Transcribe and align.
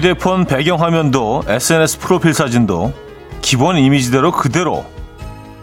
휴대폰 0.00 0.46
배경화면도 0.46 1.42
SNS 1.46 1.98
프로필 1.98 2.32
사진도 2.32 2.94
기본 3.42 3.76
이미지대로 3.76 4.32
그대로 4.32 4.86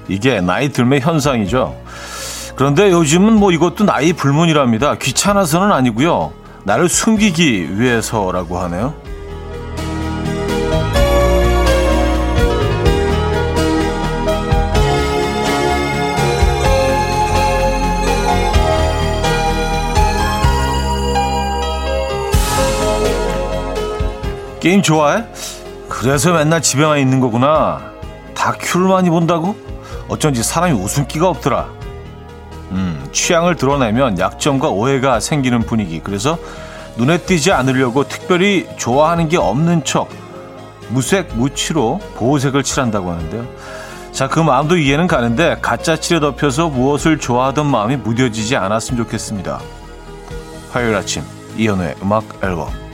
이게 0.07 0.41
나이 0.41 0.69
들매 0.69 0.99
현상이죠. 0.99 1.75
그런데 2.55 2.91
요즘은 2.91 3.33
뭐 3.33 3.51
이것도 3.51 3.83
나이 3.83 4.13
불문이랍니다. 4.13 4.93
귀찮아서는 4.99 5.71
아니고요. 5.71 6.33
나를 6.65 6.87
숨기기 6.87 7.79
위해서라고 7.79 8.59
하네요. 8.59 8.93
게임 24.59 24.81
좋아해? 24.81 25.23
그래서 25.89 26.33
맨날 26.33 26.61
집에만 26.61 26.99
있는 26.99 27.19
거구나. 27.19 27.91
다큐를 28.33 28.87
많이 28.87 29.09
본다고? 29.09 29.55
어쩐지 30.07 30.43
사람이 30.43 30.73
웃음기가 30.73 31.27
없더라. 31.29 31.69
음, 32.71 33.07
취향을 33.11 33.55
드러내면 33.55 34.19
약점과 34.19 34.69
오해가 34.69 35.19
생기는 35.19 35.59
분위기. 35.61 35.99
그래서 35.99 36.37
눈에 36.97 37.19
띄지 37.19 37.51
않으려고 37.51 38.07
특별히 38.07 38.67
좋아하는 38.77 39.29
게 39.29 39.37
없는 39.37 39.83
척 39.83 40.09
무색 40.89 41.35
무취로 41.35 41.99
보호색을 42.15 42.63
칠한다고 42.63 43.11
하는데요. 43.11 43.45
자, 44.11 44.27
그 44.27 44.39
마음도 44.39 44.77
이해는 44.77 45.05
가는데 45.07 45.57
가짜 45.61 45.95
칠에 45.95 46.19
덮여서 46.19 46.69
무엇을 46.69 47.19
좋아하던 47.19 47.67
마음이 47.67 47.97
무뎌지지 47.97 48.55
않았으면 48.55 49.03
좋겠습니다. 49.03 49.59
화요일 50.71 50.95
아침 50.95 51.23
이연우의 51.57 51.95
음악 52.01 52.23
앨범 52.43 52.86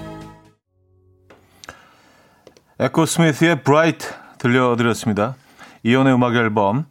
에코 2.80 3.06
스미스의 3.06 3.64
브라이트 3.64 4.08
들려드렸습니다. 4.40 5.36
이연의 5.84 6.16
음악 6.16 6.36
앨범 6.36 6.86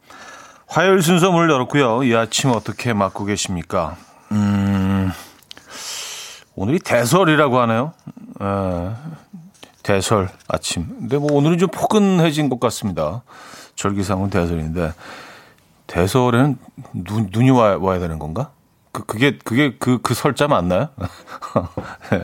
화요일 0.67 1.01
순서 1.01 1.31
문을 1.31 1.49
열었고요. 1.49 2.03
이 2.03 2.15
아침 2.15 2.51
어떻게 2.51 2.93
맞고 2.93 3.25
계십니까? 3.25 3.97
음, 4.31 5.11
오늘이 6.55 6.79
대설이라고 6.79 7.59
하네요. 7.61 7.93
에, 8.41 8.89
대설 9.83 10.29
아침. 10.47 10.87
근데 10.87 11.17
뭐 11.17 11.33
오늘은 11.33 11.57
좀 11.57 11.69
포근해진 11.69 12.49
것 12.49 12.59
같습니다. 12.59 13.21
절기상은 13.75 14.29
대설인데 14.29 14.93
대설에는 15.87 16.57
눈, 16.93 17.29
눈이 17.31 17.51
와, 17.51 17.77
와야 17.77 17.99
되는 17.99 18.17
건가? 18.19 18.51
그, 18.93 19.03
그게, 19.05 19.37
그게 19.43 19.75
그, 19.77 19.99
그 20.01 20.13
설자 20.13 20.47
맞나요? 20.47 20.89
네. 22.09 22.21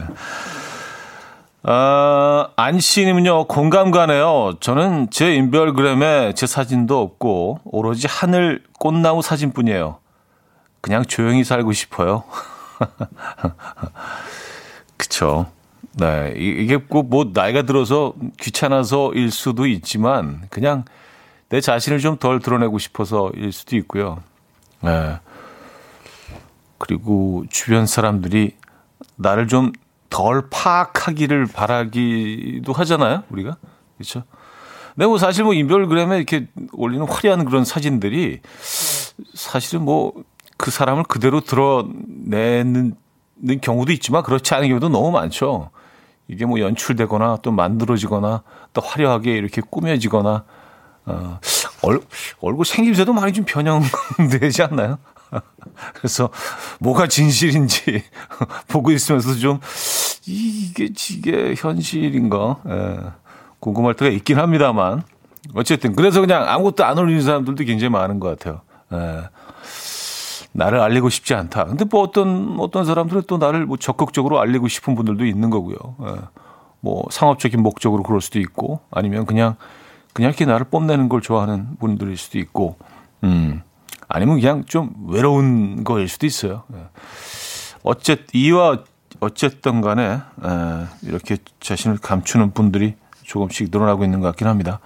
아, 1.63 2.49
안 2.55 2.79
씨님은요, 2.79 3.47
공감 3.47 3.91
가네요. 3.91 4.53
저는 4.61 5.09
제 5.11 5.35
인별그램에 5.35 6.33
제 6.33 6.47
사진도 6.47 7.01
없고, 7.01 7.59
오로지 7.65 8.07
하늘 8.09 8.63
꽃나무 8.79 9.21
사진뿐이에요. 9.21 9.97
그냥 10.81 11.03
조용히 11.03 11.43
살고 11.43 11.73
싶어요. 11.73 12.23
그쵸. 14.95 15.47
네. 15.93 16.33
이게 16.37 16.77
꼭 16.77 17.09
뭐, 17.09 17.31
나이가 17.33 17.63
들어서 17.63 18.13
귀찮아서일 18.39 19.29
수도 19.31 19.67
있지만, 19.67 20.43
그냥 20.49 20.85
내 21.49 21.59
자신을 21.59 21.99
좀 21.99 22.17
덜 22.17 22.39
드러내고 22.39 22.79
싶어서일 22.79 23.51
수도 23.51 23.75
있고요. 23.75 24.19
네. 24.81 25.17
그리고 26.77 27.43
주변 27.49 27.85
사람들이 27.85 28.55
나를 29.17 29.49
좀 29.49 29.73
덜 30.09 30.49
파악하기를 30.49 31.47
바라기도 31.47 32.73
하잖아요, 32.73 33.23
우리가. 33.29 33.57
그렇죠? 33.97 34.23
근데 34.95 35.05
뭐 35.05 35.17
사실 35.17 35.43
뭐 35.43 35.53
인별그램에 35.53 36.17
이렇게 36.17 36.47
올리는 36.73 37.05
화려한 37.07 37.45
그런 37.45 37.63
사진들이 37.63 38.41
사실은 39.33 39.85
뭐 39.85 40.13
그 40.59 40.71
사람을 40.71 41.03
그대로 41.03 41.39
드러내는 41.39 42.93
경우도 43.61 43.93
있지만 43.93 44.23
그렇지 44.23 44.53
않은 44.53 44.67
경우도 44.67 44.89
너무 44.89 45.09
많죠. 45.09 45.71
이게 46.27 46.45
뭐 46.45 46.59
연출되거나 46.59 47.37
또 47.41 47.51
만들어지거나 47.51 48.43
또 48.73 48.81
화려하게 48.81 49.37
이렇게 49.37 49.61
꾸며지거나 49.61 50.43
어, 51.05 51.39
얼, 51.81 52.01
얼굴 52.41 52.65
생김새도 52.65 53.13
많이 53.13 53.31
좀 53.31 53.45
변형되지 53.45 54.63
않나요? 54.63 54.99
그래서 55.95 56.29
뭐가 56.79 57.07
진실인지 57.07 58.03
보고 58.67 58.91
있으면서 58.91 59.35
좀 59.35 59.59
이게 60.25 60.85
이게 61.11 61.55
현실인가 61.57 62.57
예, 62.67 62.99
궁금할 63.59 63.95
때가 63.95 64.11
있긴 64.11 64.37
합니다만 64.37 65.03
어쨌든 65.53 65.95
그래서 65.95 66.21
그냥 66.21 66.47
아무것도 66.47 66.83
안 66.85 66.97
올리는 66.97 67.21
사람들도 67.21 67.63
굉장히 67.63 67.89
많은 67.89 68.19
것 68.19 68.37
같아요. 68.37 68.61
예. 68.93 69.29
나를 70.51 70.79
알리고 70.79 71.09
싶지 71.09 71.35
않다. 71.35 71.65
근데 71.65 71.85
뭐 71.85 72.01
어떤 72.01 72.57
어떤 72.59 72.83
사람들은 72.83 73.23
또 73.27 73.37
나를 73.37 73.65
뭐 73.65 73.77
적극적으로 73.77 74.39
알리고 74.39 74.67
싶은 74.67 74.95
분들도 74.95 75.25
있는 75.25 75.49
거고요. 75.49 75.77
예. 76.01 76.15
뭐 76.81 77.05
상업적인 77.11 77.61
목적으로 77.61 78.03
그럴 78.03 78.21
수도 78.21 78.39
있고 78.39 78.79
아니면 78.89 79.25
그냥 79.25 79.55
그냥 80.13 80.29
이렇게 80.29 80.45
나를 80.45 80.65
뽐내는 80.65 81.09
걸 81.09 81.21
좋아하는 81.21 81.77
분들일 81.77 82.17
수도 82.17 82.39
있고, 82.39 82.77
음. 83.23 83.61
아니면 84.09 84.39
그냥 84.39 84.65
좀 84.65 84.91
외로운 85.07 85.83
거일 85.83 86.09
수도 86.09 86.25
있어요. 86.25 86.63
예. 86.73 86.87
어쨌 87.83 88.25
이와 88.33 88.79
어쨌든 89.19 89.81
간에 89.81 90.03
에, 90.13 90.87
이렇게 91.03 91.37
자신을 91.59 91.99
감추는 91.99 92.53
분들이 92.53 92.95
조금씩 93.23 93.69
늘어나고 93.71 94.03
있는 94.03 94.19
것 94.19 94.27
같긴 94.27 94.47
합니다. 94.47 94.79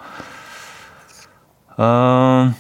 어, 1.78 2.53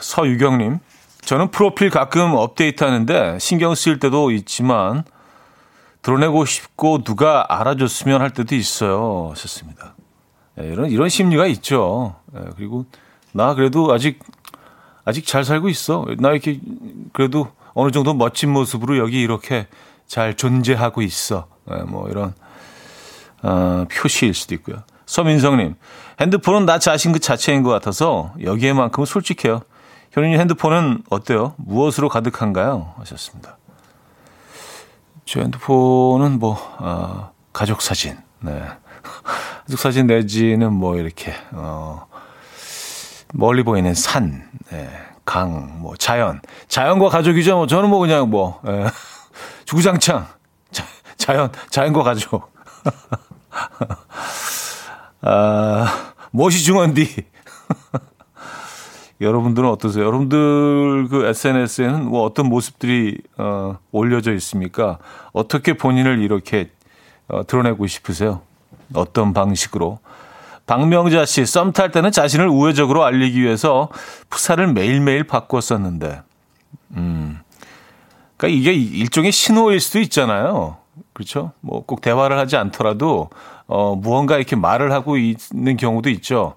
서유경님, 0.00 0.78
저는 1.20 1.50
프로필 1.50 1.90
가끔 1.90 2.34
업데이트하는데 2.34 3.38
신경 3.38 3.74
쓰일 3.74 4.00
때도 4.00 4.30
있지만 4.30 5.04
드러내고 6.00 6.46
싶고 6.46 7.04
누가 7.04 7.46
알아줬으면 7.48 8.20
할 8.20 8.30
때도 8.30 8.54
있어요. 8.54 9.28
하셨습니다. 9.32 9.94
예, 10.60 10.66
이런 10.66 10.90
이런 10.90 11.08
심리가 11.10 11.46
있죠. 11.46 12.16
예, 12.34 12.40
그리고 12.56 12.86
나 13.32 13.54
그래도 13.54 13.92
아직 13.92 14.20
아직 15.04 15.26
잘 15.26 15.44
살고 15.44 15.68
있어. 15.68 16.06
나 16.18 16.30
이렇게 16.30 16.60
그래도 17.12 17.48
어느 17.74 17.90
정도 17.90 18.14
멋진 18.14 18.50
모습으로 18.50 18.98
여기 18.98 19.20
이렇게 19.20 19.66
잘 20.06 20.34
존재하고 20.34 21.02
있어. 21.02 21.46
네, 21.66 21.82
뭐 21.82 22.08
이런 22.08 22.34
어, 23.42 23.84
표시일 23.90 24.34
수도 24.34 24.54
있고요. 24.54 24.82
서민성님, 25.06 25.74
핸드폰은 26.20 26.66
나 26.66 26.78
자신 26.78 27.12
그 27.12 27.18
자체인 27.18 27.62
것 27.62 27.70
같아서 27.70 28.32
여기에만큼은 28.42 29.04
솔직해요. 29.04 29.62
현우님 30.12 30.38
핸드폰은 30.38 31.02
어때요? 31.10 31.54
무엇으로 31.58 32.08
가득한가요? 32.08 32.94
하셨습니다. 32.98 33.58
제 35.26 35.40
핸드폰은 35.40 36.38
뭐 36.38 36.56
어, 36.78 37.32
가족 37.52 37.82
사진, 37.82 38.16
네. 38.40 38.62
가족 39.66 39.78
사진 39.78 40.06
내지는 40.06 40.72
뭐 40.72 40.96
이렇게 40.96 41.34
어, 41.52 42.06
멀리 43.36 43.64
보이는 43.64 43.92
산, 43.94 44.48
예, 44.72 44.88
강, 45.24 45.80
뭐 45.80 45.96
자연, 45.96 46.40
자연과 46.68 47.08
가족이죠. 47.08 47.56
뭐 47.56 47.66
저는 47.66 47.90
뭐 47.90 47.98
그냥 47.98 48.30
뭐 48.30 48.60
예, 48.68 48.86
주구장창 49.66 50.28
자, 50.70 50.84
자연, 51.16 51.50
자연과 51.70 52.04
가족. 52.04 52.52
아, 55.22 56.12
무엇이 56.30 56.62
중요한디? 56.62 57.24
여러분들은 59.20 59.68
어떠세요? 59.68 60.04
여러분들 60.04 61.08
그 61.08 61.26
SNS에는 61.26 62.04
뭐 62.04 62.22
어떤 62.22 62.48
모습들이 62.48 63.20
어, 63.36 63.78
올려져 63.90 64.32
있습니까? 64.34 64.98
어떻게 65.32 65.72
본인을 65.72 66.20
이렇게 66.20 66.70
어, 67.26 67.44
드러내고 67.44 67.88
싶으세요? 67.88 68.42
어떤 68.92 69.32
방식으로? 69.32 69.98
박명자 70.66 71.26
씨, 71.26 71.44
썸 71.44 71.72
탈 71.72 71.90
때는 71.90 72.10
자신을 72.10 72.48
우회적으로 72.48 73.04
알리기 73.04 73.40
위해서 73.40 73.88
푸사를 74.30 74.66
매일매일 74.72 75.24
바꿨었는데, 75.24 76.22
음. 76.96 77.40
그러니까 78.36 78.58
이게 78.58 78.72
일종의 78.72 79.30
신호일 79.32 79.80
수도 79.80 80.00
있잖아요. 80.00 80.78
그렇죠? 81.12 81.52
뭐 81.60 81.82
꼭 81.82 82.00
대화를 82.00 82.38
하지 82.38 82.56
않더라도, 82.56 83.30
어, 83.66 83.94
무언가 83.94 84.36
이렇게 84.36 84.56
말을 84.56 84.92
하고 84.92 85.16
있는 85.16 85.76
경우도 85.76 86.08
있죠. 86.10 86.54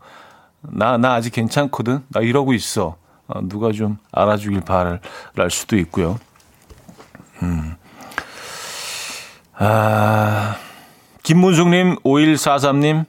나, 0.62 0.98
나 0.98 1.14
아직 1.14 1.32
괜찮거든? 1.34 2.04
나 2.10 2.22
이러고 2.22 2.54
있어. 2.54 2.96
어, 3.28 3.42
누가 3.44 3.72
좀 3.74 3.98
알아주길 4.12 4.62
바랄 4.62 5.00
수도 5.50 5.78
있고요. 5.78 6.18
음. 7.44 7.76
아, 9.60 10.56
김문숙님, 11.24 11.98
5143님, 12.04 13.06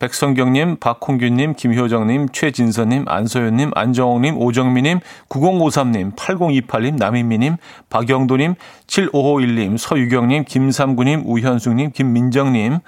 백성경님, 0.00 0.78
박홍규님, 0.80 1.54
김효정님, 1.54 2.30
최진선님, 2.30 3.04
안소연님, 3.06 3.70
안정옥님, 3.74 4.38
오정미님, 4.38 5.00
9053님, 5.28 6.16
8028님, 6.16 6.96
남인미님, 6.96 7.56
박영도님, 7.90 8.54
7551님, 8.86 9.76
서유경님, 9.78 10.44
김삼구님, 10.44 11.24
우현숙님, 11.26 11.92
김민정님, 11.92 12.78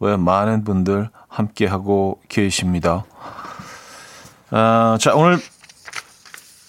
왜 0.00 0.16
많은 0.16 0.64
분들 0.64 1.10
함께하고 1.28 2.20
계십니다. 2.28 3.04
아, 4.50 4.96
자, 4.98 5.14
오늘 5.14 5.38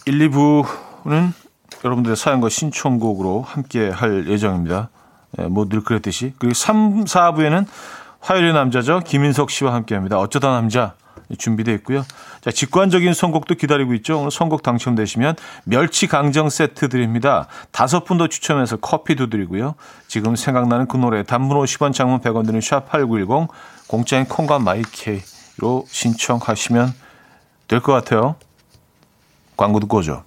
1, 0.06 0.30
2부는 0.30 1.32
여러분들의 1.86 2.18
사연과 2.18 2.50
신청곡으로 2.50 3.42
함께 3.42 3.90
할 3.90 4.28
예정입니다. 4.28 4.90
예, 5.40 5.44
뭐늘 5.44 5.82
그랬듯이. 5.84 6.34
그리고 6.40 6.54
3, 6.54 7.04
4부에는 7.06 7.66
화요일의 8.20 8.54
남자죠. 8.54 9.00
김인석 9.02 9.52
씨와 9.52 9.74
함께 9.74 9.96
합니다. 9.96 10.18
어쩌다 10.20 10.50
남자 10.52 10.96
준비되어 11.38 11.74
있고요. 11.76 12.06
자, 12.42 12.52
직관적인 12.52 13.14
선곡도 13.14 13.56
기다리고 13.56 13.94
있죠. 13.96 14.20
오늘 14.20 14.32
선곡 14.32 14.64
당첨되시면 14.64 15.36
멸치 15.66 16.08
강정 16.08 16.50
세트 16.50 16.88
드립니다. 16.90 17.48
다섯 17.72 18.06
분 18.06 18.18
더 18.18 18.28
추첨해서 18.28 18.78
커피도 18.78 19.30
드리고요. 19.30 19.76
지금 20.08 20.36
생각나는 20.36 20.88
그 20.88 20.96
노래 20.98 21.24
단문 21.24 21.58
50원 21.58 21.94
장문 21.94 22.22
100원 22.22 22.46
드는 22.46 22.60
샵8910 22.62 23.48
공짜인 23.88 24.26
콩과 24.26 24.60
마이케이로 24.60 25.86
신청하시면 25.88 26.94
될 27.68 27.82
것 27.82 27.92
같아요. 27.92 28.36
광고 29.58 29.80
듣고 29.82 29.98
오죠. 29.98 30.24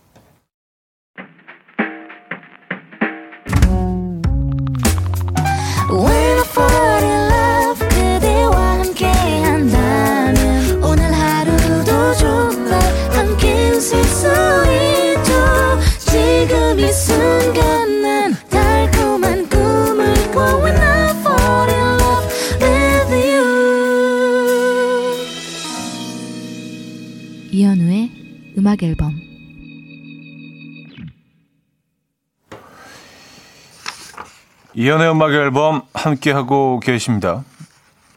이연의 34.81 35.11
음악 35.11 35.35
앨범 35.35 35.83
함께 35.93 36.31
하고 36.31 36.81
계십니다. 36.81 37.45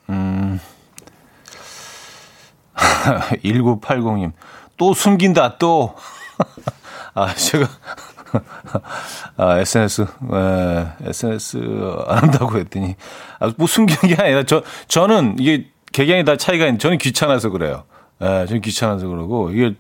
음. 0.07 0.62
1980님. 3.44 4.31
또 4.77 4.94
숨긴다, 4.94 5.57
또. 5.57 5.94
아, 7.15 7.33
제가, 7.36 7.68
아, 9.36 9.60
SNS, 9.60 10.04
에, 10.04 10.88
SNS 11.10 11.57
안 12.07 12.19
한다고 12.19 12.57
했더니, 12.57 12.95
아, 13.39 13.51
뭐 13.57 13.68
숨기는 13.68 14.16
게 14.16 14.24
아니라, 14.24 14.44
저, 14.44 14.63
저는 14.88 15.36
이게 15.39 15.68
개개인이 15.92 16.24
다 16.24 16.38
차이가 16.38 16.63
있는데, 16.63 16.81
저는 16.81 16.98
귀찮아서 16.98 17.50
그래요. 17.50 17.83
예, 18.21 18.45
저는 18.48 18.62
귀찮아서 18.62 19.09
그러고, 19.09 19.51
이게, 19.51 19.75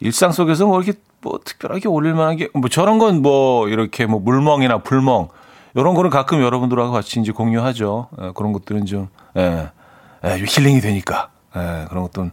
일상 0.00 0.32
속에서 0.32 0.66
뭐 0.66 0.80
이렇게 0.80 0.98
뭐 1.22 1.38
특별하게 1.44 1.88
올릴 1.88 2.14
만한 2.14 2.36
게 2.36 2.48
뭐 2.54 2.68
저런 2.68 2.98
건 2.98 3.22
뭐 3.22 3.68
이렇게 3.68 4.06
뭐 4.06 4.20
물멍이나 4.20 4.78
불멍 4.78 5.28
이런 5.74 5.94
거는 5.94 6.10
가끔 6.10 6.42
여러분들하고 6.42 6.90
같이 6.92 7.20
이제 7.20 7.32
공유하죠. 7.32 8.08
예, 8.22 8.30
그런 8.34 8.52
것들은 8.52 8.86
좀 8.86 9.08
예, 9.36 9.68
예, 10.24 10.44
힐링이 10.46 10.80
되니까. 10.80 11.30
예, 11.56 11.86
그런 11.88 12.02
것도 12.04 12.30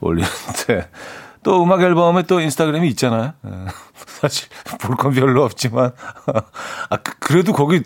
올리는데. 0.00 0.88
또 1.42 1.62
음악 1.62 1.80
앨범에 1.80 2.24
또 2.24 2.38
인스타그램이 2.40 2.88
있잖아요. 2.88 3.32
예, 3.46 3.50
사실 4.20 4.48
볼 4.80 4.96
건 4.96 5.12
별로 5.12 5.44
없지만. 5.44 5.92
아 6.90 6.96
그, 6.96 7.18
그래도 7.20 7.52
거기 7.52 7.82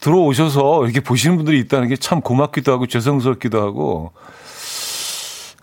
들어오셔서 0.00 0.84
이렇게 0.84 1.00
보시는 1.00 1.36
분들이 1.36 1.58
있다는 1.60 1.88
게 1.88 1.96
참 1.96 2.20
고맙기도 2.20 2.70
하고 2.72 2.86
죄송스럽기도 2.86 3.60
하고. 3.60 4.12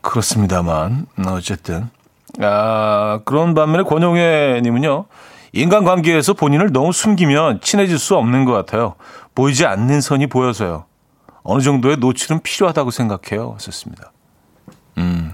그렇습니다만. 0.02 1.08
어쨌든 1.28 1.90
아, 2.42 3.22
그런 3.26 3.54
반면에 3.54 3.84
권용혜 3.84 4.62
님은요, 4.64 5.06
인간관계에서 5.54 6.34
본인을 6.34 6.72
너무 6.74 6.92
숨기면 6.92 7.62
친해질 7.62 7.98
수 7.98 8.16
없는 8.16 8.46
것 8.46 8.52
같아요. 8.52 8.96
보이지 9.34 9.66
않는 9.66 10.02
선이 10.02 10.28
보여서요. 10.28 10.86
어느 11.44 11.62
정도의 11.62 11.98
노출은 11.98 12.42
필요하다고 12.42 12.92
생각해요. 12.92 13.56
썼습니다. 13.60 14.12
음. 14.98 15.34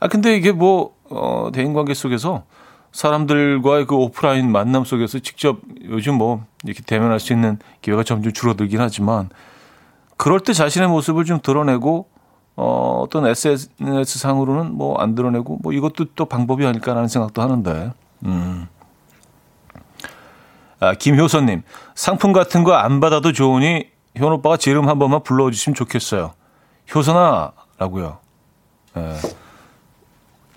아, 0.00 0.08
근데 0.08 0.36
이게 0.36 0.50
뭐, 0.50 0.96
어, 1.10 1.50
대인관계 1.52 1.94
속에서 1.94 2.44
사람들과의 2.90 3.86
그 3.86 3.94
오프라인 3.94 4.50
만남 4.50 4.84
속에서 4.84 5.18
직접 5.20 5.58
요즘 5.88 6.16
뭐, 6.16 6.44
이렇게 6.64 6.82
대면할 6.82 7.20
수 7.20 7.32
있는 7.32 7.58
기회가 7.80 8.02
점점 8.02 8.32
줄어들긴 8.32 8.80
하지만, 8.80 9.30
그럴 10.16 10.40
때 10.40 10.52
자신의 10.52 10.88
모습을 10.88 11.24
좀 11.24 11.40
드러내고, 11.40 12.08
어, 12.56 13.00
어떤 13.02 13.26
SNS 13.26 14.18
상으로는 14.18 14.74
뭐 14.74 15.00
안 15.00 15.14
드러내고 15.14 15.58
뭐 15.62 15.72
이것도 15.72 16.06
또 16.14 16.26
방법이 16.26 16.66
아닐까라는 16.66 17.08
생각도 17.08 17.40
하는데. 17.42 17.92
음. 18.24 18.68
아, 20.80 20.94
김효선님, 20.94 21.62
상품 21.94 22.32
같은 22.32 22.64
거 22.64 22.72
안 22.74 23.00
받아도 23.00 23.32
좋으니 23.32 23.88
효원 24.18 24.34
오빠가 24.34 24.56
제 24.56 24.70
이름 24.70 24.88
한 24.88 24.98
번만 24.98 25.22
불러주시면 25.22 25.74
좋겠어요. 25.74 26.32
효선아, 26.94 27.52
라고요. 27.78 28.18
예. 28.96 29.16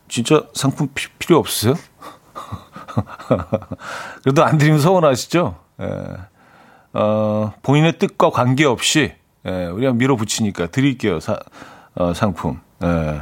진짜 0.10 0.44
상품 0.54 0.90
피, 0.94 1.08
필요 1.20 1.38
없으세요? 1.38 1.76
그래도 4.24 4.44
안 4.44 4.58
드리면 4.58 4.80
서운하시죠? 4.80 5.56
예. 5.82 5.88
어, 6.94 7.54
본인의 7.62 8.00
뜻과 8.00 8.30
관계없이, 8.30 9.14
예, 9.46 9.66
우리가 9.66 9.94
밀어붙이니까 9.94 10.68
드릴게요. 10.68 11.20
사, 11.20 11.38
어, 11.96 12.14
상품. 12.14 12.60
예. 12.84 13.22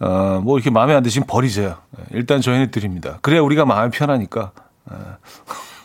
어, 0.00 0.40
뭐 0.42 0.58
이렇게 0.58 0.70
마음에 0.70 0.94
안 0.94 1.02
드시면 1.02 1.26
버리세요. 1.26 1.78
예, 1.98 2.04
일단 2.10 2.40
저희는 2.40 2.70
드립니다. 2.70 3.18
그래야 3.22 3.40
우리가 3.40 3.64
마음이 3.64 3.90
편하니까. 3.90 4.52
예. 4.92 4.96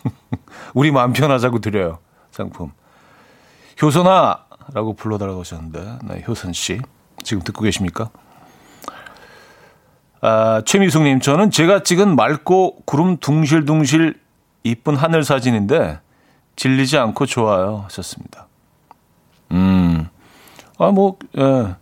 우리 0.74 0.92
마음 0.92 1.14
편하자고 1.14 1.60
드려요. 1.60 2.00
상품. 2.32 2.72
효선아 3.82 4.46
라고 4.74 4.94
불러달라고 4.94 5.42
하셨는데, 5.42 6.00
네, 6.04 6.24
효선 6.28 6.54
씨. 6.54 6.80
지금 7.24 7.44
듣고 7.44 7.64
계십니까? 7.64 8.10
아, 10.22 10.62
최미숙님, 10.66 11.20
저는 11.20 11.52
제가 11.52 11.84
찍은 11.84 12.16
맑고 12.16 12.84
구름 12.86 13.18
둥실둥실 13.18 14.20
이쁜 14.64 14.96
하늘 14.96 15.24
사진인데, 15.24 16.00
질리지 16.56 16.98
않고 16.98 17.26
좋아요. 17.26 17.82
하셨습니다. 17.86 18.48
음, 19.52 20.08
아, 20.84 20.92
뭐, 20.92 21.18
예. 21.38 21.76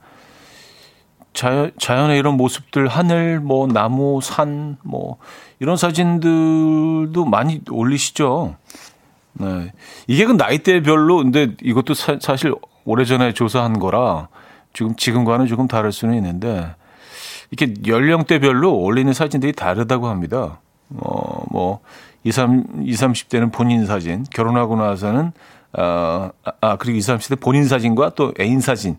자연, 1.33 1.71
자연의 1.79 2.19
이런 2.19 2.35
모습들, 2.35 2.87
하늘, 2.87 3.39
뭐, 3.39 3.67
나무, 3.67 4.19
산, 4.21 4.77
뭐, 4.83 5.17
이런 5.59 5.77
사진들도 5.77 7.25
많이 7.25 7.61
올리시죠. 7.69 8.55
네. 9.33 9.71
이게 10.07 10.25
그 10.25 10.33
나이대별로, 10.33 11.17
근데 11.17 11.55
이것도 11.63 11.93
사, 11.93 12.17
사실 12.21 12.53
오래전에 12.83 13.33
조사한 13.33 13.79
거라 13.79 14.27
지금, 14.73 14.95
지금과는 14.95 15.47
조금 15.47 15.67
다를 15.67 15.91
수는 15.91 16.15
있는데, 16.15 16.75
이렇게 17.49 17.73
연령대별로 17.87 18.77
올리는 18.77 19.11
사진들이 19.11 19.53
다르다고 19.53 20.07
합니다. 20.07 20.59
어, 20.89 21.43
뭐, 21.49 21.79
20, 22.23 22.83
20, 22.83 23.07
30대는 23.07 23.51
본인 23.51 23.85
사진, 23.85 24.25
결혼하고 24.31 24.75
나서는 24.75 25.31
어, 25.73 26.29
아, 26.61 26.75
그리고 26.77 26.97
20, 26.97 27.15
30대 27.15 27.39
본인 27.39 27.65
사진과 27.67 28.11
또 28.15 28.33
애인 28.39 28.59
사진. 28.59 28.97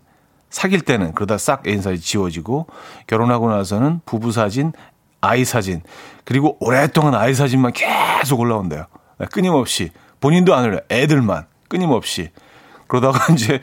사귈 0.49 0.81
때는 0.81 1.13
그러다 1.13 1.37
싹 1.37 1.67
애인 1.67 1.81
사진 1.81 1.99
지워지고 1.99 2.67
결혼하고 3.07 3.49
나서는 3.49 4.01
부부 4.05 4.31
사진, 4.31 4.71
아이 5.19 5.45
사진. 5.45 5.81
그리고 6.25 6.57
오랫동안 6.59 7.15
아이 7.15 7.33
사진만 7.33 7.73
계속 7.73 8.39
올라온대요. 8.39 8.85
네, 9.19 9.25
끊임없이. 9.31 9.91
본인도 10.19 10.53
안 10.53 10.65
올려. 10.65 10.79
애들만. 10.91 11.45
끊임없이. 11.67 12.29
그러다가 12.87 13.31
이제 13.33 13.59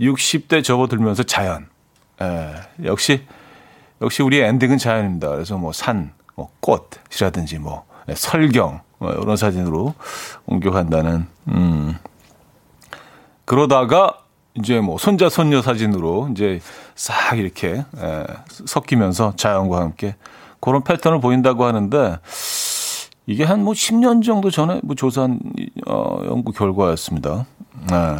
60대 0.00 0.62
접어들면서 0.62 1.22
자연. 1.22 1.68
에, 2.20 2.26
예, 2.26 2.86
역시, 2.86 3.26
역시 4.02 4.22
우리 4.22 4.40
엔딩은 4.40 4.78
자연입니다. 4.78 5.30
그래서 5.30 5.56
뭐 5.56 5.72
산, 5.72 6.12
뭐 6.34 6.50
꽃이라든지 6.60 7.58
뭐 7.58 7.86
예, 8.08 8.14
설경, 8.14 8.80
뭐 8.98 9.12
이런 9.12 9.36
사진으로 9.36 9.94
옮겨간다는, 10.46 11.26
음, 11.48 11.96
그러다가 13.44 14.18
이제 14.54 14.80
뭐 14.80 14.98
손자 14.98 15.28
손녀 15.28 15.60
사진으로 15.62 16.28
이제 16.30 16.60
싹 16.94 17.38
이렇게 17.38 17.84
에, 17.96 18.24
섞이면서 18.48 19.34
자연과 19.36 19.80
함께 19.80 20.16
그런 20.60 20.82
패턴을 20.84 21.20
보인다고 21.20 21.64
하는데 21.64 22.18
이게 23.26 23.44
한 23.44 23.60
뭐 23.62 23.72
10년 23.74 24.22
정도 24.24 24.50
전에 24.50 24.80
뭐 24.82 24.94
조사한 24.94 25.40
어, 25.86 26.20
연구 26.26 26.52
결과였습니다. 26.52 27.46
네. 27.90 28.16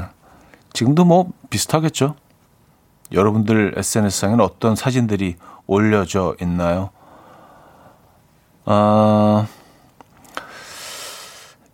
지금도 0.72 1.04
뭐 1.04 1.30
비슷하겠죠. 1.50 2.16
여러분들 3.12 3.74
SNS상에는 3.76 4.42
어떤 4.44 4.74
사진들이 4.74 5.36
올려져 5.66 6.34
있나요? 6.40 6.90
아, 8.64 9.46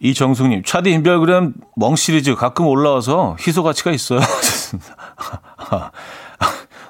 이정숙님, 0.01 0.63
차디 0.65 0.91
인별그램 0.93 1.55
멍 1.77 1.97
시리즈 1.97 2.35
가끔 2.35 2.67
올라와서 2.67 3.37
희소 3.39 3.63
가치가 3.63 3.91
있어요. 3.91 4.21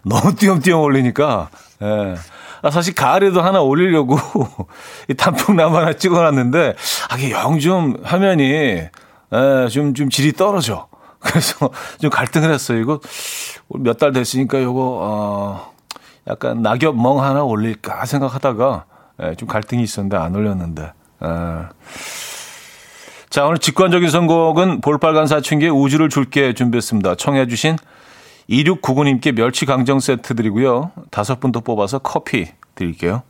너무 0.04 0.34
띄엄띄엄 0.34 0.80
올리니까, 0.80 1.48
예. 1.82 2.14
아, 2.62 2.70
사실 2.70 2.94
가을에도 2.94 3.40
하나 3.40 3.60
올리려고 3.62 4.18
이 5.08 5.14
단풍나무 5.14 5.76
하나 5.76 5.92
찍어놨는데, 5.94 6.74
아, 7.10 7.16
이게 7.16 7.30
영 7.32 7.58
좀 7.58 7.96
화면이, 8.02 8.42
예, 8.44 8.90
좀, 9.70 9.94
좀 9.94 10.10
질이 10.10 10.32
떨어져. 10.32 10.88
그래서 11.18 11.70
좀 12.00 12.10
갈등을 12.10 12.50
했어요. 12.52 12.78
이거 12.80 13.00
몇 13.68 13.98
달 13.98 14.12
됐으니까 14.12 14.58
이거, 14.58 14.98
어, 15.02 15.72
약간 16.28 16.62
낙엽 16.62 16.96
멍 16.96 17.22
하나 17.22 17.42
올릴까 17.42 18.04
생각하다가, 18.06 18.84
예, 19.22 19.34
좀 19.34 19.48
갈등이 19.48 19.82
있었는데 19.82 20.16
안 20.16 20.34
올렸는데, 20.34 20.92
예. 21.24 21.28
자, 23.30 23.46
오늘 23.46 23.58
직관적인 23.58 24.10
선곡은 24.10 24.80
볼빨간 24.80 25.28
사춘기의 25.28 25.70
우주를 25.70 26.08
줄게 26.08 26.52
준비했습니다. 26.52 27.14
청해주신 27.14 27.76
2699님께 28.50 29.32
멸치 29.36 29.66
강정 29.66 30.00
세트 30.00 30.34
드리고요. 30.34 30.90
다섯 31.12 31.38
분 31.38 31.52
더 31.52 31.60
뽑아서 31.60 32.00
커피 32.00 32.48
드릴게요. 32.74 33.22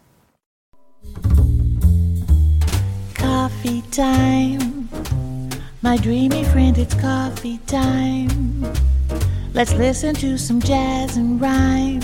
Coffee 3.18 3.82
time. 3.90 4.88
My 5.84 5.98
dreamy 5.98 6.44
friend, 6.46 6.80
it's 6.80 6.98
coffee 6.98 7.58
time. 7.66 8.64
Let's 9.52 9.74
listen 9.74 10.14
to 10.14 10.38
some 10.38 10.62
jazz 10.62 11.18
and 11.18 11.38
rhyme 11.42 12.00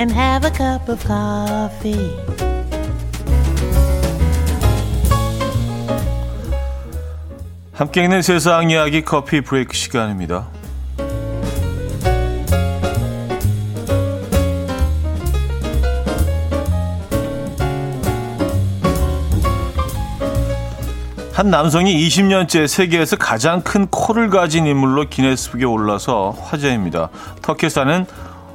and 0.00 0.10
have 0.10 0.46
a 0.46 0.50
cup 0.50 0.88
of 0.88 1.04
coffee. 1.06 2.51
함께 7.72 8.04
있는 8.04 8.20
세상 8.20 8.68
이야기 8.68 9.02
커피 9.02 9.40
브레이크 9.40 9.74
시간입니다. 9.74 10.48
한 21.32 21.48
남성이 21.48 22.06
20년째 22.06 22.68
세계에서 22.68 23.16
가장 23.16 23.62
큰 23.62 23.86
코를 23.86 24.28
가진 24.28 24.66
인물로 24.66 25.08
기네스북에 25.08 25.64
올라서 25.64 26.36
화제입니다. 26.42 27.08
터키 27.40 27.70
사는 27.70 28.04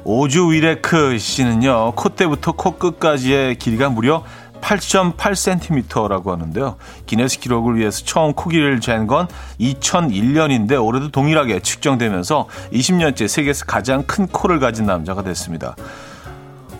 오주 0.04 0.52
위레크 0.52 1.18
씨는요, 1.18 1.92
콧대부터 1.96 2.52
코끝까지의 2.52 3.56
길이가 3.56 3.88
무려 3.88 4.22
8.8cm라고 4.60 6.28
하는데요. 6.30 6.76
기네스 7.06 7.40
기록을 7.40 7.76
위해서 7.76 8.04
처음 8.04 8.32
코기를 8.32 8.80
잰 8.80 9.06
건 9.06 9.28
2001년인데 9.60 10.84
올해도 10.84 11.10
동일하게 11.10 11.60
측정되면서 11.60 12.46
20년째 12.72 13.26
세계에서 13.28 13.64
가장 13.64 14.02
큰 14.02 14.26
코를 14.26 14.58
가진 14.60 14.86
남자가 14.86 15.22
됐습니다. 15.22 15.76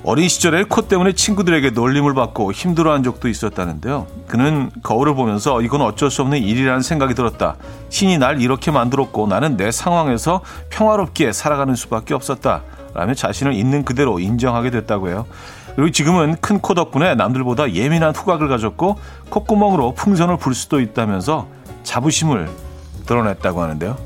어린 0.04 0.28
시절에 0.28 0.64
코 0.64 0.82
때문에 0.82 1.12
친구들에게 1.12 1.70
놀림을 1.70 2.14
받고 2.14 2.52
힘들어한 2.52 3.02
적도 3.02 3.28
있었다는데요. 3.28 4.06
그는 4.26 4.70
거울을 4.82 5.14
보면서 5.14 5.60
이건 5.60 5.82
어쩔 5.82 6.10
수 6.10 6.22
없는 6.22 6.38
일이라는 6.38 6.82
생각이 6.82 7.14
들었다. 7.14 7.56
신이 7.88 8.18
날 8.18 8.40
이렇게 8.40 8.70
만들었고 8.70 9.26
나는 9.26 9.56
내 9.56 9.70
상황에서 9.70 10.40
평화롭게 10.70 11.32
살아가는 11.32 11.74
수밖에 11.74 12.14
없었다. 12.14 12.62
라며 12.94 13.14
자신을 13.14 13.52
있는 13.54 13.84
그대로 13.84 14.18
인정하게 14.18 14.70
됐다고 14.70 15.08
해요. 15.08 15.26
그리고 15.76 15.90
지금은 15.90 16.36
큰 16.40 16.58
코 16.60 16.74
덕분에 16.74 17.14
남들보다 17.14 17.72
예민한 17.72 18.14
후각을 18.14 18.48
가졌고 18.48 18.98
콧구멍으로 19.30 19.94
풍선을 19.94 20.36
불 20.38 20.54
수도 20.54 20.80
있다면서 20.80 21.46
자부심을 21.84 22.48
드러냈다고 23.06 23.62
하는데요. 23.62 23.96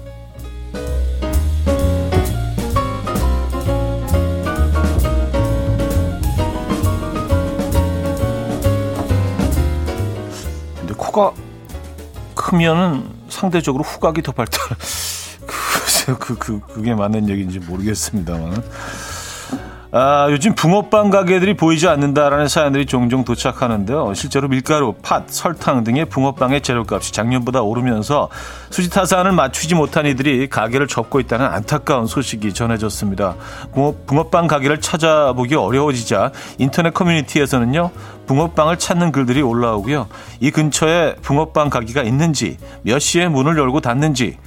근데 10.78 10.94
코가 10.94 11.32
크면은 12.34 13.04
상대적으로 13.28 13.82
후각이 13.84 14.22
더 14.22 14.32
발달. 14.32 14.60
그, 16.06 16.18
그, 16.18 16.36
그, 16.36 16.60
그게 16.60 16.94
맞는 16.94 17.28
얘기인지 17.28 17.60
모르겠습니다만. 17.60 18.62
아, 19.94 20.28
요즘 20.30 20.54
붕어빵 20.54 21.10
가게들이 21.10 21.54
보이지 21.54 21.86
않는다라는 21.86 22.48
사연들이 22.48 22.86
종종 22.86 23.24
도착하는데요. 23.24 24.14
실제로 24.14 24.48
밀가루, 24.48 24.94
팥, 25.02 25.24
설탕 25.26 25.84
등의 25.84 26.06
붕어빵의 26.06 26.62
재료값이 26.62 27.12
작년보다 27.12 27.60
오르면서 27.60 28.30
수지타산을 28.70 29.32
맞추지 29.32 29.74
못한 29.74 30.06
이들이 30.06 30.48
가게를 30.48 30.86
접고 30.86 31.20
있다는 31.20 31.44
안타까운 31.44 32.06
소식이 32.06 32.54
전해졌습니다. 32.54 33.36
붕어, 33.74 34.30
빵 34.30 34.46
가게를 34.46 34.80
찾아보기 34.80 35.56
어려워지자 35.56 36.32
인터넷 36.56 36.94
커뮤니티에서는요. 36.94 37.90
붕어빵을 38.26 38.78
찾는 38.78 39.12
글들이 39.12 39.42
올라오고요. 39.42 40.08
이 40.40 40.50
근처에 40.50 41.16
붕어빵 41.16 41.68
가게가 41.68 42.02
있는지, 42.02 42.56
몇 42.80 42.98
시에 42.98 43.28
문을 43.28 43.58
열고 43.58 43.82
닫는지, 43.82 44.38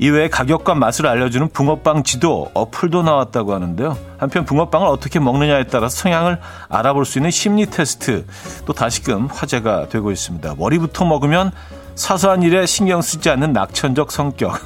이외에 0.00 0.28
가격과 0.28 0.74
맛을 0.74 1.06
알려주는 1.06 1.50
붕어빵 1.50 2.04
지도 2.04 2.50
어플도 2.54 3.02
나왔다고 3.02 3.52
하는데요. 3.52 3.98
한편 4.16 4.46
붕어빵을 4.46 4.88
어떻게 4.88 5.20
먹느냐에 5.20 5.64
따라 5.64 5.90
성향을 5.90 6.40
알아볼 6.70 7.04
수 7.04 7.18
있는 7.18 7.30
심리 7.30 7.66
테스트 7.66 8.24
또 8.64 8.72
다시금 8.72 9.26
화제가 9.26 9.90
되고 9.90 10.10
있습니다. 10.10 10.54
머리부터 10.56 11.04
먹으면 11.04 11.52
사소한 11.96 12.42
일에 12.42 12.64
신경 12.64 13.02
쓰지 13.02 13.28
않는 13.28 13.52
낙천적 13.52 14.10
성격. 14.10 14.58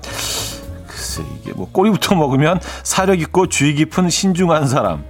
글쎄 0.86 1.22
이게 1.40 1.54
뭐 1.54 1.66
꼬리부터 1.72 2.14
먹으면 2.14 2.60
사력 2.82 3.20
있고 3.22 3.48
주의 3.48 3.74
깊은 3.74 4.10
신중한 4.10 4.68
사람. 4.68 5.02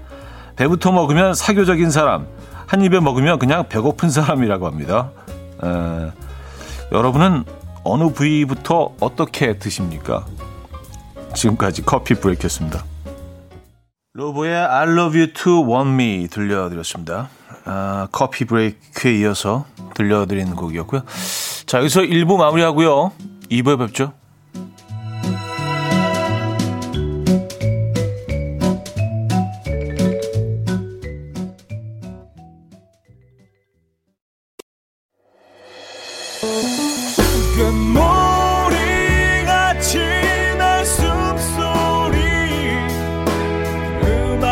배부터 0.54 0.92
먹으면 0.92 1.34
사교적인 1.34 1.90
사람. 1.90 2.28
한 2.68 2.82
입에 2.82 3.00
먹으면 3.00 3.40
그냥 3.40 3.68
배고픈 3.68 4.08
사람이라고 4.08 4.68
합니다. 4.68 5.10
에, 5.64 6.12
여러분은 6.92 7.44
어느 7.85 8.12
부위부터 8.12 8.94
어떻게 9.00 9.58
드십니까? 9.58 10.26
지금까지 11.35 11.85
커피 11.85 12.14
브레이크였습니다. 12.14 12.85
로보의 14.14 14.54
I 14.54 14.88
love 14.88 15.18
you 15.18 15.32
to 15.32 15.64
want 15.64 15.90
me 15.90 16.28
들려드렸습니다. 16.28 17.28
아, 17.64 18.08
커피 18.11 18.44
브레이크에 18.44 19.18
이어서 19.18 19.66
들려드리는 19.94 20.56
곡이었고요. 20.56 21.02
자, 21.66 21.78
여기서 21.78 22.00
1부 22.00 22.37
마무리하고요. 22.37 23.12
2부에 23.50 23.78
뵙죠. 23.78 24.12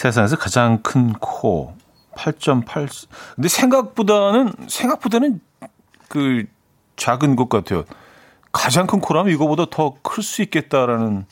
세상에서 0.00 0.36
가장 0.36 0.78
큰 0.82 1.12
코, 1.12 1.74
8.8. 2.14 3.06
근데 3.34 3.48
생각보다는, 3.48 4.50
생각보다는 4.66 5.40
그 6.08 6.44
작은 6.96 7.36
것 7.36 7.50
같아요. 7.50 7.84
가장 8.50 8.86
큰 8.86 9.00
코라면 9.00 9.30
이거보다 9.34 9.66
더 9.70 9.96
클 10.02 10.22
수 10.22 10.40
있겠다라는, 10.40 11.26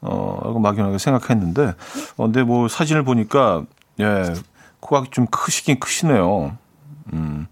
어, 0.00 0.58
막연하게 0.60 0.98
생각했는데, 0.98 1.74
어, 2.16 2.24
근데 2.26 2.44
뭐 2.44 2.68
사진을 2.68 3.02
보니까, 3.02 3.64
예, 3.98 4.32
코가 4.78 5.06
좀 5.10 5.26
크시긴 5.26 5.80
크시네요. 5.80 6.56
음. 7.14 7.48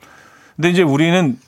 근데 0.54 0.71
이제 0.71 0.83
우리는 0.83 1.40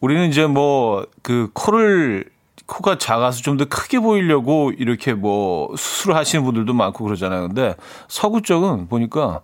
우리는 0.00 0.26
이제 0.30 0.46
뭐 0.46 1.04
그 1.22 1.50
코를 1.52 2.30
코가 2.66 2.98
작아서 2.98 3.42
좀 3.42 3.56
더 3.56 3.64
크게 3.64 4.00
보이려고 4.00 4.72
이렇게 4.76 5.14
뭐 5.14 5.74
수술을 5.76 6.16
하시는 6.16 6.44
분들도 6.44 6.72
많고 6.74 7.04
그러잖아요. 7.04 7.48
근데 7.48 7.74
서구 8.08 8.42
쪽은 8.42 8.88
보니까 8.88 9.40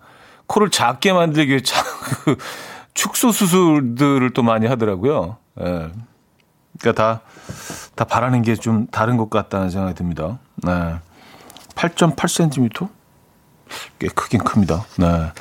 코를 0.46 0.70
작게 0.70 1.12
만들기 1.12 1.50
위해 1.50 1.60
그 2.24 2.36
축소 2.94 3.32
수술들을 3.32 4.30
또 4.34 4.42
많이 4.42 4.66
하더라고요. 4.66 5.36
예. 5.60 5.90
그러니까 6.80 6.92
다, 7.02 7.20
다 7.94 8.04
바라는 8.04 8.42
게 8.42 8.56
좀 8.56 8.86
다른 8.88 9.16
것 9.16 9.30
같다는 9.30 9.70
생각이 9.70 9.94
듭니다. 9.94 10.38
네. 10.56 10.96
8.8cm? 11.74 12.88
꽤 13.98 14.08
크긴 14.08 14.42
큽니다. 14.44 14.84
네. 14.98 15.32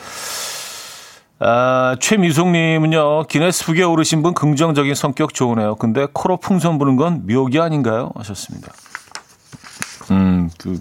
아, 1.43 1.95
최미송님은요, 1.99 3.23
기네스북에 3.23 3.81
오르신 3.81 4.21
분 4.21 4.35
긍정적인 4.35 4.93
성격 4.93 5.33
좋으네요. 5.33 5.73
근데 5.75 6.05
코로 6.13 6.37
풍선 6.37 6.77
부는 6.77 6.97
건 6.97 7.25
묘기 7.25 7.59
아닌가요? 7.59 8.11
하셨습니다. 8.13 8.71
음, 10.11 10.51
그, 10.59 10.79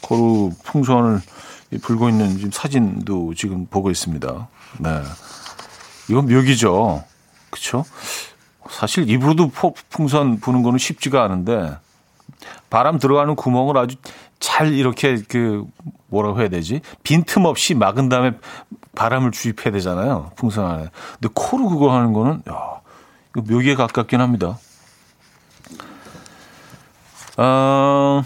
코로 0.00 0.52
풍선을 0.64 1.20
불고 1.82 2.08
있는 2.08 2.30
지금 2.36 2.50
사진도 2.50 3.34
지금 3.34 3.66
보고 3.66 3.90
있습니다. 3.90 4.48
네. 4.78 5.02
이건 6.08 6.26
묘기죠. 6.26 7.04
그쵸? 7.50 7.84
사실 8.70 9.10
입으로도 9.10 9.50
풍선 9.90 10.40
부는 10.40 10.62
거는 10.62 10.78
쉽지가 10.78 11.22
않은데, 11.22 11.76
바람 12.70 12.98
들어가는 12.98 13.36
구멍을 13.36 13.76
아주 13.76 13.96
잘 14.40 14.72
이렇게 14.72 15.18
그 15.28 15.66
뭐라고 16.06 16.40
해야 16.40 16.48
되지? 16.48 16.80
빈틈 17.02 17.44
없이 17.44 17.74
막은 17.74 18.08
다음에 18.08 18.32
바람을 18.94 19.30
주입해야 19.32 19.72
되잖아요. 19.72 20.30
풍선 20.36 20.66
안에. 20.70 20.88
근데 21.20 21.28
코로 21.34 21.68
그거 21.68 21.92
하는 21.94 22.12
거는 22.12 22.42
야, 22.50 22.80
이거 23.36 23.42
묘기에 23.52 23.74
가깝긴 23.74 24.20
합니다. 24.20 24.58
어, 27.36 28.22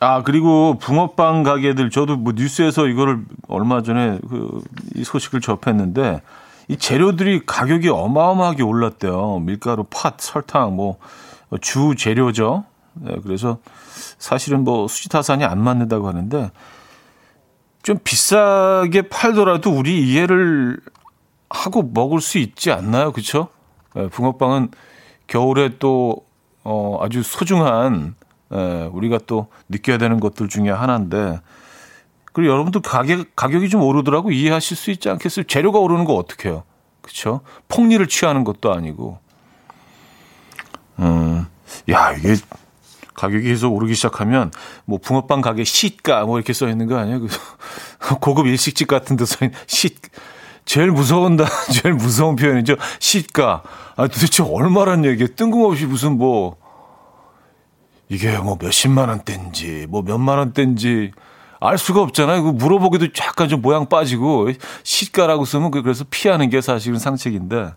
아, 0.00 0.22
그리고 0.22 0.78
붕어빵 0.78 1.42
가게들 1.42 1.90
저도 1.90 2.16
뭐 2.16 2.32
뉴스에서 2.36 2.86
이거를 2.86 3.24
얼마 3.48 3.82
전에 3.82 4.18
그 4.28 4.60
이 4.94 5.04
소식을 5.04 5.40
접했는데 5.40 6.22
이 6.66 6.76
재료들이 6.76 7.46
가격이 7.46 7.88
어마어마하게 7.88 8.62
올랐대요. 8.64 9.38
밀가루, 9.40 9.84
팥, 9.90 10.16
설탕 10.20 10.74
뭐 10.76 10.98
주 11.62 11.94
재료죠. 11.96 12.64
네, 12.92 13.16
그래서 13.22 13.56
사실은 14.18 14.64
뭐 14.64 14.86
수지타산이 14.86 15.44
안 15.46 15.62
맞는다고 15.62 16.06
하는데 16.08 16.50
좀 17.88 17.98
비싸게 18.04 19.08
팔더라도 19.08 19.70
우리 19.70 20.06
이해를 20.06 20.78
하고 21.48 21.82
먹을 21.82 22.20
수 22.20 22.36
있지 22.36 22.70
않나요? 22.70 23.12
그렇죠? 23.12 23.48
네, 23.94 24.08
붕어빵은 24.08 24.72
겨울에 25.26 25.78
또 25.78 26.26
어, 26.64 26.98
아주 27.00 27.22
소중한 27.22 28.14
예, 28.52 28.90
우리가 28.92 29.20
또 29.26 29.46
느껴야 29.70 29.96
되는 29.96 30.20
것들 30.20 30.50
중에 30.50 30.68
하나인데 30.68 31.40
그리고 32.34 32.52
여러분들 32.52 32.82
가격 32.82 33.34
가격이 33.34 33.70
좀 33.70 33.80
오르더라고 33.80 34.32
이해하실 34.32 34.76
수 34.76 34.90
있지 34.90 35.08
않겠어요? 35.08 35.46
재료가 35.46 35.78
오르는 35.78 36.04
거 36.04 36.12
어떻게 36.12 36.50
해요? 36.50 36.64
그렇죠? 37.00 37.40
폭리를 37.68 38.06
취하는 38.08 38.44
것도 38.44 38.70
아니고. 38.70 39.18
음. 40.98 41.46
야, 41.90 42.12
이게 42.12 42.34
가격이 43.18 43.48
계속 43.48 43.74
오르기 43.74 43.94
시작하면 43.94 44.52
뭐 44.84 44.98
붕어빵 44.98 45.40
가게 45.40 45.64
시가 45.64 46.24
뭐 46.24 46.38
이렇게 46.38 46.52
써 46.52 46.68
있는 46.68 46.86
거 46.86 46.96
아니야? 46.96 47.18
그 47.18 47.28
고급 48.20 48.46
일식집 48.46 48.86
같은 48.86 49.16
데써 49.16 49.44
있는 49.44 49.58
시 49.66 49.90
제일 50.64 50.90
무서운다. 50.90 51.46
제일 51.72 51.94
무서운 51.94 52.36
표현이죠. 52.36 52.76
시가. 53.00 53.62
아 53.96 54.06
도대체 54.06 54.42
얼마란 54.42 55.04
얘기야? 55.04 55.28
뜬금없이 55.34 55.86
무슨 55.86 56.18
뭐 56.18 56.56
이게 58.08 58.36
뭐 58.38 58.56
몇십만 58.60 59.08
원대인지 59.08 59.86
뭐 59.88 60.02
몇만 60.02 60.38
원대인지 60.38 61.12
알 61.60 61.76
수가 61.76 62.02
없잖아요. 62.02 62.44
그 62.44 62.50
물어보기도 62.50 63.06
약간 63.18 63.48
좀 63.48 63.62
모양 63.62 63.88
빠지고 63.88 64.50
시가라고 64.84 65.44
쓰면 65.44 65.70
그 65.70 65.82
그래서 65.82 66.04
피하는 66.08 66.50
게 66.50 66.60
사실은 66.60 66.98
상책인데 66.98 67.72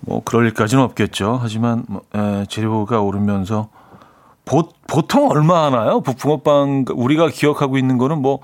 뭐 0.00 0.22
그럴 0.24 0.46
일까지는 0.46 0.82
없겠죠. 0.84 1.38
하지만 1.40 1.84
뭐, 1.88 2.02
에, 2.14 2.44
재료가 2.48 3.00
오르면서 3.00 3.68
보, 4.44 4.68
보통 4.86 5.28
얼마 5.30 5.64
하나요? 5.66 6.00
붕어빵 6.00 6.84
우리가 6.94 7.28
기억하고 7.30 7.78
있는 7.78 7.98
거는 7.98 8.22
뭐 8.22 8.38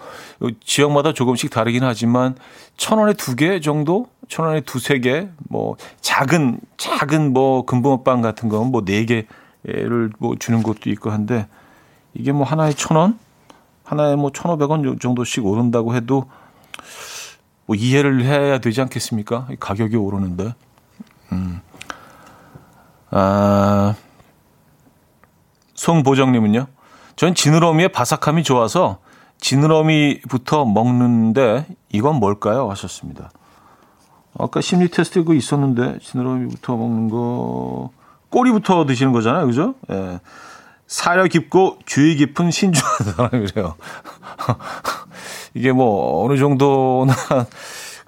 지역마다 0.64 1.12
조금씩 1.12 1.50
다르긴 1.50 1.84
하지만 1.84 2.34
천 2.76 2.98
원에 2.98 3.12
두 3.14 3.36
개 3.36 3.60
정도, 3.60 4.06
천 4.28 4.46
원에 4.46 4.60
두세 4.62 4.98
개, 4.98 5.28
뭐 5.48 5.76
작은 6.00 6.58
작은 6.76 7.32
뭐 7.32 7.64
금붕어빵 7.64 8.20
같은 8.22 8.48
건 8.48 8.72
뭐 8.72 8.84
네 8.84 9.04
개를 9.06 10.10
뭐 10.18 10.34
주는 10.38 10.62
것도 10.64 10.90
있고 10.90 11.10
한데 11.10 11.46
이게 12.14 12.32
뭐 12.32 12.44
하나에 12.44 12.72
천 12.72 12.96
원, 12.96 13.18
하나에 13.84 14.16
뭐 14.16 14.30
천오백 14.32 14.70
원 14.70 14.98
정도씩 14.98 15.46
오른다고 15.46 15.94
해도 15.94 16.24
뭐 17.66 17.76
이해를 17.76 18.24
해야 18.24 18.58
되지 18.58 18.80
않겠습니까? 18.80 19.46
가격이 19.60 19.96
오르는데. 19.96 20.54
음. 21.32 21.60
아, 23.10 23.94
송보정님은요? 25.74 26.66
전 27.16 27.34
지느러미의 27.34 27.90
바삭함이 27.92 28.42
좋아서 28.42 28.98
지느러미부터 29.38 30.64
먹는데 30.64 31.66
이건 31.90 32.16
뭘까요? 32.16 32.70
하셨습니다. 32.70 33.30
아까 34.38 34.60
심리 34.60 34.88
테스트 34.88 35.24
그 35.24 35.34
있었는데 35.34 35.98
지느러미부터 36.00 36.76
먹는 36.76 37.10
거 37.10 37.90
꼬리부터 38.30 38.86
드시는 38.86 39.12
거잖아요, 39.12 39.46
그죠? 39.46 39.74
예. 39.90 40.20
사려 40.86 41.24
깊고 41.26 41.78
주의 41.86 42.16
깊은 42.16 42.50
신중한 42.50 42.98
사람이래요. 43.16 43.74
이게 45.54 45.72
뭐 45.72 46.24
어느 46.24 46.36
정도나 46.38 47.14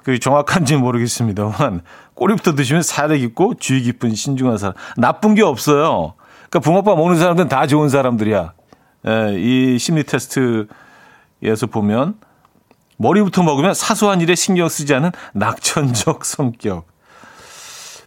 그 0.05 0.19
정확한지는 0.19 0.83
모르겠습니다만 0.83 1.81
꼬리부터 2.15 2.55
드시면 2.55 2.83
사려 2.83 3.17
깊고 3.17 3.55
주의 3.55 3.81
깊은 3.83 4.15
신중한 4.15 4.59
사람. 4.59 4.75
나쁜 4.97 5.35
게 5.35 5.43
없어요. 5.43 6.15
그러니까 6.51 6.61
붕어빵 6.61 6.97
먹는 6.97 7.19
사람들은 7.19 7.49
다 7.49 7.67
좋은 7.67 7.89
사람들이야. 7.89 8.53
예, 9.07 9.35
이 9.37 9.79
심리 9.79 10.05
테스트에서 10.05 11.67
보면 11.71 12.19
머리부터 12.99 13.43
먹으면 13.43 13.75
사소한 13.75 14.21
일에 14.21 14.35
신경 14.35 14.69
쓰지 14.69 14.95
않은 14.95 15.11
낙천적 15.33 16.25
성격. 16.27 16.87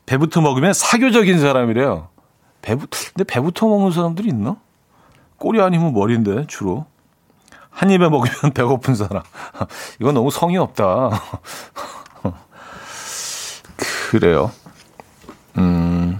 배부터 0.05 0.39
먹으면 0.39 0.73
사교적인 0.73 1.39
사람이래요. 1.39 2.09
배부, 2.61 2.87
근데 3.13 3.23
배부터 3.23 3.67
먹는 3.67 3.91
사람들이 3.91 4.29
있나? 4.29 4.55
꼬리 5.37 5.61
아니면 5.61 5.93
머리인데, 5.93 6.45
주로. 6.47 6.85
한 7.77 7.91
입에 7.91 8.09
먹으면 8.09 8.53
배고픈 8.55 8.95
사람. 8.95 9.21
이건 10.01 10.15
너무 10.15 10.31
성의 10.31 10.57
없다. 10.57 11.11
그래요. 14.09 14.51
음. 15.59 16.19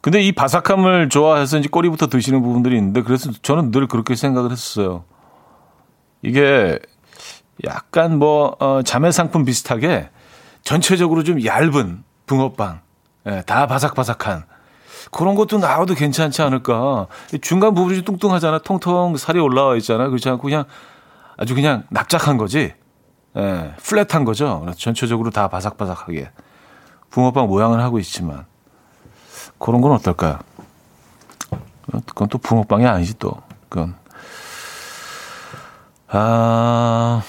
근데 0.00 0.22
이 0.22 0.30
바삭함을 0.30 1.08
좋아해서 1.08 1.58
이제 1.58 1.68
꼬리부터 1.68 2.06
드시는 2.06 2.40
부분들이 2.40 2.76
있는데 2.76 3.02
그래서 3.02 3.32
저는 3.42 3.72
늘 3.72 3.88
그렇게 3.88 4.14
생각을 4.14 4.52
했었어요. 4.52 5.02
이게 6.22 6.78
약간 7.64 8.20
뭐 8.20 8.54
어, 8.60 8.82
자매 8.84 9.10
상품 9.10 9.44
비슷하게 9.44 10.08
전체적으로 10.62 11.24
좀 11.24 11.44
얇은 11.44 12.04
붕어빵, 12.26 12.80
예, 13.26 13.42
다 13.44 13.66
바삭바삭한 13.66 14.44
그런 15.10 15.34
것도 15.34 15.58
나와도 15.58 15.94
괜찮지 15.94 16.42
않을까. 16.42 17.06
중간 17.40 17.74
부분이 17.74 18.02
뚱뚱하잖아. 18.02 18.58
통통 18.58 19.16
살이 19.16 19.38
올라와 19.40 19.76
있잖아. 19.76 20.08
그렇지 20.08 20.28
않고 20.28 20.42
그냥 20.42 20.64
아주 21.36 21.54
그냥 21.54 21.84
납작한 21.90 22.36
거지. 22.36 22.74
예, 23.36 23.74
플랫한 23.82 24.24
거죠. 24.24 24.66
전체적으로 24.78 25.30
다 25.30 25.48
바삭바삭하게. 25.48 26.30
붕어빵 27.10 27.46
모양을 27.46 27.80
하고 27.82 27.98
있지만. 27.98 28.46
그런 29.58 29.80
건 29.80 29.92
어떨까요? 29.92 30.38
그건 32.06 32.28
또 32.28 32.38
붕어빵이 32.38 32.86
아니지 32.86 33.18
또. 33.18 33.32
그건. 33.68 33.94
아, 36.08 37.22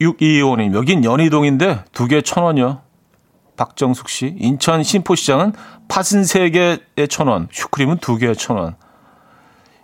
625님, 0.00 0.74
여긴 0.74 1.04
연희동인데 1.04 1.84
두 1.92 2.08
개 2.08 2.20
천 2.22 2.44
원이요. 2.44 2.80
박정숙 3.56 4.08
씨. 4.08 4.34
인천 4.38 4.82
신포시장은 4.82 5.52
팥은 5.88 6.22
3개에 6.22 7.08
천원, 7.08 7.48
슈크림은 7.50 7.98
2개에 7.98 8.36
천원. 8.38 8.76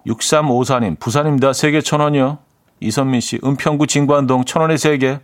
6354님, 0.06 0.98
부산입니다. 0.98 1.50
3개 1.50 1.85
천원이요. 1.85 2.38
이선민 2.80 3.20
씨, 3.20 3.38
은평구 3.44 3.87
진관동 3.87 4.44
천원에 4.44 4.74
3개. 4.74 5.20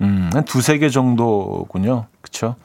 음, 0.00 0.30
한 0.32 0.44
두세 0.44 0.78
개 0.78 0.90
정도군요. 0.90 2.06
그쵸? 2.20 2.56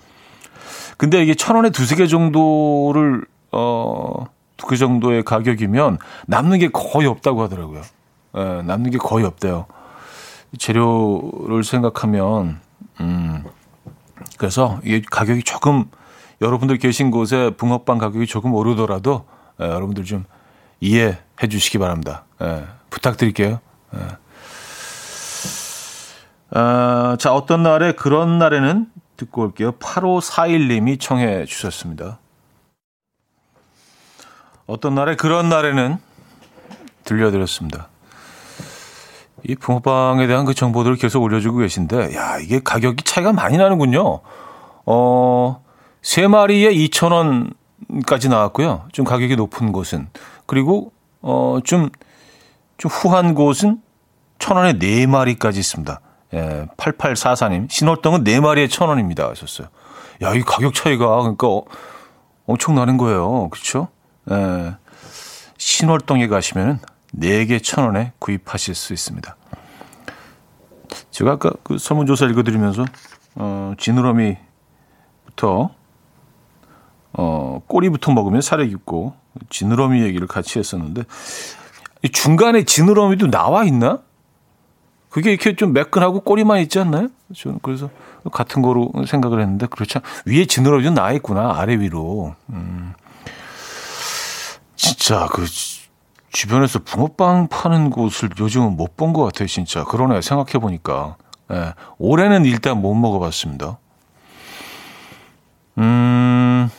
근데 0.98 1.22
이게 1.22 1.34
천원에 1.36 1.70
두세 1.70 1.96
개 1.96 2.08
정도를, 2.08 3.26
어, 3.52 4.26
그 4.66 4.78
정도의 4.78 5.24
가격이면 5.24 5.98
남는 6.28 6.60
게 6.60 6.70
거의 6.70 7.08
없다고 7.08 7.42
하더라고요. 7.44 7.82
예, 8.38 8.62
남는 8.64 8.92
게 8.92 8.98
거의 8.98 9.26
없대요. 9.26 9.66
재료를 10.58 11.64
생각하면, 11.64 12.60
음, 13.00 13.44
그래서 14.38 14.80
이게 14.84 15.02
가격이 15.10 15.44
조금 15.44 15.86
여러분들 16.42 16.78
계신 16.78 17.12
곳에 17.12 17.52
붕어빵 17.52 17.98
가격이 17.98 18.28
조금 18.28 18.54
오르더라도 18.54 19.26
예, 19.62 19.66
여러분들 19.66 20.04
좀 20.04 20.26
이해해 20.80 21.48
주시기 21.50 21.78
바랍니다. 21.78 22.26
예, 22.42 22.66
부탁드릴게요. 22.90 23.60
예. 23.96 24.00
아, 26.56 27.16
자, 27.20 27.34
어떤 27.34 27.64
날에 27.64 27.94
그런 27.94 28.38
날에는 28.38 28.88
듣고 29.18 29.42
올게요. 29.44 29.72
8541님이 29.74 31.00
청해 31.00 31.46
주셨습니다. 31.46 32.20
어떤 34.68 34.96
날에 34.96 35.16
그런 35.16 35.50
날에는 35.50 35.98
들려드렸습니다. 37.04 37.90
이 39.46 39.56
붕어빵에 39.56 40.28
대한 40.28 40.46
그 40.46 40.54
정보들을 40.54 40.96
계속 40.98 41.22
올려주고 41.22 41.60
계신데, 41.60 42.16
야, 42.16 42.38
이게 42.40 42.60
가격이 42.64 43.04
차이가 43.04 43.34
많이 43.34 43.58
나는군요. 43.58 44.22
어, 44.86 45.64
세 46.02 46.28
마리에 46.28 46.72
2,000원까지 46.72 48.30
나왔고요. 48.30 48.86
좀 48.92 49.06
가격이 49.06 49.36
높은 49.36 49.72
곳은. 49.72 50.08
그리고, 50.46 50.92
어, 51.22 51.60
좀, 51.64 51.90
좀 52.78 52.90
후한 52.90 53.34
곳은 53.36 53.82
1,000원에 54.40 54.80
4마리까지 54.82 55.58
있습니다. 55.58 56.00
예, 56.34 56.66
8844님. 56.78 57.70
신월동은 57.70 58.24
4마리에 58.24 58.68
1,000원입니다. 58.68 59.30
하셨어요. 59.30 59.68
야, 60.22 60.34
이 60.34 60.42
가격 60.42 60.74
차이가, 60.74 61.22
그러니까 61.22 61.48
어, 61.48 61.64
엄청나는 62.46 62.98
거예요. 62.98 63.50
그렇죠? 63.50 63.90
예. 64.32 64.76
신월동에 65.58 66.28
가시면 66.28 66.80
4개 67.18 67.60
1,000원에 67.60 68.12
구입하실 68.20 68.76
수 68.76 68.94
있습니다. 68.94 69.36
제가 71.12 71.34
아까 71.34 71.52
그 71.64 71.78
설문조사 71.78 72.26
읽어드리면서, 72.28 72.86
어, 73.36 73.74
지느러미부터, 73.78 74.40
어, 77.14 77.62
꼬리부터 77.68 78.12
먹으면 78.12 78.42
살이 78.42 78.70
깊고, 78.70 79.14
지느러미 79.50 80.02
얘기를 80.04 80.28
같이 80.28 80.60
했었는데, 80.60 81.04
중간에 82.12 82.64
지느러미도 82.64 83.30
나와 83.32 83.64
있나? 83.64 84.00
그게 85.10 85.32
이렇게 85.32 85.56
좀 85.56 85.74
매끈하고 85.74 86.22
꼬리만 86.22 86.60
있지 86.62 86.80
않나요? 86.80 87.10
저는 87.36 87.60
그래서 87.62 87.90
같은 88.32 88.62
거로 88.64 88.92
생각을 89.08 89.40
했는데, 89.42 89.68
그렇죠. 89.68 90.00
위에 90.26 90.46
지느러미도 90.46 90.92
나와 90.92 91.12
있구나, 91.14 91.54
아래 91.56 91.76
위로. 91.76 92.36
음. 92.50 92.94
진짜 94.76 95.28
그 95.32 95.46
주변에서 96.34 96.80
붕어빵 96.80 97.48
파는 97.48 97.90
곳을 97.92 98.30
요즘은 98.40 98.76
못 98.76 98.98
본 98.98 99.14
것 99.14 99.24
같아요, 99.24 99.48
진짜. 99.48 99.84
그러네, 99.86 100.22
생각해 100.22 100.54
보니까. 100.60 101.16
예, 101.52 101.74
올해는 102.00 102.46
일단 102.46 102.82
못 102.82 102.94
먹어봤습니다. 102.96 103.78
음, 105.78 106.70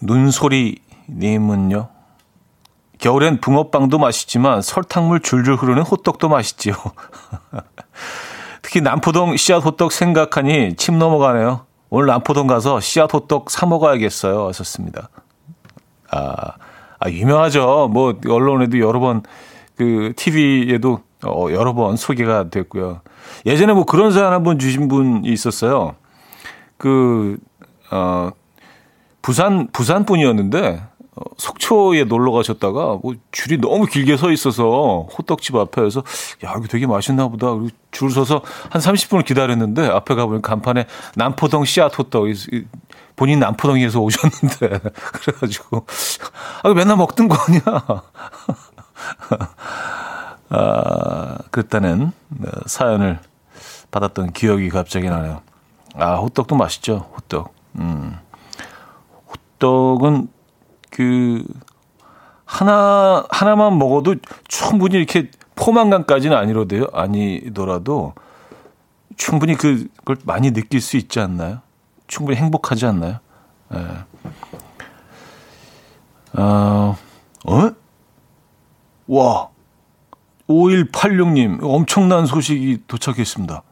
눈소리님은요. 0.00 1.88
겨울엔 2.98 3.40
붕어빵도 3.40 3.98
맛있지만 3.98 4.60
설탕물 4.62 5.20
줄줄 5.20 5.56
흐르는 5.56 5.82
호떡도 5.82 6.28
맛있지요. 6.28 6.74
특히 8.62 8.80
남포동 8.82 9.36
씨앗 9.36 9.64
호떡 9.64 9.90
생각하니 9.92 10.76
침 10.76 10.98
넘어가네요. 10.98 11.64
오늘 11.88 12.06
남포동 12.06 12.46
가서 12.46 12.80
씨앗 12.80 13.12
호떡 13.12 13.50
사 13.50 13.66
먹어야겠어요. 13.66 14.48
하셨습니다. 14.48 15.08
아, 16.10 16.52
아 16.98 17.10
유명하죠. 17.10 17.88
뭐 17.92 18.18
언론에도 18.28 18.78
여러 18.78 19.00
번 19.00 19.22
그 19.80 20.12
TV에도 20.14 21.00
어, 21.24 21.46
여러 21.52 21.72
번 21.72 21.96
소개가 21.96 22.50
됐고요. 22.50 23.00
예전에 23.46 23.72
뭐 23.72 23.86
그런 23.86 24.12
사연 24.12 24.34
한 24.34 24.44
번 24.44 24.58
주신 24.58 24.88
분이 24.88 25.26
있었어요. 25.26 25.94
그 26.76 27.38
어, 27.90 28.30
부산 29.22 29.68
부산 29.72 30.04
분이었는데 30.04 30.82
어, 30.82 30.89
속초에 31.36 32.04
놀러 32.04 32.30
가셨다가 32.32 32.98
뭐 33.02 33.14
줄이 33.32 33.58
너무 33.58 33.86
길게 33.86 34.16
서 34.16 34.30
있어서 34.30 35.08
호떡집 35.18 35.56
앞에서 35.56 36.04
야 36.44 36.54
이거 36.56 36.66
되게 36.68 36.86
맛있나 36.86 37.26
보다. 37.28 37.52
그리고 37.52 37.68
줄 37.90 38.10
서서 38.10 38.42
한 38.70 38.80
30분을 38.80 39.24
기다렸는데 39.24 39.88
앞에 39.88 40.14
가보니 40.14 40.42
간판에 40.42 40.86
남포동 41.16 41.64
씨앗 41.64 41.98
호떡 41.98 42.26
본인 43.16 43.40
남포동에서 43.40 43.98
오셨는데 44.00 44.90
그래가지고 44.94 45.84
아 46.62 46.72
맨날 46.72 46.96
먹던 46.96 47.28
거 47.28 47.36
아니야? 47.36 47.60
아 50.50 51.38
그랬다는 51.50 52.12
사연을 52.66 53.18
받았던 53.90 54.32
기억이 54.32 54.68
갑자기 54.68 55.10
나네요. 55.10 55.42
아 55.96 56.14
호떡도 56.16 56.54
맛있죠 56.54 57.10
호떡. 57.16 57.52
음. 57.80 58.16
호떡은 59.26 60.28
그 60.90 61.44
하나 62.44 63.24
하나만 63.30 63.78
먹어도 63.78 64.16
충분히 64.48 64.96
이렇게 64.96 65.30
포만감까지는 65.54 66.36
아니로도요 66.36 66.86
아니더라도 66.92 68.14
충분히 69.16 69.54
그, 69.54 69.86
그걸 69.98 70.16
많이 70.24 70.52
느낄 70.52 70.80
수 70.80 70.96
있지 70.96 71.20
않나요? 71.20 71.60
충분히 72.06 72.38
행복하지 72.38 72.86
않나요? 72.86 73.18
예. 73.74 76.40
어, 76.40 76.96
어? 77.44 77.70
와, 79.06 79.48
5186님, 80.48 81.62
엄청난 81.62 82.26
소식이 82.26 82.84
도착했습니다. 82.86 83.62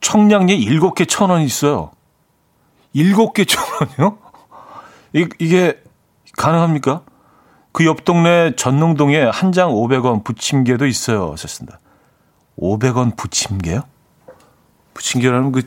청량리 0.00 0.64
7개 0.66 1.08
천 1.08 1.30
원이 1.30 1.44
있어요. 1.44 1.90
7개 2.94 3.46
천 3.46 3.64
원이요? 3.80 4.18
이, 5.16 5.26
이게 5.38 5.80
가능합니까? 6.36 7.02
그 7.72 7.84
옆 7.84 8.04
동네 8.04 8.54
전농동에 8.56 9.22
한 9.24 9.52
장 9.52 9.70
500원 9.70 10.24
부침개도 10.24 10.86
있어요. 10.86 11.32
하셨습니다. 11.32 11.78
500원 12.58 13.16
부침개요? 13.16 13.82
부침개라는 14.94 15.52
그 15.52 15.62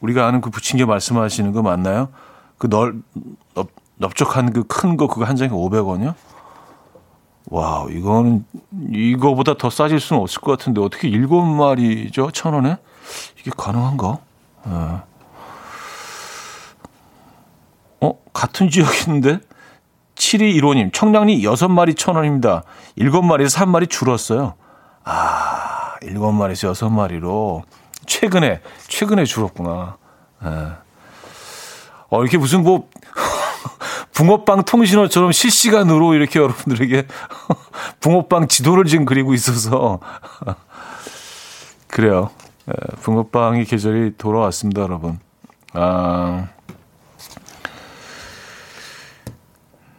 우리가 0.00 0.26
아는 0.26 0.40
그 0.40 0.50
부침개 0.50 0.84
말씀하시는 0.84 1.52
거 1.52 1.62
맞나요? 1.62 2.08
그 2.58 2.68
넓, 2.68 2.94
넓 3.54 3.68
넓적한 3.96 4.52
그 4.52 4.64
큰 4.64 4.96
거 4.96 5.06
그거 5.06 5.24
한 5.26 5.36
장에 5.36 5.50
500원이요? 5.50 6.14
와, 7.50 7.86
이거는 7.90 8.44
이거보다 8.92 9.54
더 9.54 9.70
싸질 9.70 10.00
수는 10.00 10.22
없을 10.22 10.40
것 10.40 10.56
같은데 10.58 10.80
어떻게 10.80 11.08
일곱 11.08 11.42
마리죠? 11.44 12.30
천 12.32 12.54
원에? 12.54 12.76
이게 13.38 13.50
가능한가? 13.56 14.18
네. 14.66 14.72
어, 18.00 18.18
같은 18.32 18.70
지역인데? 18.70 19.40
7215님, 20.20 20.92
청량리 20.92 21.42
6마리 21.42 21.94
1,000원입니다. 21.94 22.62
7마리에서 22.98 23.64
1마리 23.64 23.88
줄었어요. 23.88 24.54
아, 25.04 25.94
7마리에서 26.02 26.72
6마리로. 26.74 27.62
최근에, 28.06 28.60
최근에 28.88 29.24
줄었구나. 29.24 29.96
예. 30.44 30.48
어, 32.10 32.20
이렇게 32.22 32.36
무슨 32.38 32.62
뭐, 32.62 32.88
붕어빵 34.12 34.64
통신어처럼 34.64 35.32
실시간으로 35.32 36.14
이렇게 36.14 36.38
여러분들에게 36.38 37.06
붕어빵 38.00 38.48
지도를 38.48 38.84
지금 38.84 39.04
그리고 39.06 39.32
있어서. 39.32 40.00
그래요. 41.88 42.30
예, 42.68 42.72
붕어빵이 43.02 43.64
계절이 43.64 44.16
돌아왔습니다, 44.18 44.82
여러분. 44.82 45.18
아. 45.72 46.48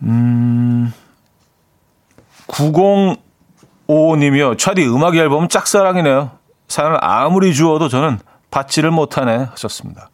음, 0.04 0.94
9055님이요. 2.48 4.58
차디 4.58 4.88
음악 4.88 5.16
앨범 5.16 5.48
짝사랑이네요. 5.48 6.32
사연을 6.68 6.98
아무리 7.02 7.54
주어도 7.54 7.90
저는 7.90 8.20
받지를 8.50 8.92
못하네 8.92 9.48
하셨습니다. 9.52 10.10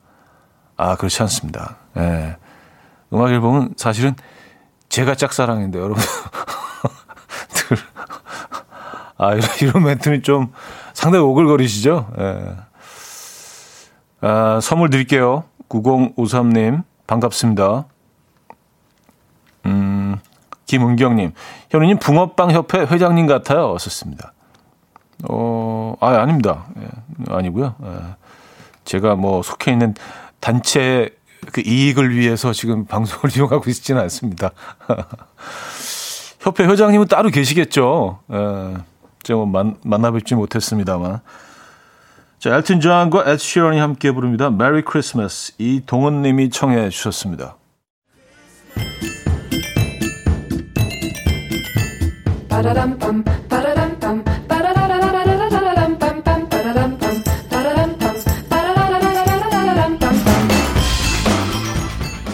아, 0.76 0.95
그렇지 0.95 1.21
않습니다. 1.23 1.78
예. 1.97 2.36
음악 3.13 3.32
앨범은 3.32 3.76
사실은 3.78 4.15
제가 4.89 5.15
짝사랑인데, 5.15 5.80
여러분. 5.80 5.97
아, 9.17 9.34
이런, 9.34 9.50
이런 9.62 9.84
멘트는 9.84 10.21
좀 10.21 10.52
상당히 10.93 11.23
오글거리시죠? 11.26 12.12
예. 12.19 12.56
아, 14.21 14.60
선물 14.62 14.89
드릴게요. 14.89 15.45
9053님, 15.69 16.84
반갑습니다. 17.08 17.86
음, 20.67 20.95
김은경님, 20.95 21.34
현우님 21.71 21.97
붕어빵 21.99 22.51
협회 22.51 22.80
회장님 22.80 23.25
같아요. 23.25 23.77
썼습니다. 23.80 24.34
어, 25.30 25.95
아, 25.99 26.10
아닙니다. 26.21 26.67
예, 26.80 26.88
아니고요. 27.34 27.75
예, 27.84 28.15
제가 28.86 29.15
뭐 29.15 29.41
속해 29.41 29.71
있는 29.71 29.95
단체 30.39 31.10
그 31.51 31.62
이익을 31.65 32.15
위해서 32.15 32.53
지금 32.53 32.86
방송을 32.88 33.36
이용하고 33.36 33.69
있지는 33.69 34.01
않습니다. 34.03 34.51
협회 36.39 36.65
회장님은 36.65 37.08
따로 37.08 37.30
계시겠죠. 37.30 38.19
예, 38.32 38.77
제가 39.23 39.38
뭐 39.38 39.45
만, 39.45 39.77
만나뵙지 39.84 40.36
못했습니다만. 40.36 41.21
자, 42.39 42.56
엘튼 42.56 42.80
존과 42.80 43.23
에드 43.25 43.38
시런이 43.39 43.80
함께 43.80 44.12
부릅니다. 44.12 44.51
메리 44.51 44.84
크리스마스. 44.84 45.53
이동은 45.58 46.21
님이 46.21 46.51
청해 46.51 46.89
주셨습니다. 46.89 47.56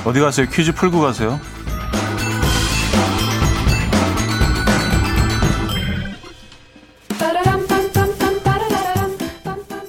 어디 0.05 0.19
가세요? 0.21 0.47
퀴즈 0.49 0.71
풀고 0.73 1.01
가세요. 1.01 1.39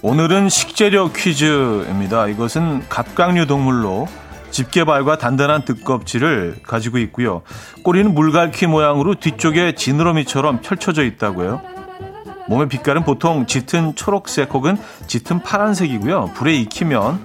오늘은 0.03 0.49
식재료 0.49 1.13
퀴즈입니다. 1.13 2.27
이것은 2.27 2.89
갑각류 2.89 3.47
동물로 3.47 4.09
집게발과 4.55 5.19
단단한 5.19 5.65
등껍질을 5.65 6.61
가지고 6.63 6.99
있고요. 6.99 7.43
꼬리는 7.83 8.15
물갈퀴 8.15 8.69
모양으로 8.69 9.17
뒤쪽에 9.17 9.75
지느러미처럼 9.75 10.61
펼쳐져 10.61 11.03
있다고요. 11.03 11.61
몸의 12.47 12.69
빛깔은 12.69 13.03
보통 13.05 13.47
짙은 13.47 13.97
초록색 13.97 14.55
혹은 14.55 14.79
짙은 15.09 15.43
파란색이고요. 15.43 16.31
불에 16.35 16.55
익히면 16.55 17.21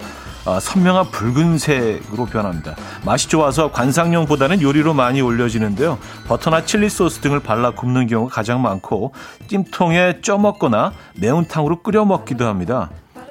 어, 0.46 0.58
선명한 0.58 1.10
붉은색으로 1.12 2.26
변합니다. 2.26 2.74
맛이 3.04 3.28
좋아서 3.28 3.70
관상용보다는 3.70 4.60
요리로 4.60 4.94
많이 4.94 5.20
올려지는데요. 5.20 5.98
버터나 6.26 6.64
칠리 6.64 6.88
소스 6.88 7.20
등을 7.20 7.38
발라 7.40 7.70
굽는 7.70 8.08
경우가 8.08 8.34
가장 8.34 8.60
많고 8.60 9.12
찜통에 9.46 10.20
쪄먹거나 10.22 10.94
매운탕으로 11.14 11.82
끓여 11.82 12.04
먹기도 12.04 12.46
합니다. 12.46 12.90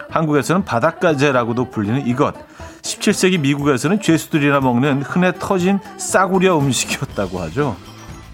한국에서는 0.10 0.64
바닷가재라고도 0.64 1.70
불리는 1.70 2.08
이것. 2.08 2.49
17세기 2.82 3.40
미국에서는 3.40 4.02
죄수들이나 4.02 4.60
먹는 4.60 5.04
흔해 5.04 5.34
터진 5.40 5.80
싸구려 5.98 6.58
음식이었다고 6.60 7.40
하죠. 7.42 7.76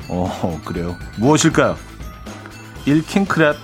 어, 0.07 0.61
그래요. 0.65 0.95
무엇일까요? 1.17 1.75
1. 2.85 3.01
킹크랩 3.03 3.55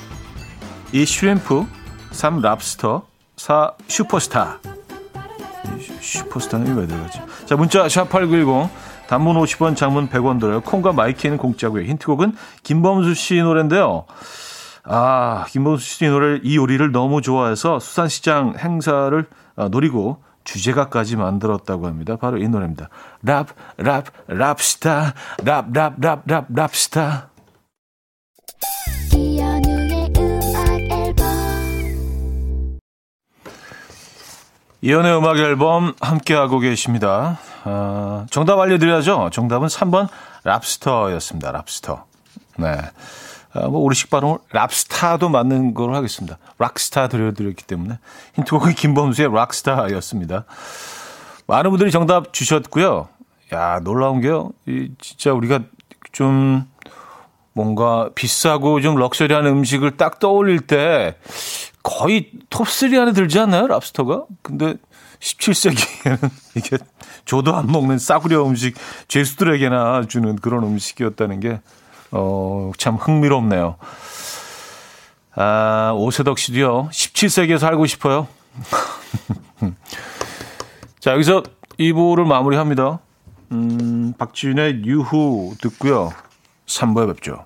2. 0.93 1.05
슈림프 1.05 1.65
3. 2.11 2.41
랍스터 2.41 3.03
4. 3.37 3.71
슈퍼스타 3.87 4.59
슈퍼스타는 5.99 6.75
왜 6.75 6.87
들어가지? 6.87 7.19
자, 7.45 7.55
문자 7.55 7.85
샵8910 7.85 8.69
단문 9.07 9.35
50원, 9.35 9.75
장문 9.75 10.09
100원 10.09 10.39
들어요. 10.39 10.61
콩과 10.61 10.93
마이키는 10.93 11.37
공짜고요. 11.37 11.83
힌트곡은 11.83 12.33
김범수 12.63 13.13
씨 13.13 13.41
노래인데요. 13.41 14.05
아, 14.83 15.45
김범수 15.49 15.83
씨 15.83 16.05
노래 16.05 16.39
이 16.43 16.55
요리를 16.55 16.91
너무 16.91 17.21
좋아해서 17.21 17.79
수산시장 17.79 18.55
행사를 18.57 19.25
아, 19.55 19.67
노리고 19.67 20.23
주제가까지 20.43 21.15
만들었다고 21.15 21.87
합니다. 21.87 22.15
바로 22.15 22.37
이 22.37 22.47
노래입니다. 22.47 22.89
랍, 23.23 23.49
랍, 23.77 24.05
랍스타, 24.27 25.13
랍, 25.43 25.71
랍, 25.73 25.95
랍, 25.99 26.23
랍, 26.25 26.45
랍스타. 26.49 27.29
이연의 34.83 35.15
음악 35.15 35.37
앨범 35.37 35.93
함께하고 36.01 36.57
계십니다. 36.59 37.37
아, 37.63 38.25
정답 38.31 38.59
알려드려야죠. 38.59 39.29
정답은 39.31 39.67
3번 39.67 40.07
랍스터였습니다. 40.43 41.51
랍스터. 41.51 42.05
네. 42.57 42.77
아, 43.53 43.67
뭐 43.67 43.81
우리식 43.81 44.09
발음을 44.09 44.37
랍스타도 44.51 45.29
맞는 45.29 45.73
걸로 45.73 45.95
하겠습니다. 45.95 46.37
락스타 46.57 47.07
들려드렸기 47.09 47.65
때문에 47.65 47.99
힌트곡은 48.35 48.73
김범수의 48.73 49.33
락스타였습니다. 49.33 50.45
많은 51.47 51.69
분들이 51.69 51.91
정답 51.91 52.33
주셨고요. 52.33 53.09
야 53.53 53.79
놀라운 53.83 54.21
게요. 54.21 54.51
이 54.67 54.91
진짜 54.99 55.33
우리가 55.33 55.61
좀 56.11 56.65
뭔가 57.53 58.09
비싸고 58.15 58.79
좀 58.81 58.95
럭셔리한 58.95 59.45
음식을 59.45 59.97
딱 59.97 60.19
떠올릴 60.19 60.61
때 60.61 61.17
거의 61.83 62.31
톱3 62.49 62.97
안에 62.99 63.11
들지 63.11 63.39
않나요? 63.39 63.67
랍스터가? 63.67 64.25
근데 64.41 64.75
17세기에는 65.19 66.29
이게 66.55 66.77
조도 67.25 67.55
안 67.55 67.67
먹는 67.67 67.97
싸구려 67.97 68.45
음식 68.47 68.75
죄수들에게나 69.07 70.05
주는 70.07 70.35
그런 70.37 70.63
음식이었다는 70.63 71.39
게, 71.39 71.61
어, 72.11 72.71
참 72.77 72.95
흥미롭네요. 72.95 73.77
아, 75.35 75.93
오세덕 75.95 76.37
씨도요, 76.37 76.89
17세기에 76.91 77.57
살고 77.57 77.85
싶어요. 77.85 78.27
자, 80.99 81.13
여기서 81.13 81.43
2부를 81.79 82.25
마무리합니다. 82.25 82.99
음, 83.51 84.13
박지윤의 84.17 84.85
유후 84.85 85.55
듣고요. 85.59 86.11
3부에 86.67 87.07
뵙죠. 87.07 87.45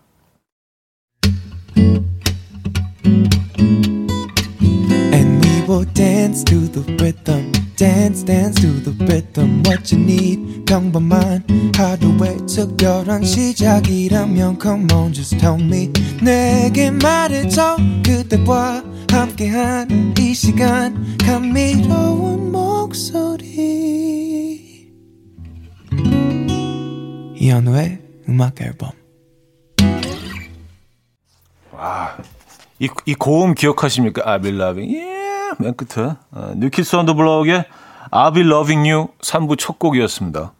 will 5.67 5.83
dance 5.93 6.43
to 6.43 6.67
the 6.67 6.83
rhythm. 6.97 7.64
Dance, 7.77 8.23
dance 8.23 8.61
to 8.61 8.79
the 8.79 8.91
rhythm. 9.05 9.61
What 9.65 9.93
you 9.93 10.01
need, 10.01 10.63
평범한 10.65 11.43
하루의 11.75 12.37
특별한 12.47 13.25
시작이라면 13.25 14.59
Come 14.61 14.87
on, 14.93 15.13
just 15.13 15.37
tell 15.37 15.61
me. 15.61 15.91
내게 16.23 16.89
말해줘. 16.89 17.75
그대와 18.05 18.81
함께한 19.11 20.15
이 20.17 20.33
시간. 20.33 21.17
감미로운 21.17 22.53
목소리. 22.53 23.45
이현우의 27.35 27.99
음악 28.29 28.61
앨범. 28.61 28.91
와, 31.73 32.15
이, 32.79 32.87
이 33.05 33.13
고음 33.15 33.53
기억하십니까? 33.53 34.23
I've 34.23 34.43
been 34.43 34.57
loving. 34.57 34.95
Yeah. 34.95 35.14
맨 35.59 35.75
끝에 35.75 36.15
어, 36.31 36.53
뉴키즈 36.55 36.95
온 36.95 37.02
더 37.02 37.13
블럭의 37.13 37.65
I'll 38.11 38.33
be 38.33 38.43
loving 38.43 38.89
you 38.89 39.07
3부 39.21 39.57
첫 39.57 39.79
곡이었습니다. 39.79 40.53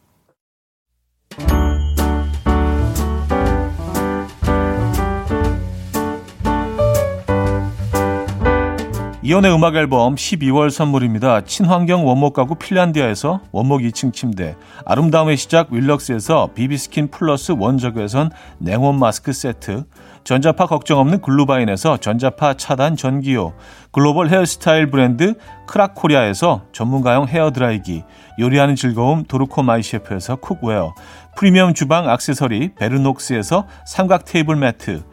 이연의 9.26 9.56
음악 9.56 9.76
앨범 9.76 10.14
12월 10.14 10.70
선물입니다. 10.70 11.46
친환경 11.46 12.06
원목 12.06 12.34
가구 12.34 12.54
핀란디아에서 12.54 13.42
원목 13.52 13.82
2층 13.82 14.14
침대, 14.14 14.56
아름다움의 14.86 15.36
시작 15.38 15.72
윌럭스에서 15.72 16.52
비비 16.54 16.76
스킨 16.76 17.10
플러스 17.10 17.52
원적외선 17.58 18.30
냉온 18.60 19.00
마스크 19.00 19.34
세트, 19.34 19.86
전자파 20.26 20.66
걱정 20.66 20.98
없는 20.98 21.22
글루바인에서 21.22 21.98
전자파 21.98 22.56
차단 22.56 22.96
전기요, 22.96 23.54
글로벌 23.92 24.30
헤어스타일 24.30 24.90
브랜드 24.90 25.36
크라코리아에서 25.68 26.64
전문가용 26.72 27.28
헤어드라이기, 27.28 28.04
요리하는 28.40 28.76
즐거움 28.76 29.24
도르코 29.24 29.62
마이셰프에서 29.62 30.38
쿡웨어, 30.38 30.96
프리미엄 31.38 31.76
주방 31.76 32.10
악세서리 32.10 32.74
베르녹스에서 32.74 33.68
삼각 33.86 34.26
테이블 34.26 34.56
매트, 34.56 35.04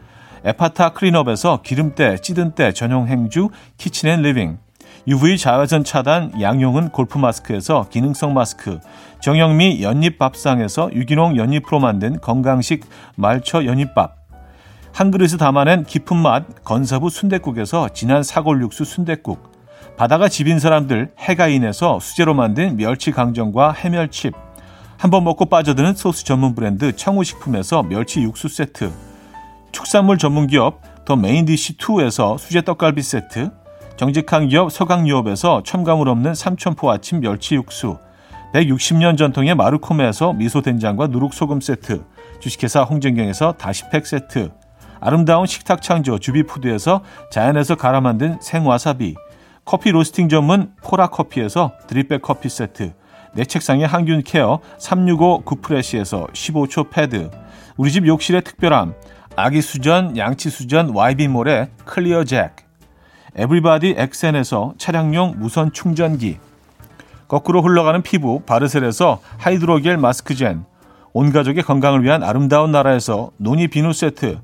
에파타 0.46 0.94
클린업에서 0.94 1.60
기름때, 1.62 2.16
찌든때 2.16 2.72
전용 2.72 3.06
행주 3.06 3.50
키친앤리빙, 3.76 4.56
UV 5.06 5.36
자외선 5.36 5.84
차단 5.84 6.32
양용은 6.40 6.88
골프 6.88 7.18
마스크에서 7.18 7.86
기능성 7.90 8.32
마스크, 8.32 8.80
정영미 9.20 9.82
연잎밥상에서 9.82 10.90
유기농 10.94 11.36
연잎으로 11.36 11.80
만든 11.80 12.18
건강식 12.18 12.86
말초 13.16 13.66
연잎밥, 13.66 14.21
한 14.92 15.10
그릇에 15.10 15.38
담아낸 15.38 15.84
깊은 15.84 16.16
맛 16.16 16.64
건사부 16.64 17.08
순댓국에서 17.08 17.88
진한 17.88 18.22
사골육수 18.22 18.84
순댓국. 18.84 19.50
바다가 19.96 20.28
집인 20.28 20.58
사람들 20.58 21.12
해가인에서 21.18 21.98
수제로 21.98 22.34
만든 22.34 22.76
멸치 22.76 23.10
강정과 23.10 23.72
해멸칩. 23.72 24.34
한번 24.98 25.24
먹고 25.24 25.46
빠져드는 25.46 25.94
소스 25.94 26.24
전문 26.24 26.54
브랜드 26.54 26.94
청우식품에서 26.94 27.82
멸치 27.84 28.20
육수 28.20 28.48
세트. 28.48 28.92
축산물 29.72 30.18
전문 30.18 30.46
기업 30.46 30.80
더 31.06 31.16
메인디시2에서 31.16 32.36
수제 32.38 32.60
떡갈비 32.60 33.02
세트. 33.02 33.50
정직한 33.96 34.48
기업 34.48 34.70
서강유업에서 34.70 35.62
첨가물 35.64 36.08
없는 36.10 36.34
삼천포 36.34 36.90
아침 36.90 37.20
멸치 37.20 37.54
육수. 37.54 37.96
160년 38.54 39.16
전통의 39.16 39.54
마르코메에서 39.54 40.34
미소된장과 40.34 41.06
누룩소금 41.06 41.62
세트. 41.62 42.04
주식회사 42.40 42.82
홍진경에서 42.82 43.52
다시팩 43.52 44.06
세트 44.06 44.50
아름다운 45.04 45.46
식탁 45.46 45.82
창조 45.82 46.20
주비푸드에서 46.20 47.02
자연에서 47.32 47.74
갈아 47.74 48.00
만든 48.00 48.38
생와사비, 48.40 49.16
커피 49.64 49.90
로스팅 49.90 50.28
전문 50.28 50.72
포라커피에서 50.80 51.72
드립백 51.88 52.22
커피 52.22 52.48
세트, 52.48 52.92
내 53.34 53.44
책상의 53.44 53.84
항균 53.84 54.22
케어 54.22 54.60
365 54.78 55.42
구프레시에서 55.44 56.28
15초 56.32 56.90
패드, 56.90 57.30
우리 57.76 57.90
집 57.90 58.06
욕실의 58.06 58.42
특별함, 58.42 58.94
아기 59.34 59.60
수전, 59.60 60.16
양치 60.16 60.50
수전, 60.50 60.90
YB몰의 60.94 61.70
클리어 61.84 62.22
잭, 62.22 62.54
에브리바디 63.34 63.96
엑센에서 63.98 64.74
차량용 64.78 65.34
무선 65.38 65.72
충전기 65.72 66.38
거꾸로 67.26 67.62
흘러가는 67.62 68.02
피부 68.02 68.40
바르셀에서 68.40 69.20
하이드로겔 69.38 69.96
마스크전 69.96 70.66
온 71.14 71.32
가족의 71.32 71.62
건강을 71.62 72.04
위한 72.04 72.22
아름다운 72.22 72.70
나라에서 72.72 73.30
노니 73.38 73.68
비누 73.68 73.94
세트 73.94 74.38